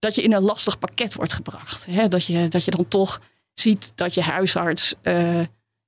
dat 0.00 0.14
je 0.14 0.22
in 0.22 0.32
een 0.32 0.42
lastig 0.42 0.78
pakket 0.78 1.14
wordt 1.14 1.32
gebracht. 1.32 1.86
Hè? 1.86 2.08
Dat, 2.08 2.24
je, 2.24 2.48
dat 2.48 2.64
je 2.64 2.70
dan 2.70 2.88
toch 2.88 3.20
ziet 3.54 3.92
dat 3.94 4.14
je 4.14 4.20
huisarts 4.22 4.94
eh, 5.02 5.40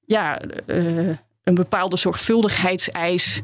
ja, 0.04 0.40
eh, 0.40 1.08
een 1.42 1.54
bepaalde 1.54 1.96
zorgvuldigheidseis 1.96 3.40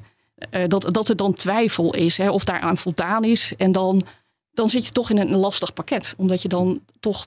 eh, 0.51 0.63
dat, 0.67 0.89
dat 0.95 1.09
er 1.09 1.17
dan 1.17 1.35
twijfel 1.35 1.95
is 1.95 2.17
hè, 2.19 2.31
of 2.31 2.45
daaraan 2.45 2.77
voldaan 2.77 3.25
is. 3.25 3.53
En 3.57 3.73
dan, 3.73 4.07
dan 4.51 4.69
zit 4.69 4.87
je 4.87 4.93
toch 4.93 5.11
in 5.11 5.19
een 5.19 5.37
lastig 5.37 5.73
pakket. 5.73 6.15
Omdat 6.17 6.43
je 6.43 6.49
dan 6.49 6.81
toch, 7.01 7.27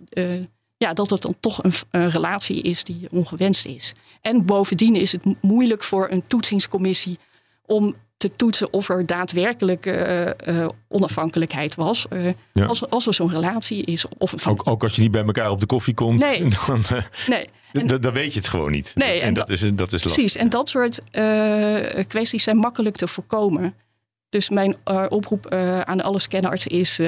ja, 0.77 0.93
dat 0.93 1.09
het 1.09 1.21
dan 1.21 1.35
toch 1.39 1.63
een, 1.63 2.09
relatie 2.09 2.61
is 2.61 2.83
die 2.83 3.07
ongewenst 3.11 3.65
is. 3.65 3.93
En 4.21 4.45
bovendien 4.45 4.95
is 4.95 5.11
het 5.11 5.25
mo- 5.25 5.35
moeilijk 5.41 5.83
voor 5.83 6.09
een 6.09 6.27
toetsingscommissie 6.27 7.19
om 7.65 7.95
te 8.21 8.31
toetsen 8.35 8.73
of 8.73 8.89
er 8.89 9.05
daadwerkelijk 9.05 9.85
eh, 9.85 10.61
eh, 10.63 10.69
onafhankelijkheid 10.87 11.75
was. 11.75 12.07
eh, 12.07 12.25
Ja. 12.53 12.65
als, 12.65 12.89
als 12.89 13.07
er 13.07 13.13
zo'n 13.13 13.29
relatie 13.31 13.83
is. 13.85 14.05
Of 14.17 14.31
een 14.31 14.51
Ook, 14.51 14.61
ook 14.69 14.83
als 14.83 14.95
je 14.95 15.01
niet 15.01 15.11
bij 15.11 15.23
elkaar 15.23 15.49
op 15.51 15.59
de 15.59 15.65
koffie 15.65 15.93
komt, 15.93 16.19
Nee. 16.19 16.47
dan, 16.67 16.81
nee, 17.27 17.99
dan 17.99 18.13
weet 18.13 18.33
je 18.33 18.39
het 18.39 18.47
gewoon 18.47 18.71
niet. 18.71 18.91
Nee, 18.95 19.19
en 19.19 19.27
en 19.27 19.33
dat, 19.33 19.47
dat- 19.47 19.61
is, 19.61 19.69
dat 19.73 19.93
is 19.93 20.03
lastig. 20.03 20.13
Precies, 20.13 20.35
en 20.35 20.49
dat 20.49 20.69
soort 20.69 21.01
kwesties 22.07 22.43
zijn 22.43 22.57
makkelijk 22.57 22.95
te 22.95 23.07
voorkomen. 23.07 23.73
Dus 24.29 24.49
mijn 24.49 24.75
oproep 25.09 25.47
aan 25.85 26.01
alle 26.01 26.19
scanartsen 26.19 26.71
is: 26.71 26.99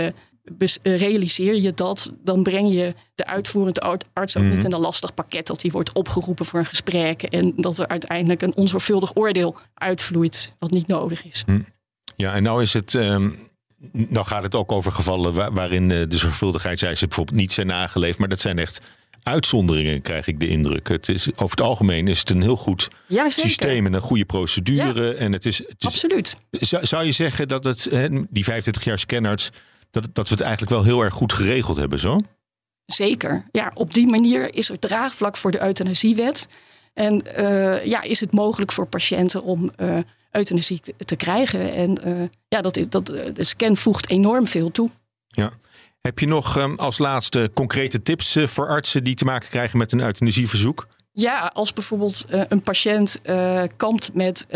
realiseer 0.84 1.56
je 1.56 1.73
dat, 1.73 2.12
dan 2.23 2.43
breng 2.43 2.69
je 2.73 2.93
de 3.15 3.25
uitvoerende 3.25 3.79
art- 3.79 4.06
arts 4.13 4.38
ook 4.38 4.43
Mhm. 4.43 4.53
niet 4.53 4.63
in 4.63 4.73
een 4.73 4.79
lastig 4.79 5.13
pakket 5.13 5.47
dat 5.47 5.62
die 5.62 5.71
wordt 5.71 5.93
opgeroepen 5.93 6.45
voor 6.45 6.60
een 6.60 6.65
gesprek 6.65 7.23
en 7.23 7.53
dat 7.56 7.77
er 7.77 7.88
uiteindelijk 7.88 8.41
een 8.41 8.56
onzorgvuldig 8.56 9.15
oordeel 9.15 9.56
uitvloeit, 9.73 10.53
wat 10.60 10.71
niet 10.71 10.88
nodig 10.88 11.25
is. 11.25 11.43
Ja, 12.15 12.34
en 12.34 12.43
nou 12.43 12.62
is 12.62 12.73
het. 12.73 12.95
ehm, 12.95 13.29
nou 13.91 14.25
gaat 14.25 14.43
het 14.43 14.56
ook 14.56 14.71
over 14.71 14.91
gevallen 14.91 15.34
waar- 15.34 15.53
waarin 15.53 15.91
eh, 15.91 15.97
de 16.10 16.17
zorgvuldigheidseisen 16.17 17.08
bijvoorbeeld 17.08 17.38
niet 17.38 17.51
zijn 17.51 17.67
nageleefd. 17.67 18.17
Maar 18.19 18.27
dat 18.29 18.39
zijn 18.39 18.60
echt 18.60 18.82
uitzonderingen, 19.23 20.01
krijg 20.01 20.27
ik 20.27 20.39
de 20.39 20.47
indruk. 20.47 20.88
Het 20.88 21.10
is, 21.10 21.27
over 21.36 21.49
het 21.58 21.62
algemeen 21.62 22.08
is 22.08 22.19
het 22.19 22.29
een 22.29 22.41
heel 22.41 22.56
goed 22.58 22.88
Ja, 23.08 23.29
systeem 23.29 23.86
en 23.86 23.93
een 23.93 24.01
goede 24.01 24.25
procedure. 24.25 25.13
En 25.13 25.32
het 25.32 25.45
is, 25.45 25.58
het 25.58 25.75
is 25.79 25.86
Absoluut. 25.88 26.38
zou, 26.51 26.86
zou 26.86 27.03
je 27.06 27.12
zeggen 27.12 27.47
dat 27.47 27.63
het, 27.63 27.88
die 28.29 28.43
25 28.43 28.84
jaar 28.84 28.99
scanarts, 28.99 29.49
dat, 29.93 30.10
dat 30.13 30.27
we 30.27 30.34
het 30.34 30.43
eigenlijk 30.43 30.71
wel 30.71 30.84
heel 30.84 31.01
erg 31.01 31.13
goed 31.13 31.34
geregeld 31.34 31.77
hebben 31.77 31.99
zo? 31.99 32.19
Zeker. 32.86 33.45
Ja, 33.51 33.71
op 33.73 33.93
die 33.93 34.08
manier 34.08 34.56
is 34.56 34.69
er 34.69 34.79
draagvlak 34.79 35.38
voor 35.38 35.51
de 35.51 35.62
euthanasiewet. 35.62 36.47
En 36.93 37.36
eh, 37.36 37.86
ja, 37.86 38.01
is 38.01 38.19
het 38.19 38.32
mogelijk 38.32 38.71
voor 38.71 38.88
patiënten 38.88 39.43
om 39.43 39.71
eh, 39.75 39.97
euthanasie 40.32 40.79
te, 40.79 40.93
te 40.97 41.15
krijgen. 41.15 41.73
En 41.73 42.03
eh, 42.03 42.29
ja, 42.47 42.62
dat, 42.62 42.79
dat, 42.89 43.06
de 43.06 43.34
scan 43.45 43.75
voegt 43.75 44.10
enorm 44.10 44.47
veel 44.47 44.71
toe. 44.71 44.89
Ja. 45.27 45.51
Heb 46.01 46.19
je 46.19 46.27
nog 46.27 46.58
ehm, 46.58 46.75
als 46.75 46.97
laatste 46.97 47.51
concrete 47.53 48.01
tips 48.01 48.38
voor 48.45 48.67
artsen 48.67 49.03
die 49.03 49.15
te 49.15 49.25
maken 49.25 49.49
krijgen 49.49 49.77
met 49.77 49.91
een 49.91 50.01
euthanasieverzoek? 50.01 50.88
Ja, 51.12 51.51
als 51.53 51.73
bijvoorbeeld 51.73 52.25
een 52.27 52.62
patiënt 52.62 53.21
kampt 53.77 54.13
met 54.13 54.47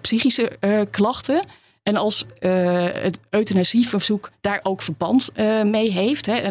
psychische 0.00 0.58
klachten. 0.90 1.44
En 1.90 1.96
als 1.96 2.24
eh, 2.38 2.86
het 2.92 3.18
euthanasieverzoek 3.30 4.30
daar 4.40 4.60
ook 4.62 4.82
verband 4.82 5.30
eh, 5.34 5.62
mee 5.62 5.90
heeft. 5.90 6.26
Hè, 6.26 6.50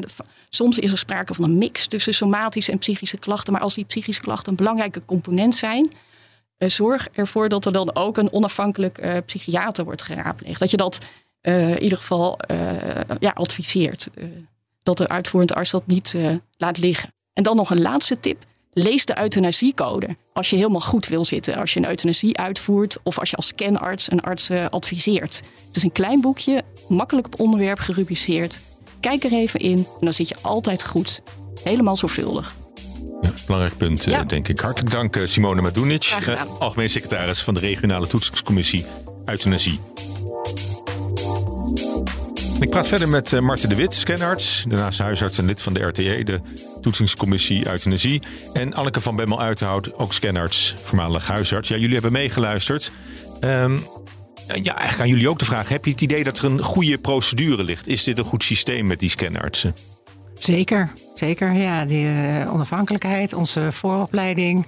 soms 0.49 0.80
is 0.80 0.91
er 0.91 0.97
sprake 0.97 1.34
van 1.34 1.43
een 1.43 1.58
mix 1.58 1.88
tussen 1.88 2.13
somatische 2.13 2.71
en 2.71 2.78
psychische 2.78 3.17
klachten. 3.17 3.54
Maar 3.54 3.62
als 3.62 3.75
die 3.75 3.86
psychische 3.86 4.21
klachten 4.21 4.49
een 4.49 4.58
belangrijke 4.58 5.02
component 5.06 5.56
zijn. 5.56 5.91
eh, 6.58 6.69
zorg 6.69 7.08
ervoor 7.13 7.49
dat 7.49 7.65
er 7.65 7.71
dan 7.71 7.95
ook 7.95 8.17
een 8.17 8.32
onafhankelijk 8.32 9.23
psychiater 9.25 9.84
wordt 9.84 10.02
geraadpleegd. 10.02 10.60
Dat 10.60 10.71
je 10.71 10.78
dat 10.78 10.99
in 11.41 11.82
ieder 11.82 11.97
geval 11.97 12.39
ja, 13.19 13.32
adviseert. 13.34 14.10
Dat 14.84 14.97
de 14.97 15.08
uitvoerende 15.08 15.54
arts 15.54 15.71
dat 15.71 15.88
niet 15.88 16.15
laat 16.58 16.78
liggen. 16.78 17.13
En 17.34 17.43
dan 17.43 17.56
nog 17.56 17.69
een 17.69 17.82
laatste 17.82 18.19
tip. 18.19 18.43
Lees 18.73 19.05
de 19.05 19.19
euthanasiecode. 19.19 20.17
Als 20.34 20.49
je 20.49 20.55
helemaal 20.55 20.79
goed 20.82 21.08
wil 21.08 21.25
zitten. 21.25 21.55
Als 21.55 21.73
je 21.73 21.79
een 21.79 21.88
euthanasie 21.89 22.38
uitvoert. 22.38 22.97
Of 23.03 23.19
als 23.19 23.29
je 23.29 23.36
als 23.36 23.47
scanarts 23.47 24.12
een 24.12 24.21
arts 24.21 24.49
eh, 24.49 24.65
adviseert. 24.69 25.41
Het 25.67 25.75
is 25.75 25.84
een 25.84 25.91
klein 25.91 26.21
boekje. 26.21 26.63
Makkelijk 26.88 27.27
op 27.27 27.39
onderwerp 27.39 27.79
gerubriceerd. 27.79 28.62
Kijk 28.99 29.23
er 29.23 29.32
even 29.32 29.60
in. 29.60 29.77
En 29.77 29.86
dan 29.99 30.13
zit 30.13 30.27
je 30.27 30.36
altijd 30.41 30.84
goed. 30.86 31.21
Helemaal 31.63 31.97
zorgvuldig. 31.97 32.55
Ja, 33.21 33.32
belangrijk 33.45 33.77
punt, 33.77 34.05
eh, 34.05 34.13
Ja. 34.13 34.23
denk 34.23 34.47
ik. 34.47 34.60
Hartelijk 34.60 34.91
dank, 34.91 35.15
eh, 35.15 35.25
Simone 35.25 35.62
Madunic, 35.62 36.17
algemeen 36.60 36.89
secretaris 36.89 37.43
van 37.43 37.53
de 37.53 37.60
regionale 37.60 38.08
toetsingscommissie 38.08 38.86
Euthanasie. 39.25 39.79
Ik 42.60 42.69
praat 42.69 42.88
verder 42.88 43.10
met 43.10 43.34
eh, 43.34 43.39
Marten 43.39 43.69
de 43.69 43.76
Wit, 43.76 43.93
scanarts, 43.93 44.65
daarnaast 44.67 45.00
huisarts 45.00 45.38
en 45.38 45.45
lid 45.45 45.62
van 45.62 45.74
de 45.74 45.80
RTE, 45.80 46.24
de 46.24 46.41
toetsingscommissie 46.82 47.67
Euthanasie. 47.67 48.22
En 48.54 48.74
Anneke 48.74 49.02
van 49.02 49.15
Bemmel 49.15 49.41
Uithout, 49.41 49.93
ook 49.93 50.13
scanarts, 50.13 50.74
voormalig 50.84 51.28
huisarts. 51.28 51.69
Ja, 51.69 51.76
jullie 51.76 51.93
hebben 51.93 52.12
meegeluisterd. 52.12 52.91
Ehm, 53.39 53.78
ja, 54.48 54.76
eigenlijk 54.76 55.00
aan 55.00 55.08
jullie 55.08 55.30
ook 55.30 55.39
de 55.39 55.45
vraag: 55.45 55.69
heb 55.69 55.86
je 55.86 55.91
het 55.91 56.02
idee 56.02 56.24
dat 56.24 56.38
er 56.38 56.45
een 56.45 56.63
goede 56.63 56.98
procedure 56.98 57.63
ligt? 57.63 57.88
Is 57.88 58.04
dit 58.04 58.17
een 58.17 58.24
goed 58.24 58.43
systeem 58.43 58.88
met 58.88 59.00
die 59.00 59.10
scanartsen? 59.10 59.76
Zeker, 60.34 60.91
zeker. 61.13 61.54
Ja, 61.54 61.86
die 61.86 62.10
eh, 62.10 62.54
onafhankelijkheid, 62.54 63.34
onze 63.34 63.72
vooropleiding, 63.72 64.65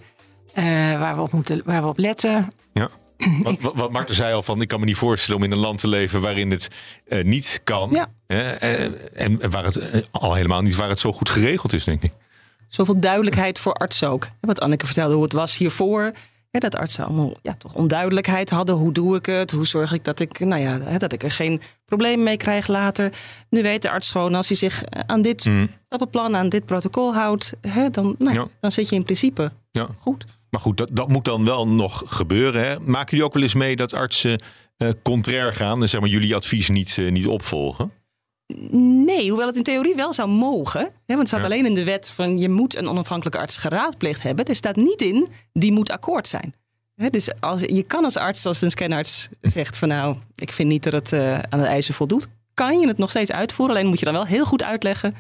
eh, 0.54 0.64
waar, 1.00 1.16
we 1.16 1.22
op 1.22 1.32
moeten, 1.32 1.62
waar 1.66 1.82
we 1.82 1.88
op 1.88 1.98
letten. 1.98 2.52
Ja. 2.74 2.90
Wat, 3.62 3.92
wat, 3.92 4.10
zei 4.10 4.34
al 4.34 4.44
van, 4.44 4.62
ik 4.62 4.68
kan 4.68 4.80
me 4.80 4.86
niet 4.86 4.96
voorstellen 4.98 5.42
om 5.42 5.46
in 5.46 5.52
een 5.52 5.58
land 5.58 5.80
te 5.80 5.88
leven 5.88 6.22
waarin 6.22 6.52
het 6.52 6.68
eh, 7.08 7.24
niet 7.24 7.62
kan. 7.64 7.90
Ja. 7.92 8.08
Eh, 8.28 8.84
en 9.14 9.50
waar 9.52 9.64
het 9.64 9.76
eh, 9.76 10.02
al 10.12 10.34
helemaal 10.34 10.62
niet 10.62 10.76
waar 10.76 10.90
het 10.90 11.00
zo 11.00 11.14
goed 11.14 11.30
geregeld 11.30 11.74
is, 11.74 11.84
denk 11.84 12.04
ik. 12.04 12.12
Zoveel 12.68 13.00
duidelijkheid 13.00 13.60
voor 13.60 13.74
artsen 13.74 14.10
ook. 14.10 14.28
Wat 14.42 14.60
Anneke 14.62 14.86
vertelde 14.86 15.14
hoe 15.14 15.24
het 15.24 15.34
was 15.34 15.58
hiervoor. 15.58 16.12
Ja, 16.52 16.60
dat 16.60 16.76
artsen 16.76 17.06
allemaal 17.06 17.34
ja, 17.42 17.56
toch 17.58 17.74
onduidelijkheid 17.74 18.50
hadden. 18.50 18.76
Hoe 18.76 18.92
doe 18.94 19.16
ik 19.16 19.26
het? 19.26 19.52
Hoe 19.52 19.68
zorg 19.68 19.94
ik 19.94 20.04
dat 20.04 20.20
ik, 20.20 20.40
nou 20.40 20.62
ja, 20.62 20.98
dat 20.98 21.14
ik 21.14 21.24
er 21.24 21.32
geen 21.32 21.62
probleem 21.86 22.24
mee 22.24 22.38
krijg 22.38 22.68
later? 22.68 23.14
Nu 23.50 23.62
weet 23.62 23.82
de 23.82 23.90
arts 23.90 24.12
gewoon 24.12 24.36
als 24.36 24.48
hij 24.48 24.58
zich 24.58 24.84
aan 25.06 25.22
dit 25.22 25.46
Mm. 25.46 25.70
stappenplan, 25.86 26.36
aan 26.36 26.50
dit 26.50 26.66
protocol 26.66 27.14
houdt, 27.14 27.54
hè, 27.62 27.90
dan, 27.90 28.16
nou, 28.18 28.34
Ja. 28.36 28.48
dan 28.60 28.72
zit 28.72 28.90
je 28.90 28.96
in 28.96 29.04
principe 29.04 29.52
Ja. 29.72 29.88
goed. 30.00 30.26
Maar 30.52 30.62
goed, 30.62 30.78
dat, 30.78 30.90
dat 30.94 31.08
moet 31.08 31.26
dan 31.26 31.46
wel 31.46 31.68
nog 31.68 32.04
gebeuren. 32.06 32.64
Hè? 32.64 32.80
Maken 32.80 33.10
jullie 33.10 33.26
ook 33.26 33.34
wel 33.34 33.44
eens 33.44 33.54
mee 33.54 33.76
dat 33.76 33.94
artsen 33.94 34.42
eh 34.78 34.90
contrair 35.04 35.54
gaan 35.54 35.82
en 35.82 35.90
zeg 35.90 36.02
maar, 36.02 36.10
jullie 36.10 36.36
advies 36.36 36.70
niet, 36.70 36.98
eh, 36.98 37.12
niet 37.12 37.28
opvolgen? 37.28 37.92
Nee, 39.06 39.30
hoewel 39.30 39.48
het 39.48 39.56
in 39.56 39.64
theorie 39.64 39.96
wel 39.96 40.14
zou 40.14 40.30
mogen. 40.30 40.82
Hè, 40.82 40.90
want 41.06 41.20
het 41.20 41.28
staat 41.28 41.40
Ja. 41.40 41.46
alleen 41.46 41.66
in 41.66 41.74
de 41.74 41.84
wet 41.84 42.10
van 42.10 42.38
je 42.38 42.50
moet 42.50 42.76
een 42.76 42.88
onafhankelijke 42.88 43.40
arts 43.40 43.58
geraadpleegd 43.58 44.22
hebben. 44.22 44.46
Er 44.46 44.56
staat 44.56 44.76
niet 44.76 45.02
in, 45.02 45.28
die 45.54 45.72
moet 45.72 45.92
akkoord 45.92 46.28
zijn. 46.28 46.54
Hè, 46.96 47.10
dus 47.10 47.40
als, 47.40 47.60
je 47.62 47.84
kan 47.84 48.04
als 48.04 48.18
arts, 48.18 48.46
als 48.46 48.62
een 48.62 48.72
scanarts 48.72 49.30
zegt 49.42 49.78
van 49.78 49.88
nou, 49.88 50.16
ik 50.36 50.52
vind 50.52 50.70
niet 50.70 50.84
dat 50.84 50.94
het 50.94 51.14
eh, 51.14 51.40
aan 51.40 51.60
de 51.60 51.66
eisen 51.66 51.94
voldoet. 51.94 52.28
Kan 52.54 52.80
je 52.80 52.88
het 52.88 52.98
nog 52.98 53.10
steeds 53.10 53.32
uitvoeren, 53.32 53.76
alleen 53.76 53.88
moet 53.90 54.00
je 54.00 54.06
dan 54.06 54.14
wel 54.14 54.26
heel 54.26 54.46
goed 54.46 54.64
uitleggen 54.64 55.16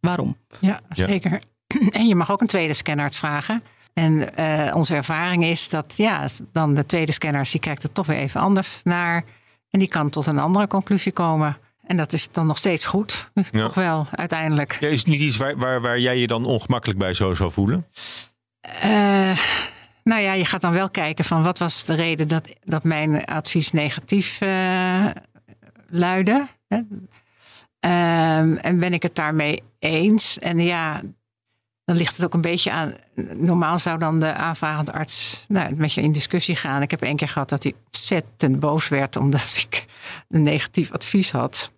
waarom. 0.00 0.36
Ja, 0.60 0.80
zeker. 0.88 1.40
En 1.90 2.06
je 2.06 2.14
mag 2.14 2.30
ook 2.30 2.40
een 2.40 2.46
tweede 2.46 2.72
scanarts 2.74 3.18
vragen. 3.18 3.62
En 3.98 4.36
eh, 4.36 4.76
onze 4.76 4.94
ervaring 4.94 5.44
is 5.44 5.68
dat 5.68 5.92
ja, 5.96 6.26
dan 6.52 6.74
de 6.74 6.86
tweede 6.86 7.12
scanarts 7.12 7.50
die 7.50 7.60
kijkt 7.60 7.82
er 7.82 7.92
toch 7.92 8.06
weer 8.06 8.16
even 8.16 8.40
anders 8.40 8.80
naar. 8.82 9.24
En 9.70 9.78
die 9.78 9.88
kan 9.88 10.10
tot 10.10 10.26
een 10.26 10.38
andere 10.38 10.66
conclusie 10.66 11.12
komen. 11.12 11.56
En 11.82 11.96
dat 11.96 12.12
is 12.12 12.30
dan 12.30 12.46
nog 12.46 12.58
steeds 12.58 12.84
goed. 12.84 13.30
Ja. 13.34 13.42
Toch 13.50 13.74
wel, 13.74 14.06
uiteindelijk. 14.10 14.76
Ja, 14.80 14.88
is 14.88 14.98
het 14.98 15.08
niet 15.08 15.20
iets 15.20 15.36
waar, 15.36 15.56
waar, 15.56 15.80
waar 15.80 16.00
jij 16.00 16.18
je 16.18 16.26
dan 16.26 16.44
ongemakkelijk 16.44 16.98
bij 16.98 17.14
zou, 17.14 17.34
zou 17.34 17.52
voelen? 17.52 17.86
Eh, 18.60 19.38
nou 20.04 20.20
ja, 20.20 20.32
je 20.32 20.44
gaat 20.44 20.60
dan 20.60 20.72
wel 20.72 20.90
kijken 20.90 21.24
van 21.24 21.42
wat 21.42 21.58
was 21.58 21.84
de 21.84 21.94
reden 21.94 22.28
dat, 22.28 22.48
dat 22.64 22.84
mijn 22.84 23.24
advies 23.24 23.72
negatief 23.72 24.40
eh 24.40 25.06
luidde. 25.88 26.46
Hè? 26.68 26.80
Ehm, 27.80 28.56
en 28.56 28.78
ben 28.78 28.92
ik 28.92 29.02
het 29.02 29.14
daarmee 29.14 29.62
eens? 29.78 30.38
En 30.38 30.58
ja, 30.58 31.02
dan 31.86 31.96
ligt 31.96 32.16
het 32.16 32.24
ook 32.24 32.34
een 32.34 32.40
beetje 32.40 32.70
aan. 32.72 32.94
Normaal 33.34 33.78
zou 33.78 33.98
dan 33.98 34.20
de 34.20 34.32
aanvragende 34.34 34.92
arts 34.92 35.44
nou, 35.48 35.74
met 35.74 35.92
je 35.92 36.00
in 36.02 36.12
discussie 36.12 36.56
gaan. 36.56 36.82
Ik 36.82 36.90
heb 36.90 37.02
één 37.02 37.16
keer 37.16 37.28
gehad 37.28 37.48
dat 37.48 37.62
hij 37.62 37.74
ontzettend 37.84 38.60
boos 38.60 38.88
werd 38.88 39.16
omdat 39.16 39.54
ik 39.68 39.84
een 40.28 40.42
negatief 40.42 40.92
advies 40.92 41.30
had. 41.30 41.70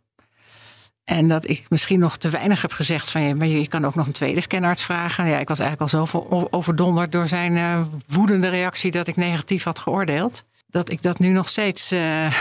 En 1.04 1.28
dat 1.28 1.48
ik 1.48 1.66
misschien 1.68 1.98
nog 1.98 2.16
te 2.16 2.28
weinig 2.28 2.62
heb 2.62 2.72
gezegd 2.72 3.10
van 3.10 3.22
je, 3.22 3.34
maar 3.34 3.46
je 3.46 3.68
kan 3.68 3.84
ook 3.84 3.94
nog 3.94 4.06
een 4.06 4.12
tweede 4.12 4.40
scanarts 4.40 4.82
vragen. 4.84 5.26
Ja, 5.26 5.38
ik 5.38 5.48
was 5.48 5.58
eigenlijk 5.58 5.92
al 5.92 5.98
zoveel 5.98 6.26
o- 6.30 6.46
overdonderd 6.50 7.12
door 7.12 7.28
zijn 7.28 7.56
eh, 7.56 7.84
woedende 8.08 8.48
reactie 8.48 8.90
dat 8.90 9.06
ik 9.06 9.16
negatief 9.16 9.64
had 9.64 9.78
geoordeeld. 9.78 10.44
Dat 10.66 10.90
ik 10.90 11.02
dat 11.02 11.18
nu 11.18 11.28
nog 11.28 11.48
steeds. 11.48 11.90
eh, 11.90 12.32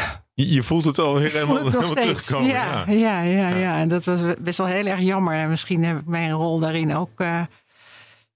Je, 0.45 0.63
voelt 0.63 0.85
het 0.85 0.99
al 0.99 1.15
helemaal, 1.15 1.65
het 1.65 1.95
terugkomen. 1.95 2.47
Ja, 2.47 2.83
ja, 2.87 3.21
ja, 3.21 3.47
ja, 3.47 3.79
En 3.79 3.87
dat 3.87 4.05
was 4.05 4.21
best 4.39 4.57
wel 4.57 4.67
heel 4.67 4.85
erg 4.85 4.99
jammer. 4.99 5.33
En 5.33 5.49
misschien 5.49 5.83
heb 5.83 5.97
ik 5.97 6.05
mijn 6.05 6.31
rol 6.31 6.59
daarin 6.59 6.95
ook. 6.95 7.19
eh, 7.19 7.41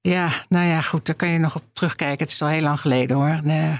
ja, 0.02 0.30
nou 0.50 0.68
ja, 0.68 0.82
goed, 0.82 1.06
daar 1.06 1.16
kan 1.16 1.30
je 1.30 1.38
nog 1.38 1.56
op 1.56 1.64
terugkijken. 1.74 2.24
Het 2.26 2.34
is 2.34 2.42
al 2.42 2.48
heel 2.48 2.62
lang 2.62 2.80
geleden 2.80 3.18
hoor. 3.18 3.40
Nee, 3.44 3.80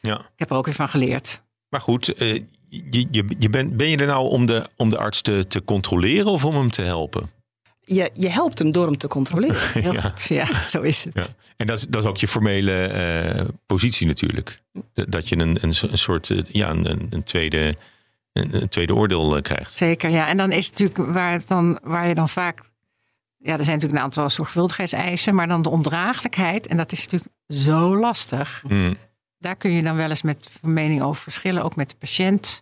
ja. 0.00 0.18
ik 0.18 0.28
heb 0.36 0.50
er 0.50 0.56
ook 0.56 0.64
weer 0.64 0.74
van 0.74 0.88
geleerd. 0.88 1.42
Maar 1.68 1.80
goed, 1.80 2.08
eh, 2.08 2.34
je, 2.68 3.06
je, 3.10 3.24
je 3.38 3.50
bent, 3.50 3.76
ben 3.76 3.88
je 3.88 3.96
er 3.96 4.06
nou 4.06 4.28
om 4.28 4.46
de, 4.46 4.68
om 4.76 4.88
de 4.88 4.98
arts 4.98 5.22
te, 5.22 5.46
te 5.46 5.64
controleren 5.64 6.30
of 6.30 6.44
om 6.44 6.54
hem 6.54 6.70
te 6.70 6.82
helpen? 6.82 7.30
Je, 7.84 8.10
je 8.14 8.28
helpt 8.28 8.58
hem 8.58 8.72
door 8.72 8.86
hem 8.86 8.96
te 8.96 9.08
controleren. 9.08 9.68
Heel 9.82 9.92
Ja. 9.92 10.00
goed. 10.00 10.28
Ja, 10.28 10.68
zo 10.68 10.80
is 10.80 11.04
het. 11.04 11.14
Ja. 11.14 11.26
En 11.56 11.66
dat 11.66 11.78
is, 11.78 11.86
dat 11.88 12.02
is 12.02 12.08
ook 12.08 12.16
je 12.16 12.28
formele 12.28 12.72
eh, 12.86 13.44
positie 13.66 14.06
natuurlijk. 14.06 14.62
Dat 14.92 15.28
je 15.28 15.38
een, 15.38 15.58
een, 15.62 15.74
een 15.90 15.98
soort, 15.98 16.30
eh, 16.30 16.38
ja, 16.48 16.70
een, 16.70 17.06
een- 17.10 17.22
tweede, 17.24 17.76
een, 18.32 18.62
een 18.62 18.68
tweede 18.68 18.94
oordeel 18.94 19.36
eh, 19.36 19.42
krijgt. 19.42 19.76
Zeker, 19.76 20.10
ja. 20.10 20.26
En 20.28 20.36
dan 20.36 20.52
is 20.52 20.66
het 20.66 20.78
natuurlijk 20.78 21.12
waar, 21.14 21.32
het 21.32 21.48
dan, 21.48 21.78
waar 21.82 22.08
je 22.08 22.14
dan 22.14 22.28
vaak. 22.28 22.60
Ja, 23.38 23.58
er 23.58 23.64
zijn 23.64 23.76
natuurlijk 23.76 23.92
een 24.02 24.04
aantal 24.08 24.30
zorgvuldigheidseisen, 24.30 25.34
maar 25.34 25.48
dan 25.48 25.62
de 25.62 25.68
ondraaglijkheid. 25.68 26.66
En 26.66 26.76
dat 26.76 26.92
is 26.92 27.02
natuurlijk 27.04 27.30
zo 27.48 27.96
lastig. 27.96 28.62
Mm. 28.68 28.96
Daar 29.38 29.56
kun 29.56 29.70
je 29.72 29.82
dan 29.82 29.96
wel 29.96 30.08
eens 30.08 30.22
met 30.22 30.58
mening 30.62 31.02
over 31.02 31.22
verschillen, 31.22 31.62
ook 31.64 31.76
met 31.76 31.90
de 31.90 31.96
patiënt. 31.96 32.60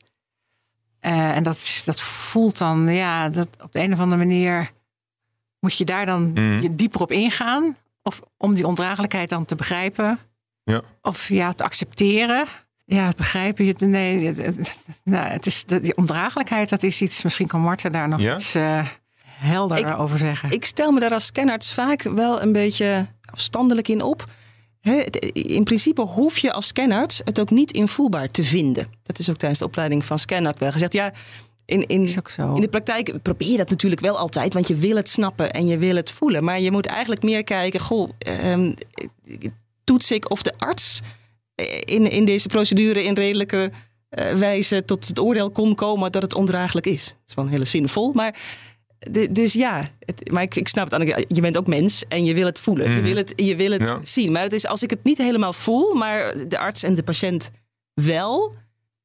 En 1.00 1.42
dat, 1.42 1.54
is, 1.56 1.82
dat 1.84 2.00
voelt 2.02 2.58
dan, 2.58 2.88
ja, 2.94 3.28
dat 3.28 3.48
op 3.62 3.72
de 3.72 3.80
een 3.80 3.92
of 3.92 3.98
andere 4.00 4.24
manier 4.24 4.70
moet 5.61 5.76
je 5.76 5.84
daar 5.84 6.06
dan 6.06 6.30
Mhm. 6.32 6.61
je 6.61 6.74
dieper 6.74 7.00
op 7.00 7.12
ingaan. 7.12 7.76
Of 8.02 8.20
om 8.36 8.54
die 8.54 8.66
ondraaglijkheid 8.66 9.28
dan 9.28 9.44
te 9.44 9.54
begrijpen. 9.54 10.18
Ja. 10.64 10.80
Of 11.02 11.28
ja, 11.28 11.52
te 11.52 11.64
accepteren. 11.64 12.44
Ja, 12.84 13.06
het 13.06 13.16
begrijpen. 13.16 13.64
je- 13.64 13.74
Nee, 13.78 14.26
het, 14.26 14.36
het- 14.36 14.78
nou, 15.04 15.26
het 15.28 15.46
is, 15.46 15.64
die 15.64 15.96
ondraaglijkheid, 15.96 16.68
dat 16.68 16.82
is 16.82 17.02
iets, 17.02 17.22
misschien 17.22 17.46
kan 17.46 17.61
Marten 17.61 17.92
daar 17.92 18.08
nog 18.08 18.20
Ja? 18.20 18.34
iets 18.34 18.54
eh 18.54 18.86
helderder 19.24 19.88
Ik- 19.92 19.98
over 19.98 20.18
zeggen. 20.18 20.50
Ik 20.50 20.64
stel 20.64 20.92
me 20.92 21.00
daar 21.00 21.12
als 21.12 21.26
scanarts 21.26 21.74
vaak 21.74 22.02
wel 22.02 22.42
een 22.42 22.52
beetje 22.52 23.06
afstandelijk 23.32 23.88
in 23.88 24.02
op. 24.02 24.24
In 25.32 25.64
principe 25.64 26.00
hoef 26.02 26.38
je 26.38 26.52
als 26.52 26.66
scanarts 26.66 27.20
het 27.24 27.40
ook 27.40 27.50
niet 27.50 27.70
invoelbaar 27.70 28.28
te 28.30 28.44
vinden. 28.44 28.86
Dat 29.02 29.18
is 29.18 29.30
ook 29.30 29.36
tijdens 29.36 29.61
de 29.61 29.66
opleiding 29.66 30.04
van 30.04 30.18
Scanarts 30.18 30.58
wel 30.61 30.72
gezegd. 30.72 30.92
Ja, 30.92 31.12
in, 31.70 31.86
in, 31.86 32.02
Is 32.02 32.18
ook 32.18 32.30
zo. 32.30 32.54
in 32.54 32.60
de 32.60 32.68
praktijk 32.68 33.22
probeer 33.22 33.50
je 33.50 33.56
dat 33.56 33.70
natuurlijk 33.70 34.00
wel 34.00 34.18
altijd, 34.18 34.54
want 34.54 34.68
je 34.68 34.74
wil 34.76 34.96
het 34.96 35.08
snappen 35.08 35.50
en 35.52 35.66
je 35.66 35.78
wil 35.78 35.96
het 35.96 36.10
voelen. 36.10 36.44
Maar 36.44 36.60
je 36.60 36.70
moet 36.70 36.86
eigenlijk 36.86 37.22
meer 37.22 37.44
kijken, 37.44 37.80
goh, 37.80 38.10
ehm, 38.18 38.72
toets 39.84 40.10
ik 40.10 40.30
of 40.30 40.42
de 40.42 40.52
arts 40.58 41.00
in, 41.84 42.10
in 42.10 42.24
deze 42.24 42.48
procedure 42.48 43.02
in 43.04 43.14
redelijke 43.14 43.70
eh, 44.08 44.32
wijze 44.34 44.84
tot 44.84 45.08
het 45.08 45.18
oordeel 45.18 45.50
kon 45.50 45.74
komen 45.74 46.12
dat 46.12 46.22
het 46.22 46.34
ondraaglijk 46.34 46.86
is. 46.86 47.04
Het 47.06 47.16
is 47.28 47.34
wel 47.34 47.44
een 47.44 47.50
hele 47.50 47.64
zinvol, 47.64 48.12
maar 48.12 48.38
de- 48.98 49.32
dus 49.32 49.52
ja, 49.52 49.88
het, 49.98 50.30
maar 50.32 50.42
ik, 50.42 50.54
ik 50.56 50.68
snap 50.68 50.84
het. 50.84 50.92
Anneke, 50.94 51.24
Je 51.28 51.40
bent 51.40 51.56
ook 51.56 51.66
mens 51.66 52.04
en 52.08 52.24
je 52.24 52.34
wil 52.34 52.46
het 52.46 52.58
voelen. 52.58 52.88
Je 52.90 52.94
Mhm. 52.96 53.02
wil 53.04 53.16
het, 53.16 53.32
je 53.36 53.56
wil 53.56 53.70
het 53.70 53.86
Ja. 53.86 53.98
zien. 54.02 54.32
Maar 54.32 54.42
het 54.42 54.52
is, 54.52 54.66
als 54.66 54.82
ik 54.82 54.90
het 54.90 55.04
niet 55.04 55.18
helemaal 55.18 55.52
voel, 55.52 55.94
maar 55.94 56.34
de 56.48 56.58
arts 56.58 56.82
en 56.82 56.94
de 56.94 57.02
patiënt 57.02 57.50
wel, 57.94 58.54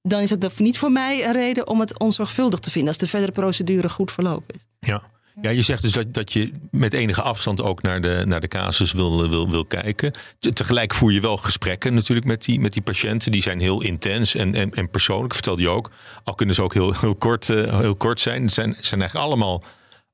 dan 0.08 0.22
is 0.22 0.30
het 0.30 0.60
niet 0.60 0.78
voor 0.78 0.92
mij 0.92 1.26
een 1.26 1.34
reden 1.34 1.68
om 1.68 1.80
het 1.80 2.00
onzorgvuldig 2.00 2.60
te 2.60 2.70
vinden 2.72 2.90
als 2.90 2.98
de 2.98 3.08
verdere 3.08 3.32
procedure 3.32 3.90
goed 3.90 4.12
verlopen 4.12 4.56
is. 4.56 4.90
Ja. 4.90 5.02
Ja, 5.42 5.50
je 5.50 5.62
zegt 5.62 5.82
dus 5.82 5.92
dat, 5.92 6.14
dat 6.14 6.34
je 6.34 6.52
met 6.72 6.94
enige 6.94 7.22
afstand 7.22 7.62
ook 7.62 7.82
naar 7.82 8.02
de, 8.02 8.24
naar 8.26 8.40
de 8.42 8.48
casus 8.48 8.92
wil, 8.92 9.30
wil, 9.30 9.50
wil 9.50 9.66
kijken. 9.66 10.14
Te- 10.40 10.54
tegelijk 10.54 10.94
voer 10.94 11.12
je 11.12 11.20
wel 11.20 11.38
gesprekken 11.38 11.94
natuurlijk 11.94 12.28
met 12.28 12.44
die, 12.44 12.60
met 12.60 12.74
die 12.74 12.82
patiënten. 12.82 13.32
Die 13.32 13.42
zijn 13.42 13.60
heel 13.60 13.82
intens 13.82 14.36
en, 14.36 14.56
en, 14.56 14.72
en 14.74 14.90
persoonlijk, 14.90 15.34
vertelde 15.34 15.62
je 15.62 15.70
ook. 15.70 15.92
Al 16.24 16.36
kunnen 16.36 16.56
ze 16.56 16.62
ook 16.62 16.74
heel, 16.74 16.94
heel, 16.94 17.16
kort, 17.16 17.50
eh, 17.50 17.80
heel 17.80 17.96
kort 17.96 18.20
zijn. 18.20 18.42
Het 18.44 18.54
zijn, 18.54 18.76
zijn 18.80 19.00
eigenlijk 19.02 19.30
allemaal, 19.30 19.64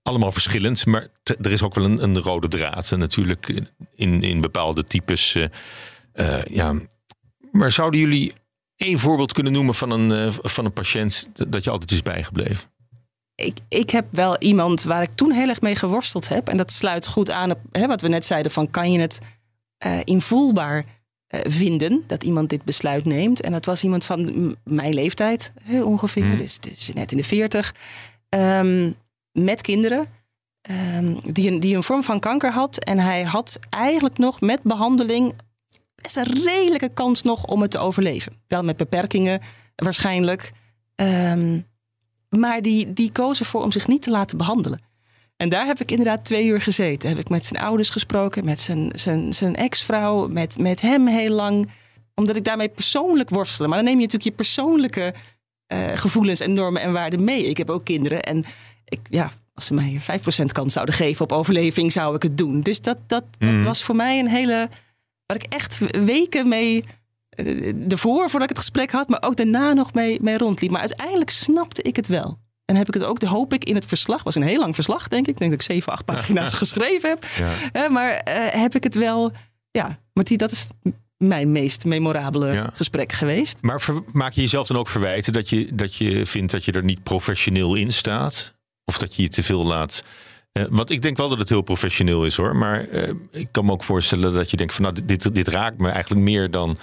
allemaal 0.03 0.31
verschillend. 0.31 0.85
Maar 0.85 1.07
er 1.41 1.51
is 1.51 1.61
ook 1.63 1.75
wel 1.75 1.85
een, 1.85 2.03
een 2.03 2.19
rode 2.19 2.47
draad 2.47 2.91
natuurlijk 2.91 3.53
in, 3.95 4.23
in 4.23 4.41
bepaalde 4.41 4.83
types. 4.83 5.35
eh, 5.35 5.45
eh, 6.13 6.43
ja. 6.45 6.73
Maar 7.51 7.71
zouden 7.71 7.99
jullie 7.99 8.33
één 8.81 8.99
voorbeeld 8.99 9.33
kunnen 9.33 9.51
noemen 9.53 9.75
van 9.75 9.91
een, 9.91 10.11
eh, 10.11 10.33
van 10.41 10.65
een 10.65 10.73
patiënt 10.73 11.27
dat 11.49 11.63
je 11.63 11.69
altijd 11.69 11.91
is 11.91 12.01
bijgebleven? 12.01 12.69
Ik, 13.35 13.57
ik 13.69 13.89
heb 13.89 14.05
wel 14.11 14.37
iemand 14.37 14.83
waar 14.83 15.01
ik 15.01 15.09
toen 15.15 15.31
heel 15.31 15.49
erg 15.49 15.61
mee 15.61 15.75
geworsteld 15.75 16.27
heb. 16.27 16.47
En 16.49 16.57
dat 16.57 16.71
sluit 16.71 17.07
goed 17.07 17.29
aan 17.31 17.51
op 17.51 17.59
hè, 17.71 17.87
wat 17.87 18.01
we 18.01 18.07
net 18.07 18.25
zeiden: 18.25 18.51
van 18.51 18.69
kan 18.69 18.91
je 18.91 18.99
het 18.99 19.19
eh, 19.77 19.99
invoelbaar 20.03 20.85
eh, 21.27 21.39
vinden 21.51 22.03
dat 22.07 22.23
iemand 22.23 22.49
dit 22.49 22.63
besluit 22.63 23.05
neemt? 23.05 23.41
En 23.41 23.51
dat 23.51 23.65
was 23.65 23.83
iemand 23.83 24.03
van 24.03 24.55
mijn 24.63 24.93
leeftijd 24.93 25.53
hè, 25.63 25.83
ongeveer, 25.83 26.25
Mhm. 26.25 26.37
dus, 26.37 26.59
dus 26.59 26.93
net 26.93 27.11
in 27.11 27.17
de 27.17 27.23
veertig, 27.23 27.75
ehm, 28.29 28.91
met 29.31 29.61
kinderen. 29.61 30.19
ehm, 30.61 31.15
die, 31.31 31.51
een, 31.51 31.59
die 31.59 31.75
een 31.75 31.83
vorm 31.83 32.03
van 32.03 32.19
kanker 32.19 32.51
had. 32.51 32.77
En 32.83 32.99
hij 32.99 33.23
had 33.23 33.59
eigenlijk 33.69 34.17
nog 34.17 34.41
met 34.41 34.61
behandeling 34.63 35.33
best 36.01 36.15
een 36.17 36.43
redelijke 36.43 36.89
kans 36.93 37.21
nog 37.21 37.45
om 37.45 37.61
het 37.61 37.71
te 37.71 37.77
overleven. 37.77 38.33
Wel 38.47 38.63
met 38.63 38.77
beperkingen 38.77 39.41
waarschijnlijk. 39.75 40.51
Ehm, 40.95 41.59
maar 42.29 42.61
die, 42.61 42.93
die 42.93 43.11
koos 43.11 43.39
ervoor 43.39 43.63
om 43.63 43.71
zich 43.71 43.87
niet 43.87 44.01
te 44.01 44.09
laten 44.09 44.37
behandelen. 44.37 44.81
En 45.37 45.49
daar 45.49 45.65
heb 45.65 45.79
ik 45.81 45.91
inderdaad 45.91 46.25
twee 46.25 46.45
uur 46.45 46.61
gezeten. 46.61 47.09
Heb 47.09 47.17
ik 47.19 47.29
met 47.29 47.45
zijn 47.45 47.63
ouders 47.63 47.89
gesproken, 47.89 48.45
met 48.45 48.61
zijn, 48.61 48.91
zijn, 48.95 49.33
zijn 49.33 49.55
ex-vrouw, 49.55 50.27
met, 50.27 50.57
met 50.57 50.81
hem 50.81 51.07
heel 51.07 51.33
lang. 51.33 51.69
Omdat 52.15 52.35
ik 52.35 52.43
daarmee 52.43 52.69
persoonlijk 52.69 53.29
worstelde. 53.29 53.67
Maar 53.67 53.77
dan 53.77 53.85
neem 53.87 53.95
je 53.99 54.05
natuurlijk 54.05 54.29
je 54.29 54.43
persoonlijke 54.43 55.13
eh, 55.67 55.87
gevoelens 55.95 56.39
en 56.39 56.53
normen 56.53 56.81
en 56.81 56.93
waarden 56.93 57.23
mee. 57.23 57.43
Ik 57.45 57.57
heb 57.57 57.69
ook 57.69 57.85
kinderen 57.85 58.23
en 58.23 58.43
ik, 58.85 58.99
ja, 59.09 59.31
als 59.53 59.65
ze 59.65 59.73
mij 59.73 60.01
5% 60.41 60.45
kans 60.51 60.73
zouden 60.73 60.95
geven 60.95 61.23
op 61.23 61.31
overleving, 61.31 61.91
zou 61.91 62.15
ik 62.15 62.23
het 62.23 62.37
doen. 62.37 62.61
Dus 62.61 62.81
dat, 62.81 62.97
dat, 63.07 63.23
dat 63.37 63.49
Mhm. 63.51 63.63
was 63.63 63.83
voor 63.83 63.95
mij 63.95 64.19
een 64.19 64.27
hele. 64.29 64.69
Waar 65.31 65.41
ik 65.43 65.53
echt 65.53 65.79
weken 66.05 66.47
mee. 66.47 66.83
eh, 67.29 67.91
ervoor, 67.91 68.29
voordat 68.29 68.49
ik 68.49 68.55
het 68.55 68.65
gesprek 68.65 68.91
had, 68.91 69.09
maar 69.09 69.21
ook 69.21 69.35
daarna 69.35 69.73
nog 69.73 69.93
mee, 69.93 70.21
mee 70.21 70.37
rondliep. 70.37 70.71
Maar 70.71 70.79
uiteindelijk 70.79 71.29
snapte 71.29 71.81
ik 71.81 71.95
het 71.95 72.07
wel. 72.07 72.39
En 72.65 72.75
heb 72.75 72.87
ik 72.87 72.93
het 72.93 73.03
ook, 73.03 73.19
de 73.19 73.27
hoop 73.27 73.53
ik, 73.53 73.63
in 73.63 73.75
het 73.75 73.85
verslag. 73.85 74.23
was 74.23 74.35
een 74.35 74.41
heel 74.41 74.59
lang 74.59 74.75
verslag, 74.75 75.07
denk 75.07 75.23
ik. 75.27 75.33
Ik 75.33 75.37
denk 75.39 75.51
dat 75.51 75.59
ik 75.61 75.65
zeven, 75.65 75.91
acht 75.91 76.05
pagina's 76.05 76.53
geschreven 76.63 77.09
heb. 77.09 77.25
Ja. 77.73 77.89
Maar 77.89 78.11
eh, 78.11 78.61
heb 78.61 78.75
ik 78.75 78.83
het 78.83 78.95
wel. 78.95 79.31
Ja, 79.71 79.99
maar 80.13 80.23
die, 80.23 80.37
dat 80.37 80.51
is 80.51 80.67
mijn 81.17 81.51
meest 81.51 81.85
memorabele 81.85 82.51
Ja. 82.53 82.69
gesprek 82.73 83.11
geweest. 83.11 83.61
Maar 83.61 83.81
ver- 83.81 84.03
maak 84.11 84.31
je 84.33 84.41
jezelf 84.41 84.67
dan 84.67 84.77
ook 84.77 84.87
verwijten 84.87 85.33
dat 85.33 85.49
je, 85.49 85.75
dat 85.75 85.95
je 85.95 86.25
vindt 86.25 86.51
dat 86.51 86.65
je 86.65 86.71
er 86.71 86.83
niet 86.83 87.03
professioneel 87.03 87.75
in 87.75 87.91
staat? 87.93 88.53
Of 88.85 88.97
dat 88.97 89.15
je 89.15 89.21
je 89.21 89.29
te 89.29 89.43
veel 89.43 89.63
laat. 89.65 90.03
Eh, 90.51 90.63
want 90.69 90.89
ik 90.89 91.01
denk 91.01 91.17
wel 91.17 91.29
dat 91.29 91.39
het 91.39 91.49
heel 91.49 91.61
professioneel 91.61 92.25
is 92.25 92.35
hoor. 92.35 92.55
Maar 92.55 92.87
eh, 92.87 93.13
ik 93.31 93.47
kan 93.51 93.65
me 93.65 93.71
ook 93.71 93.83
voorstellen 93.83 94.33
dat 94.33 94.51
je 94.51 94.57
denkt 94.57 94.73
van 94.73 94.83
nou, 94.83 95.05
dit, 95.05 95.35
dit 95.35 95.47
raakt 95.47 95.77
me 95.77 95.89
eigenlijk 95.89 96.21
meer 96.21 96.51
dan, 96.51 96.77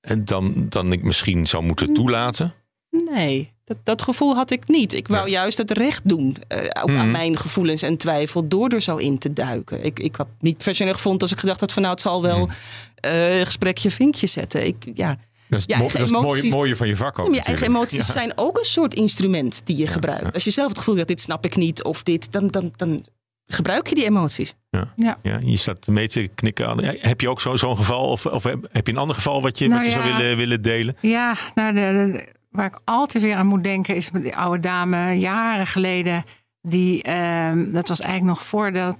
eh, 0.00 0.16
dan, 0.20 0.66
dan 0.68 0.92
ik 0.92 1.02
misschien 1.02 1.46
zou 1.46 1.62
moeten 1.64 1.92
toelaten. 1.94 2.52
Nee, 2.90 3.52
dat, 3.64 3.76
dat 3.82 4.02
gevoel 4.02 4.34
had 4.34 4.50
ik 4.50 4.68
niet. 4.68 4.92
Ik 4.92 5.08
wou 5.08 5.26
Ja. 5.26 5.32
juist 5.32 5.58
het 5.58 5.70
recht 5.70 6.08
doen 6.08 6.36
ook 6.48 6.88
aan 6.88 6.92
Mhm. 6.94 7.10
mijn 7.10 7.36
gevoelens 7.36 7.82
en 7.82 7.96
twijfel 7.96 8.48
door 8.48 8.68
er 8.68 8.80
zo 8.80 8.96
in 8.96 9.18
te 9.18 9.32
duiken. 9.32 9.84
Ik, 9.84 9.98
ik 9.98 10.16
had 10.16 10.28
niet 10.40 10.54
professioneel 10.56 10.94
gevonden 10.94 11.20
als 11.22 11.32
ik 11.32 11.38
gedacht 11.38 11.60
had 11.60 11.72
van 11.72 11.82
nou 11.82 11.94
het 11.94 12.02
zal 12.02 12.22
wel 12.22 12.48
eh, 12.94 13.38
een 13.38 13.46
gesprekje 13.46 13.90
vinkje 13.90 14.26
zetten. 14.26 14.66
Ik, 14.66 14.76
ja, 14.94 15.16
Dat 15.60 15.68
is, 15.68 15.76
Ja, 15.76 15.82
dat 15.82 15.94
is 15.94 16.00
het 16.00 16.10
mooie, 16.10 16.24
emoties- 16.26 16.52
mooie 16.52 16.76
van 16.76 16.86
je 16.88 16.96
vak 16.96 17.18
ook. 17.18 17.34
je 17.34 17.40
eigen 17.40 17.66
emoties 17.66 18.06
Ja. 18.06 18.12
zijn 18.12 18.32
ook 18.36 18.58
een 18.58 18.64
soort 18.64 18.94
instrument 18.94 19.60
die 19.66 19.76
je 19.76 19.86
gebruikt. 19.86 20.34
Als 20.34 20.44
je 20.44 20.50
zelf 20.50 20.68
het 20.68 20.78
gevoel 20.78 20.96
hebt 20.96 21.08
dit 21.08 21.20
snap 21.20 21.44
ik 21.44 21.56
niet 21.56 21.82
of 21.82 22.02
dit, 22.02 22.32
dan, 22.32 22.48
dan, 22.48 22.72
dan 22.76 23.04
gebruik 23.46 23.88
je 23.88 23.94
die 23.94 24.04
emoties. 24.04 24.54
Ja, 24.96 25.18
je 25.44 25.56
staat 25.56 25.86
mee 25.86 26.08
te 26.08 26.30
knikken. 26.34 26.68
aan. 26.68 26.84
Heb 26.84 27.20
je 27.20 27.28
ook 27.28 27.40
zo- 27.40 27.56
zo'n 27.56 27.76
geval? 27.76 28.08
Of, 28.08 28.26
of 28.26 28.42
heb 28.42 28.68
heb 28.72 28.86
je 28.86 28.92
een 28.92 28.98
ander 28.98 29.16
geval 29.16 29.42
wat 29.42 29.58
je, 29.58 29.68
Nou 29.68 29.82
wat 29.82 29.92
je 29.92 29.98
ja. 29.98 30.04
zou 30.04 30.16
willen, 30.16 30.36
willen 30.36 30.62
delen? 30.62 30.96
Ja, 31.00 31.34
nou, 31.54 31.74
de, 31.74 31.80
de- 32.12 32.32
waar 32.50 32.66
ik 32.66 32.78
altijd 32.84 33.22
weer 33.24 33.34
aan 33.36 33.46
moet 33.46 33.64
denken 33.64 33.94
is 33.96 34.10
met 34.10 34.22
die 34.22 34.36
oude 34.36 34.58
dame 34.60 35.18
jaren 35.18 35.66
geleden. 35.66 36.24
Die, 36.62 37.02
ehm, 37.02 37.72
dat 37.72 37.88
was 37.88 38.00
eigenlijk 38.00 38.36
nog 38.38 38.46
voordat 38.46 38.96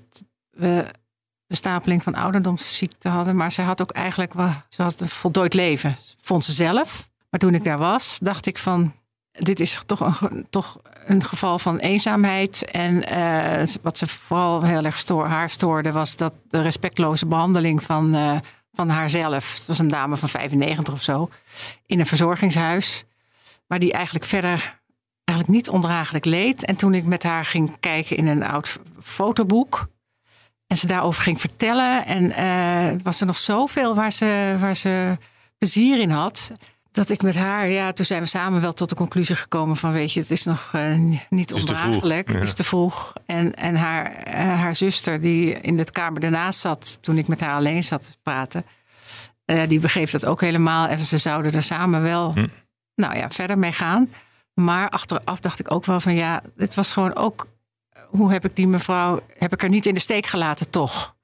we 0.50 0.84
stapeling 1.54 2.02
van 2.02 2.14
ouderdomsziekte 2.14 3.08
hadden. 3.08 3.36
Maar 3.36 3.52
zij 3.52 3.64
had 3.64 3.82
ook 3.82 3.90
eigenlijk 3.90 4.34
wel, 4.34 4.52
ze 4.68 4.82
had 4.82 5.00
een 5.00 5.08
voltooid 5.08 5.54
leven, 5.54 5.96
vond 6.22 6.44
ze 6.44 6.52
zelf. 6.52 7.08
Maar 7.30 7.40
toen 7.40 7.54
ik 7.54 7.64
daar 7.64 7.78
was, 7.78 8.18
dacht 8.22 8.46
ik 8.46 8.58
van, 8.58 8.92
dit 9.30 9.60
is 9.60 9.82
toch 9.86 10.00
een, 10.00 10.46
toch 10.50 10.80
een 11.06 11.24
geval 11.24 11.58
van 11.58 11.78
eenzaamheid. 11.78 12.64
En 12.64 13.08
eh, 13.08 13.66
wat 13.82 13.98
ze 13.98 14.06
vooral 14.06 14.62
heel 14.62 14.84
erg 14.84 14.98
stoor, 14.98 15.26
haar 15.26 15.50
stoorde, 15.50 15.92
was 15.92 16.16
dat 16.16 16.34
de 16.48 16.60
respectloze 16.60 17.26
behandeling 17.26 17.82
van, 17.82 18.14
eh, 18.14 18.36
van 18.72 18.88
haarzelf. 18.88 19.54
Het 19.54 19.66
was 19.66 19.78
een 19.78 19.88
dame 19.88 20.16
van 20.16 20.28
95 20.28 20.94
of 20.94 21.02
zo, 21.02 21.30
in 21.86 22.00
een 22.00 22.06
verzorgingshuis. 22.06 23.04
Maar 23.66 23.78
die 23.78 23.92
eigenlijk 23.92 24.24
verder 24.24 24.82
eigenlijk 25.24 25.58
niet 25.58 25.68
ondraaglijk 25.68 26.24
leed. 26.24 26.64
En 26.64 26.76
toen 26.76 26.94
ik 26.94 27.04
met 27.04 27.22
haar 27.22 27.44
ging 27.44 27.76
kijken 27.80 28.16
in 28.16 28.26
een 28.26 28.44
oud 28.44 28.78
fotoboek. 29.02 29.88
En 30.66 30.76
ze 30.76 30.86
daarover 30.86 31.22
ging 31.22 31.40
vertellen. 31.40 32.06
En 32.06 32.30
eh 32.32 32.96
was 33.02 33.20
er 33.20 33.26
nog 33.26 33.36
zoveel 33.36 33.94
waar 33.94 34.12
ze, 34.12 34.56
waar 34.58 34.76
ze 34.76 35.18
plezier 35.58 36.00
in 36.00 36.10
had. 36.10 36.52
Dat 36.92 37.10
ik 37.10 37.22
met 37.22 37.34
haar, 37.36 37.68
ja, 37.68 37.92
toen 37.92 38.04
zijn 38.04 38.20
we 38.22 38.26
samen 38.28 38.60
wel 38.60 38.72
tot 38.72 38.88
de 38.88 38.94
conclusie 38.94 39.36
gekomen 39.36 39.76
van, 39.76 39.92
weet 39.92 40.12
je, 40.12 40.20
het 40.20 40.30
is 40.30 40.44
nog 40.44 40.70
eh, 40.72 40.94
niet 41.30 41.52
ja. 41.52 42.34
Het 42.34 42.42
is 42.42 42.54
te 42.54 42.64
vroeg. 42.64 43.12
En, 43.26 43.54
en 43.54 43.76
haar, 43.76 44.12
eh, 44.12 44.34
haar 44.34 44.74
zuster, 44.76 45.20
die 45.20 45.52
in 45.60 45.76
de 45.76 45.84
kamer 45.84 46.20
daarnaast 46.20 46.60
zat, 46.60 46.98
toen 47.00 47.18
ik 47.18 47.26
met 47.26 47.40
haar 47.40 47.54
alleen 47.54 47.82
zat 47.84 48.02
te 48.02 48.16
praten, 48.22 48.64
die 49.68 49.78
begreep 49.80 50.10
dat 50.10 50.26
ook 50.26 50.40
helemaal. 50.40 50.86
En 50.88 51.04
ze 51.04 51.18
zouden 51.18 51.52
er 51.52 51.62
samen 51.62 52.02
wel, 52.02 52.32
Hm. 52.32 52.46
nou 52.94 53.16
ja, 53.16 53.30
verder 53.30 53.58
mee 53.58 53.72
gaan. 53.72 54.10
Maar 54.54 54.88
achteraf 54.88 55.40
dacht 55.40 55.60
ik 55.60 55.72
ook 55.72 55.84
wel 55.84 56.00
van, 56.00 56.14
ja, 56.14 56.42
dit 56.56 56.74
was 56.74 56.92
gewoon 56.92 57.14
ook, 57.14 57.46
hoe 58.16 58.32
heb 58.32 58.44
ik 58.44 58.56
die 58.56 58.66
mevrouw, 58.66 59.20
heb 59.38 59.52
ik 59.52 59.62
er 59.62 59.68
niet 59.68 59.86
in 59.86 59.94
de 59.94 60.00
steek 60.00 60.26
gelaten, 60.26 60.70
toch? 60.70 61.14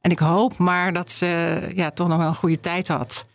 En 0.00 0.10
ik 0.10 0.18
hoop 0.18 0.58
maar 0.58 0.92
dat 0.92 1.10
ze 1.12 1.60
ja, 1.74 1.90
toch 1.90 2.08
nog 2.08 2.18
wel 2.18 2.26
een 2.26 2.34
goede 2.34 2.60
tijd 2.60 2.88
had. 2.88 3.26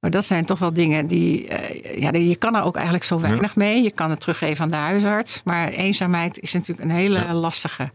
Maar 0.00 0.10
dat 0.10 0.24
zijn 0.24 0.44
toch 0.44 0.58
wel 0.58 0.72
dingen 0.72 1.06
die. 1.06 1.48
eh, 1.48 2.00
ja, 2.00 2.10
je 2.12 2.36
kan 2.36 2.54
er 2.56 2.62
ook 2.62 2.74
eigenlijk 2.74 3.04
zo 3.04 3.20
weinig 3.20 3.56
mee. 3.56 3.82
Je 3.82 3.90
kan 3.92 4.10
het 4.10 4.20
teruggeven 4.20 4.64
aan 4.64 4.70
de 4.70 4.76
huisarts. 4.76 5.40
Maar 5.44 5.68
eenzaamheid 5.68 6.38
is 6.38 6.52
natuurlijk 6.52 6.88
een 6.88 6.94
hele 6.94 7.18
Ja. 7.18 7.34
lastige. 7.34 7.90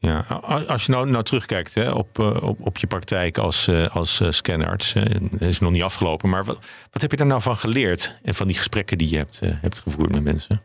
Ja, 0.00 0.18
als 0.66 0.84
je 0.86 0.92
nou, 0.92 1.10
nou 1.10 1.24
terugkijkt 1.24 1.74
hè, 1.74 1.90
op, 1.90 2.18
eh, 2.18 2.42
op, 2.42 2.66
op 2.66 2.78
je 2.78 2.86
praktijk 2.86 3.38
als, 3.38 3.68
eh, 3.68 3.96
als 3.96 4.22
scanarts, 4.28 4.94
is 5.38 5.58
nog 5.58 5.70
niet 5.72 5.82
afgelopen, 5.82 6.28
maar 6.28 6.44
wat, 6.44 6.58
wat 6.90 7.02
heb 7.02 7.10
je 7.10 7.16
daar 7.16 7.26
nou 7.26 7.42
van 7.42 7.56
geleerd 7.56 8.18
en 8.22 8.34
van 8.34 8.46
die 8.46 8.56
gesprekken 8.56 8.98
die 8.98 9.10
je 9.10 9.16
hebt, 9.16 9.40
hebt 9.44 9.78
gevoerd 9.78 10.10
met 10.12 10.22
mensen? 10.24 10.60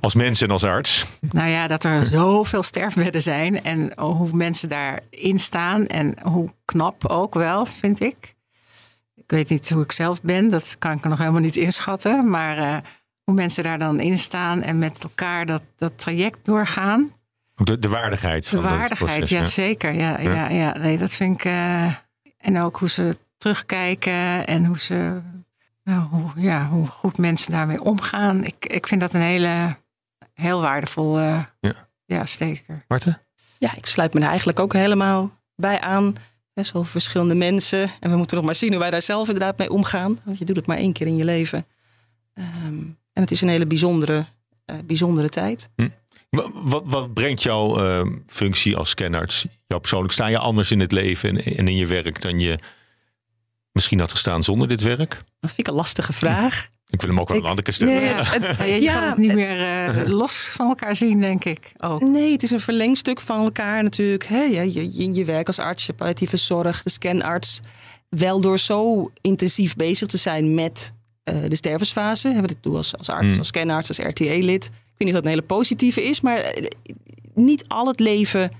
Als 0.00 0.14
mens 0.14 0.40
en 0.40 0.50
als 0.50 0.64
arts. 0.64 1.04
Nou 1.20 1.48
ja, 1.48 1.66
dat 1.66 1.84
er 1.84 2.04
zoveel 2.04 2.62
sterfbedden 2.62 3.22
zijn. 3.22 3.64
En 3.64 3.92
hoe 4.00 4.28
mensen 4.32 4.68
daarin 4.68 5.38
staan. 5.38 5.86
En 5.86 6.14
hoe 6.22 6.52
knap 6.64 7.06
ook 7.06 7.34
wel, 7.34 7.64
vind 7.66 8.00
ik. 8.00 8.34
Ik 9.16 9.30
weet 9.30 9.48
niet 9.48 9.70
hoe 9.70 9.82
ik 9.82 9.92
zelf 9.92 10.22
ben. 10.22 10.48
Dat 10.48 10.76
kan 10.78 10.92
ik 10.92 11.04
nog 11.04 11.18
helemaal 11.18 11.40
niet 11.40 11.56
inschatten. 11.56 12.30
Maar 12.30 12.58
eh, 12.58 12.76
hoe 13.24 13.34
mensen 13.34 13.62
daar 13.62 13.78
dan 13.78 14.00
in 14.00 14.18
staan. 14.18 14.62
En 14.62 14.78
met 14.78 15.02
elkaar 15.02 15.46
dat, 15.46 15.62
dat 15.76 15.92
traject 15.98 16.38
doorgaan. 16.42 17.08
De, 17.54 17.78
de 17.78 17.88
waardigheid 17.88 18.50
De 18.50 18.60
van 18.60 18.60
waardigheid, 18.70 19.18
proces. 19.18 19.30
ja 19.30 19.44
zeker. 19.44 19.92
Ja, 19.94 20.20
Ja. 20.20 20.30
ja. 20.32 20.48
Ja, 20.48 20.76
nee, 20.78 20.98
dat 20.98 21.14
vind 21.14 21.34
ik. 21.38 21.44
eh, 21.44 21.84
en 22.38 22.60
ook 22.60 22.76
hoe 22.76 22.88
ze 22.88 23.18
terugkijken 23.38 24.46
en 24.46 24.64
hoe 24.64 24.78
ze. 24.78 25.20
Nou, 25.84 26.00
hoe, 26.10 26.30
ja, 26.36 26.68
hoe 26.68 26.86
goed 26.86 27.18
mensen 27.18 27.50
daarmee 27.52 27.82
omgaan. 27.82 28.44
Ik, 28.44 28.66
ik 28.66 28.86
vind 28.86 29.00
dat 29.00 29.14
een 29.14 29.20
hele 29.20 29.76
heel 30.40 30.60
waardevol. 30.60 31.18
eh, 31.18 31.44
Ja. 31.60 31.88
ja, 32.04 32.26
zeker. 32.26 32.84
Marten? 32.88 33.20
Ja, 33.58 33.76
ik 33.76 33.86
sluit 33.86 34.14
me 34.14 34.20
er 34.20 34.26
eigenlijk 34.28 34.60
ook 34.60 34.72
helemaal 34.72 35.38
bij 35.54 35.80
aan. 35.80 36.14
Best 36.52 36.72
wel 36.72 36.84
verschillende 36.84 37.34
mensen. 37.34 37.90
En 38.00 38.10
we 38.10 38.16
moeten 38.16 38.36
nog 38.36 38.44
maar 38.46 38.54
zien 38.54 38.70
hoe 38.70 38.78
wij 38.78 38.90
daar 38.90 39.02
zelf 39.02 39.26
inderdaad 39.26 39.58
mee 39.58 39.70
omgaan. 39.70 40.20
Want 40.24 40.38
je 40.38 40.44
doet 40.44 40.56
het 40.56 40.66
maar 40.66 40.76
één 40.76 40.92
keer 40.92 41.06
in 41.06 41.16
je 41.16 41.24
leven. 41.24 41.66
Ehm, 42.34 42.76
en 43.12 43.22
het 43.22 43.30
is 43.30 43.40
een 43.40 43.48
hele 43.48 43.66
bijzondere, 43.66 44.26
eh, 44.64 44.76
bijzondere 44.84 45.28
tijd. 45.28 45.68
Wa- 46.30 46.50
Wat, 46.54 46.82
wat 46.86 47.14
brengt 47.14 47.42
jouw 47.42 47.78
eh, 47.84 48.06
functie 48.26 48.76
als 48.76 48.88
scanarts? 48.90 49.46
Jou 49.66 49.80
persoonlijk 49.80 50.12
sta 50.12 50.26
je 50.26 50.38
anders 50.38 50.70
in 50.70 50.80
het 50.80 50.92
leven 50.92 51.28
en, 51.28 51.56
en 51.56 51.68
in 51.68 51.76
je 51.76 51.86
werk 51.86 52.22
dan 52.22 52.40
je 52.40 52.58
misschien 53.72 54.00
had 54.00 54.10
gestaan 54.10 54.42
zonder 54.42 54.68
dit 54.68 54.80
werk? 54.80 55.08
Dat 55.40 55.50
vind 55.54 55.58
ik 55.58 55.66
een 55.66 55.74
lastige 55.74 56.12
vraag. 56.12 56.68
Ik 56.88 57.00
wil 57.00 57.10
hem 57.10 57.20
ook 57.20 57.28
wel 57.28 57.36
Ik- 57.36 57.42
een 57.42 57.48
andere 57.48 57.66
keer 57.66 57.74
stellen. 57.74 57.94
Nee, 57.94 58.04
Ja. 58.04 58.22
het- 58.24 58.56
Ja, 58.58 58.64
je 58.64 58.80
Ja, 58.82 58.92
kan 59.00 59.08
het 59.08 59.16
niet 59.18 59.30
het- 59.30 59.38
meer 59.38 59.60
eh, 60.04 60.08
los 60.08 60.48
van 60.48 60.66
elkaar 60.66 60.96
zien, 60.96 61.20
denk 61.20 61.44
ik. 61.44 61.72
Ook. 61.78 62.00
Nee, 62.00 62.32
het 62.32 62.42
is 62.42 62.50
een 62.50 62.60
verlengstuk 62.60 63.20
van 63.20 63.42
elkaar 63.44 63.82
natuurlijk. 63.82 64.24
Hè? 64.26 64.42
Je, 64.42 64.72
je, 64.72 65.12
je 65.14 65.24
werk 65.24 65.46
als 65.46 65.58
arts, 65.58 65.86
je 65.86 65.92
palliatieve 65.92 66.36
zorg, 66.36 66.82
de 66.82 66.90
scanarts. 66.90 67.60
Wel 68.08 68.40
door 68.40 68.58
zo 68.58 69.10
intensief 69.20 69.76
bezig 69.76 70.08
te 70.08 70.16
zijn 70.16 70.54
met 70.54 70.92
eh, 71.24 71.42
de 71.48 71.56
stervensfase. 71.56 72.28
Hè, 72.28 72.40
Wat 72.40 72.50
ik 72.50 72.62
doe 72.62 72.76
als, 72.76 72.96
als 72.96 73.08
arts, 73.08 73.32
Mm. 73.32 73.38
als 73.38 73.46
scanarts, 73.46 73.88
als 73.88 73.98
RTA-lid. 73.98 74.64
Ik 74.64 74.70
weet 74.72 74.98
niet 74.98 75.08
of 75.08 75.14
dat 75.14 75.22
een 75.24 75.28
hele 75.28 75.42
positieve 75.42 76.02
is, 76.04 76.20
maar 76.20 76.38
eh, 76.38 76.66
niet 77.34 77.64
al 77.68 77.86
het 77.86 78.00
leven 78.00 78.50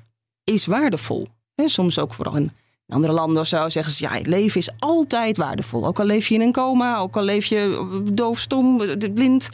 is 0.44 0.66
waardevol. 0.66 1.26
Hè, 1.54 1.68
soms 1.68 1.98
ook 1.98 2.14
vooral 2.14 2.36
in 2.36 2.52
andere 2.88 3.12
landen 3.12 3.40
of 3.40 3.46
zo 3.46 3.68
zeggen 3.68 3.92
ze... 3.92 4.04
ja, 4.04 4.10
het 4.10 4.26
leven 4.26 4.60
is 4.60 4.70
altijd 4.78 5.36
waardevol. 5.36 5.86
Ook 5.86 5.98
al 5.98 6.04
leef 6.04 6.28
je 6.28 6.34
in 6.34 6.40
een 6.40 6.52
coma, 6.52 6.98
ook 6.98 7.16
al 7.16 7.22
leef 7.22 7.46
je 7.46 8.02
doof, 8.12 8.38
stom, 8.38 8.80
eh, 8.80 9.12
blind. 9.14 9.48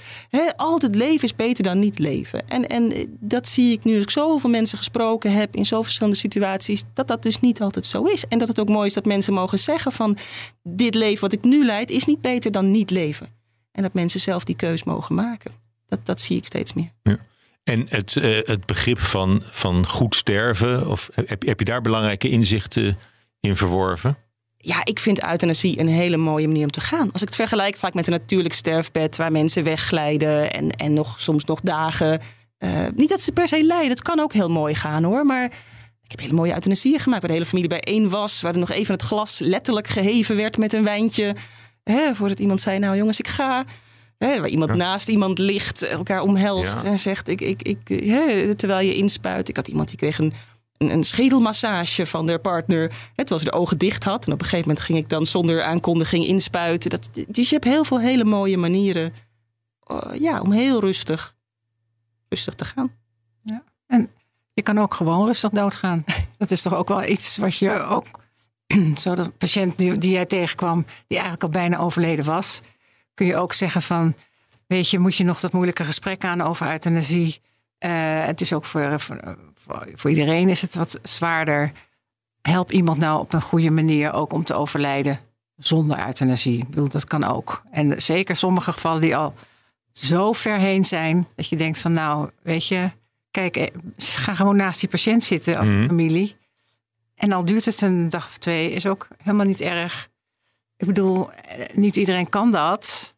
Altijd 0.57 0.95
leven 0.95 1.25
is 1.25 1.37
beter 1.37 1.65
dan 1.65 1.79
niet 1.79 1.99
leven. 1.99 2.49
En, 2.49 2.67
en 2.67 2.93
eh, 2.93 3.07
dat 3.21 3.49
zie 3.49 3.73
ik 3.73 3.85
nu 3.85 3.95
als 3.95 4.03
ik 4.03 4.11
zoveel 4.11 4.51
mensen 4.51 4.79
gesproken 4.79 5.33
heb... 5.33 5.57
in 5.57 5.67
zoveel 5.67 5.83
verschillende 5.83 6.19
situaties, 6.19 6.83
dat 6.95 7.09
dat 7.09 7.23
dus 7.23 7.41
niet 7.41 7.61
altijd 7.61 7.87
zo 7.87 8.03
is. 8.03 8.27
En 8.29 8.39
dat 8.39 8.49
het 8.49 8.61
ook 8.61 8.69
mooi 8.69 8.87
is 8.87 8.95
dat 8.95 9.05
mensen 9.05 9.33
mogen 9.33 9.59
zeggen 9.59 9.93
van... 9.93 10.17
dit 10.63 10.95
leven 10.95 11.21
wat 11.21 11.33
ik 11.33 11.43
nu 11.43 11.65
leid 11.65 11.91
is 11.91 12.05
niet 12.05 12.21
beter 12.21 12.51
dan 12.51 12.71
niet 12.71 12.91
leven. 12.91 13.29
En 13.73 13.83
dat 13.83 13.93
mensen 13.93 14.21
zelf 14.21 14.45
die 14.45 14.57
keus 14.57 14.85
mogen 14.85 15.15
maken. 15.15 15.51
Dat, 15.87 16.07
dat 16.07 16.21
zie 16.21 16.37
ik 16.37 16.47
steeds 16.47 16.73
meer. 16.73 16.93
En 17.65 17.87
het, 17.89 18.17
eh, 18.17 18.39
het 18.43 18.67
begrip 18.67 18.99
van, 18.99 19.43
van 19.51 19.87
goed 19.87 20.15
sterven, 20.15 20.89
of 20.89 21.09
heb 21.39 21.59
je 21.59 21.65
daar 21.65 21.81
belangrijke 21.81 22.29
inzichten 22.29 22.99
in 23.43 23.57
verworven? 23.57 24.17
Ja, 24.57 24.81
ik 24.85 24.99
vind 24.99 25.25
euthanasie 25.25 25.81
een 25.81 25.89
hele 25.89 26.17
mooie 26.17 26.47
manier 26.47 26.63
om 26.65 26.71
te 26.71 26.81
gaan. 26.81 27.13
Als 27.13 27.23
ik 27.23 27.29
het 27.29 27.37
vergelijk 27.37 27.77
vaak 27.77 27.95
met 27.95 28.07
een 28.07 28.13
natuurlijk 28.13 28.55
sterfbed 28.55 29.17
waar 29.17 29.33
mensen 29.33 29.65
wegglijden 29.65 30.53
en, 30.53 30.71
en 30.71 30.93
nog, 30.95 31.21
soms 31.21 31.45
nog 31.45 31.61
dagen. 31.61 32.21
eh, 32.59 32.87
niet 32.95 33.09
dat 33.09 33.21
ze 33.21 33.33
per 33.33 33.49
se 33.49 33.65
lijden, 33.65 33.89
het 33.91 34.03
kan 34.03 34.21
ook 34.21 34.33
heel 34.33 34.51
mooi 34.51 34.75
gaan 34.75 35.05
hoor. 35.05 35.27
Maar 35.27 35.45
ik 36.03 36.11
heb 36.11 36.21
hele 36.21 36.33
mooie 36.33 36.55
euthanasieën 36.55 36.99
gemaakt 37.01 37.21
waar 37.21 37.31
de 37.31 37.37
hele 37.37 37.49
familie 37.49 37.69
bijeen 37.69 38.09
was. 38.09 38.41
Waar 38.41 38.53
er 38.53 38.59
nog 38.59 38.71
even 38.71 38.95
het 38.95 39.03
glas 39.03 39.39
letterlijk 39.39 39.89
geheven 39.89 40.37
werd 40.37 40.57
met 40.57 40.73
een 40.73 40.85
wijntje. 40.85 41.37
Hè, 41.83 42.15
voordat 42.15 42.39
iemand 42.39 42.61
zei, 42.61 42.79
nou 42.79 42.97
jongens, 42.97 43.19
ik 43.19 43.29
ga. 43.29 43.65
Hè, 44.19 44.41
waar 44.41 44.49
iemand 44.49 44.71
Ja. 44.71 44.77
naast 44.77 45.09
iemand 45.09 45.39
ligt, 45.39 45.83
elkaar 45.83 46.21
omhelst 46.23 46.83
Ja. 46.83 46.89
en 46.89 46.99
zegt, 46.99 47.29
ik, 47.29 47.41
ik, 47.41 47.63
ik, 47.63 48.05
hè, 48.05 48.55
terwijl 48.55 48.87
je 48.87 48.95
inspuit. 48.95 49.49
Ik 49.49 49.57
had 49.57 49.69
iemand 49.69 49.89
die 49.89 49.97
kreeg 49.99 50.19
een, 50.19 50.33
een, 50.83 50.93
een 50.93 51.05
schedelmassage 51.05 52.07
van 52.07 52.29
haar 52.29 52.41
partner. 52.41 52.89
Terwijl 53.15 53.41
ze 53.41 53.45
de 53.45 53.53
ogen 53.53 53.79
dicht 53.79 54.05
had. 54.05 54.27
En 54.27 54.33
op 54.33 54.39
een 54.39 54.45
gegeven 54.45 54.69
moment 54.69 54.85
ging 54.85 54.99
ik 54.99 55.09
dan 55.09 55.27
zonder 55.27 55.63
aankondiging 55.63 56.25
inspuiten. 56.25 56.91
Dat, 56.91 57.11
dus 57.29 57.49
je 57.49 57.55
hebt 57.55 57.67
heel 57.67 57.85
veel 57.85 58.01
hele 58.01 58.25
mooie 58.25 58.57
manieren 58.57 59.13
eh, 59.87 60.21
ja, 60.21 60.41
om 60.41 60.53
heel 60.53 60.81
rustig, 60.81 61.37
rustig 62.29 62.55
te 62.55 62.65
gaan. 62.65 63.01
Je 64.55 64.63
kan 64.63 64.79
ook 64.79 64.95
gewoon 64.95 65.27
rustig 65.27 65.51
doodgaan. 65.51 66.05
Dat 66.39 66.51
is 66.51 66.63
toch 66.63 66.75
ook 66.75 66.89
wel 66.89 67.05
iets 67.05 67.37
wat 67.37 67.57
je 67.57 67.81
ook. 67.81 68.07
Zo 69.01 69.15
de 69.15 69.31
patiënt 69.31 69.79
die, 69.79 69.99
die 69.99 70.11
jij 70.11 70.27
tegenkwam, 70.27 70.85
die 71.07 71.19
eigenlijk 71.19 71.43
al 71.43 71.49
bijna 71.49 71.79
overleden 71.79 72.25
was, 72.25 72.61
kun 73.15 73.27
je 73.27 73.37
ook 73.37 73.53
zeggen 73.53 73.83
van, 73.83 74.15
weet 74.67 74.89
je, 74.89 74.99
moet 74.99 75.17
je 75.17 75.25
nog 75.25 75.41
dat 75.41 75.53
moeilijke 75.53 75.85
gesprek 75.85 76.25
aan 76.25 76.41
over 76.41 76.71
euthanasie? 76.71 77.41
Eh, 77.83 78.25
het 78.25 78.41
is 78.41 78.53
ook 78.53 78.65
voor, 78.65 79.01
voor, 79.01 79.37
voor, 79.55 79.89
voor 79.95 80.11
iedereen 80.11 80.49
is 80.49 80.63
het 80.63 80.75
wat 80.75 80.99
zwaarder. 81.03 81.73
Help 82.43 82.73
iemand 82.73 82.99
nou 82.99 83.21
op 83.21 83.33
een 83.33 83.43
goede 83.43 83.71
manier 83.71 84.13
ook 84.13 84.33
om 84.33 84.45
te 84.45 84.55
overlijden 84.55 85.19
zonder 85.57 86.07
euthanasie. 86.07 86.59
Ik 86.59 86.69
bedoel, 86.71 86.89
dat 86.89 87.05
kan 87.05 87.25
ook. 87.25 87.63
En 87.71 88.03
zeker 88.03 88.37
sommige 88.37 88.73
gevallen 88.73 89.01
die 89.01 89.17
al 89.17 89.35
zo 89.93 90.33
ver 90.33 90.57
heen 90.59 90.85
zijn 90.85 91.27
dat 91.37 91.49
je 91.49 91.57
denkt 91.57 91.79
van, 91.79 91.93
nou, 91.93 92.31
weet 92.43 92.67
je, 92.67 92.91
kijk, 93.31 93.57
eh, 93.57 93.67
ga 93.97 94.35
gewoon 94.35 94.57
naast 94.57 94.81
die 94.81 94.89
patiënt 94.89 95.25
zitten 95.25 95.57
als 95.57 95.69
Mhm. 95.69 95.87
familie. 95.87 96.37
En 97.15 97.33
al 97.33 97.45
duurt 97.45 97.65
het 97.65 97.81
een 97.81 98.09
dag 98.09 98.27
of 98.27 98.37
twee, 98.39 98.71
is 98.73 98.87
ook 98.87 99.09
helemaal 99.23 99.47
niet 99.47 99.61
erg. 99.61 100.09
Ik 100.77 100.87
bedoel, 100.87 101.31
eh, 101.33 101.77
niet 101.77 101.97
iedereen 101.97 102.29
kan 102.29 102.51
dat. 102.51 103.15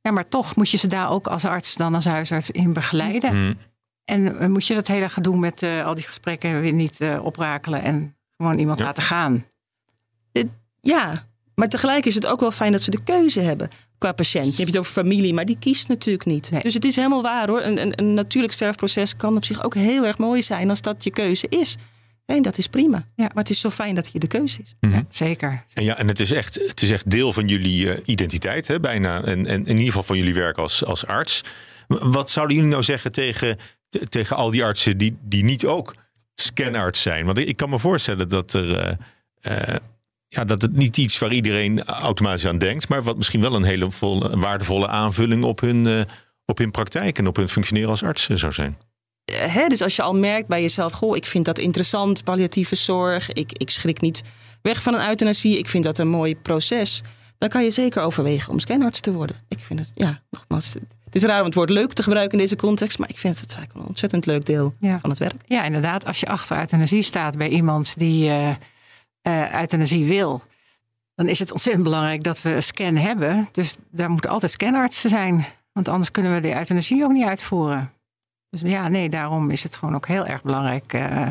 Ja, 0.00 0.10
maar 0.10 0.28
toch 0.28 0.56
moet 0.56 0.70
je 0.70 0.76
ze 0.76 0.86
daar 0.86 1.10
ook 1.10 1.26
als 1.26 1.44
arts 1.44 1.74
dan 1.76 1.94
als 1.94 2.04
huisarts 2.04 2.50
in 2.50 2.72
begeleiden. 2.72 3.30
Hm. 3.30 3.54
En 4.04 4.38
eh, 4.38 4.48
moet 4.48 4.66
je 4.66 4.74
dat 4.74 4.86
hele 4.88 5.08
gedoe 5.08 5.36
met 5.36 5.62
eh, 5.62 5.84
al 5.86 5.94
die 5.94 6.04
gesprekken 6.04 6.60
weer 6.60 6.72
niet 6.72 7.00
eh, 7.00 7.24
oprakelen 7.24 7.82
en 7.82 8.16
gewoon 8.36 8.58
iemand 8.58 8.78
Ja. 8.78 8.84
laten 8.84 9.02
gaan. 9.02 9.44
Ja, 10.80 11.26
maar 11.54 11.68
tegelijk 11.68 12.06
is 12.06 12.14
het 12.14 12.26
ook 12.26 12.40
wel 12.40 12.50
fijn 12.50 12.72
dat 12.72 12.82
ze 12.82 12.90
de 12.90 13.02
keuze 13.04 13.40
hebben 13.40 13.68
qua 13.98 14.12
patiënt. 14.12 14.44
Je 14.50 14.56
hebt 14.56 14.68
het 14.68 14.78
over 14.78 14.92
familie, 14.92 15.34
maar 15.34 15.44
die 15.44 15.56
kiest 15.58 15.88
natuurlijk 15.88 16.24
niet. 16.24 16.50
Nee. 16.50 16.60
Dus 16.60 16.74
het 16.74 16.84
is 16.84 16.96
helemaal 16.96 17.22
waar 17.22 17.48
hoor. 17.48 17.62
Een, 17.62 17.80
een, 17.80 17.92
een 18.00 18.14
natuurlijk 18.14 18.52
sterfproces 18.52 19.16
kan 19.16 19.36
op 19.36 19.44
zich 19.44 19.64
ook 19.64 19.74
heel 19.74 20.06
erg 20.06 20.18
mooi 20.18 20.42
zijn 20.42 20.70
als 20.70 20.82
dat 20.82 21.04
je 21.04 21.10
keuze 21.10 21.46
is. 21.48 21.76
En 22.26 22.42
dat 22.42 22.58
is 22.58 22.66
prima. 22.66 22.96
Ja. 22.96 23.24
Maar 23.24 23.42
het 23.42 23.50
is 23.50 23.60
zo 23.60 23.70
fijn 23.70 23.94
dat 23.94 24.06
hier 24.06 24.20
de 24.20 24.26
keuze 24.26 24.60
is. 24.62 24.74
Mhm. 24.80 24.94
Ja, 24.94 25.04
zeker. 25.08 25.64
En 25.74 25.84
ja, 25.84 25.98
en 25.98 26.08
het 26.08 26.20
is 26.20 26.30
echt, 26.32 26.54
het 26.66 26.82
is 26.82 26.90
echt 26.90 27.10
deel 27.10 27.32
van 27.32 27.46
jullie 27.48 27.92
eh, 27.92 28.00
identiteit, 28.04 28.66
hè, 28.66 28.80
bijna. 28.80 29.24
En, 29.24 29.46
en 29.46 29.60
in 29.66 29.68
ieder 29.68 29.84
geval 29.86 30.02
van 30.02 30.16
jullie 30.16 30.34
werk 30.34 30.58
als, 30.58 30.84
als 30.84 31.06
arts. 31.06 31.44
Wat 31.88 32.30
zouden 32.30 32.56
jullie 32.56 32.70
nou 32.70 32.82
zeggen 32.82 33.12
tegen, 33.12 33.56
te- 33.56 33.62
tegen 34.08 34.36
al 34.36 34.50
die 34.50 34.64
artsen 34.64 34.98
die, 34.98 35.16
die 35.22 35.44
niet 35.44 35.66
ook 35.66 35.94
scanarts 36.34 37.02
zijn? 37.02 37.26
Want 37.26 37.38
ik 37.38 37.56
kan 37.56 37.70
me 37.70 37.78
voorstellen 37.78 38.28
dat 38.28 38.52
er. 38.52 38.76
eh, 38.76 38.94
eh, 39.40 39.76
ja, 40.32 40.44
dat 40.44 40.62
het 40.62 40.72
niet 40.72 40.96
iets 40.96 41.18
waar 41.18 41.32
iedereen 41.32 41.84
automatisch 41.84 42.46
aan 42.46 42.58
denkt, 42.58 42.88
maar 42.88 43.02
wat 43.02 43.16
misschien 43.16 43.40
wel 43.40 43.54
een 43.54 43.64
hele 43.64 43.90
volle, 43.90 44.38
waardevolle 44.38 44.88
aanvulling 44.88 45.44
op 45.44 45.60
hun, 45.60 45.86
eh, 45.86 46.00
op 46.44 46.58
hun 46.58 46.70
praktijk 46.70 47.18
en 47.18 47.26
op 47.26 47.36
hun 47.36 47.48
functioneren 47.48 47.90
als 47.90 48.02
arts 48.02 48.28
eh, 48.28 48.36
zou 48.36 48.52
zijn. 48.52 48.78
Dus 49.68 49.82
als 49.82 49.96
je 49.96 50.02
al 50.02 50.14
merkt 50.14 50.48
bij 50.48 50.60
jezelf, 50.60 50.92
goh, 50.92 51.16
ik 51.16 51.26
vind 51.26 51.44
dat 51.44 51.58
interessant, 51.58 52.24
palliatieve 52.24 52.74
zorg. 52.74 53.32
Ik, 53.32 53.50
ik 53.52 53.70
schrik 53.70 54.00
niet 54.00 54.22
weg 54.62 54.82
van 54.82 54.94
een 54.94 55.08
euthanasie. 55.08 55.58
Ik 55.58 55.68
vind 55.68 55.84
dat 55.84 55.98
een 55.98 56.08
mooi 56.08 56.36
proces. 56.36 57.02
Dan 57.42 57.50
kan 57.50 57.64
je 57.64 57.70
zeker 57.70 58.02
overwegen 58.02 58.52
om 58.52 58.58
scanarts 58.58 59.00
te 59.00 59.12
worden. 59.12 59.36
Ik 59.48 59.58
vind 59.58 59.78
het, 59.78 59.90
ja, 59.94 60.20
nogmaals, 60.30 60.72
het 61.04 61.14
is 61.14 61.22
raar 61.22 61.38
om 61.40 61.44
het 61.46 61.54
woord 61.54 61.70
leuk 61.70 61.92
te 61.92 62.02
gebruiken 62.02 62.32
in 62.38 62.44
deze 62.44 62.56
context, 62.56 62.98
maar 62.98 63.08
ik 63.08 63.18
vind 63.18 63.40
het 63.40 63.54
eigenlijk 63.54 63.80
een 63.80 63.86
ontzettend 63.88 64.26
leuk 64.26 64.46
deel 64.46 64.74
Ja. 64.80 64.98
van 65.00 65.10
het 65.10 65.18
werk. 65.18 65.34
Ja, 65.44 65.64
inderdaad. 65.64 66.06
Als 66.06 66.20
je 66.20 66.26
achter 66.26 66.58
euthanasie 66.58 67.02
staat 67.02 67.36
bij 67.36 67.48
iemand 67.48 67.98
die 67.98 68.28
eh 68.28 68.54
eh, 69.22 69.60
euthanasie 69.60 70.04
wil, 70.06 70.42
dan 71.14 71.26
is 71.26 71.38
het 71.38 71.52
ontzettend 71.52 71.84
belangrijk 71.84 72.22
dat 72.22 72.42
we 72.42 72.54
een 72.54 72.62
scan 72.62 72.96
hebben. 72.96 73.48
Dus 73.52 73.76
daar 73.90 74.10
moeten 74.10 74.30
altijd 74.30 74.52
scanartsen 74.52 75.10
zijn. 75.10 75.44
Want 75.72 75.88
anders 75.88 76.10
kunnen 76.10 76.34
we 76.34 76.40
de 76.40 76.54
euthanasie 76.54 77.04
ook 77.04 77.12
niet 77.12 77.26
uitvoeren. 77.26 77.92
Dus 78.50 78.60
ja, 78.60 78.88
nee, 78.88 79.08
daarom 79.08 79.50
is 79.50 79.62
het 79.62 79.76
gewoon 79.76 79.94
ook 79.94 80.06
heel 80.06 80.26
erg 80.26 80.42
belangrijk 80.42 80.92
eh, 80.92 81.30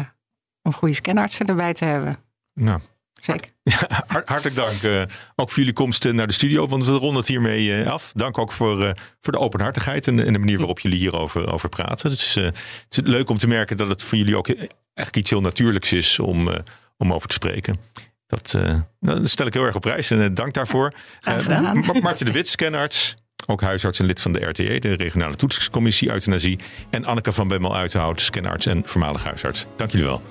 om 0.62 0.74
goede 0.74 0.94
scanartsen 0.96 1.46
erbij 1.46 1.74
te 1.74 1.86
hebben. 1.86 2.16
Nou, 2.54 2.80
Zeker. 3.22 3.52
Hart- 4.08 4.28
hartelijk 4.28 4.56
dank 4.56 5.08
ook 5.36 5.50
voor 5.50 5.58
jullie 5.60 5.74
komst 5.74 6.06
eh, 6.06 6.14
naar 6.14 6.28
de 6.28 6.34
studio, 6.34 6.68
want 6.68 6.86
we 6.86 6.92
ronden 6.92 7.16
het 7.16 7.28
hiermee 7.28 7.74
eh, 7.84 7.92
af. 7.92 8.12
Dank 8.16 8.38
ook 8.38 8.52
voor, 8.52 8.84
eh, 8.84 8.92
voor 9.20 9.34
de 9.34 9.40
openhartigheid 9.40 10.08
en, 10.08 10.26
en 10.26 10.34
de 10.34 10.40
manier 10.40 10.58
waarop 10.58 10.80
jullie 10.80 10.98
hierover 10.98 11.52
over 11.52 11.70
praten. 11.70 12.10
Het 12.10 12.20
is, 12.20 12.36
eh, 12.36 12.44
het 12.44 12.56
is 12.90 13.00
leuk 13.04 13.30
om 13.30 13.38
te 13.38 13.48
merken 13.48 13.78
dat 13.78 13.88
het 13.90 14.04
voor 14.04 14.18
jullie 14.18 14.38
ook 14.38 14.48
eigenlijk 14.48 15.16
iets 15.16 15.30
heel 15.30 15.42
natuurlijks 15.42 15.94
is 15.94 16.20
om, 16.20 16.48
eh, 16.50 16.60
om 16.98 17.14
over 17.14 17.28
te 17.28 17.34
spreken. 17.34 17.80
Dat, 18.28 18.54
eh, 18.54 18.80
dat 19.00 19.30
stel 19.30 19.46
ik 19.46 19.54
heel 19.54 19.66
erg 19.66 19.76
op 19.76 19.82
prijs 19.82 20.12
en 20.12 20.22
eh, 20.22 20.30
dank 20.34 20.54
daarvoor. 20.54 20.94
Graag 21.20 21.44
gedaan. 21.44 21.78
Ma- 21.78 22.00
Marten 22.02 22.26
de 22.26 22.32
Wit, 22.32 22.48
scanarts. 22.48 23.16
Ook 23.48 23.62
huisarts 23.62 24.00
en 24.00 24.06
lid 24.06 24.22
van 24.22 24.34
de 24.34 24.40
RTE, 24.46 24.80
de 24.80 24.94
regionale 24.94 25.36
toetsingscommissie 25.36 26.10
euthanasie. 26.12 26.60
En 26.90 27.06
Anneke 27.06 27.32
van 27.32 27.48
Bemmel 27.48 27.76
Uithout, 27.76 28.22
scanarts 28.22 28.66
en 28.66 28.82
voormalig 28.86 29.24
huisarts. 29.24 29.66
Dank 29.78 29.92
jullie 29.92 30.06
wel. 30.08 30.22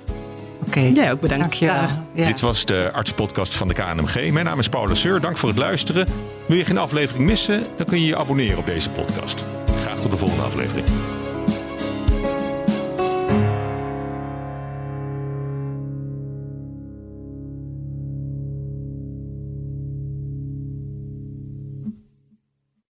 Oké. 0.66 0.80
Jij 0.80 1.12
ook 1.12 1.20
bedankt. 1.20 1.42
Dankjewel. 1.42 1.88
Ja. 2.14 2.26
Dit 2.26 2.40
was 2.40 2.64
de 2.64 2.90
artspodcast 2.92 3.54
van 3.54 3.68
de 3.68 3.74
KNMG. 3.74 4.32
Mijn 4.32 4.44
naam 4.44 4.58
is 4.58 4.68
Paula 4.68 4.94
Seur. 4.94 5.20
Dank 5.20 5.36
voor 5.36 5.48
het 5.48 5.58
luisteren. 5.58 6.06
Wil 6.46 6.56
je 6.56 6.64
geen 6.64 6.78
aflevering 6.78 7.24
missen? 7.24 7.64
Dan 7.76 7.86
kun 7.86 8.00
je 8.00 8.06
je 8.06 8.16
abonneren 8.16 8.58
op 8.58 8.66
deze 8.66 8.90
podcast. 8.90 9.44
Graag 9.82 10.00
tot 10.00 10.10
de 10.10 10.16
volgende 10.16 10.44
aflevering. 10.44 10.86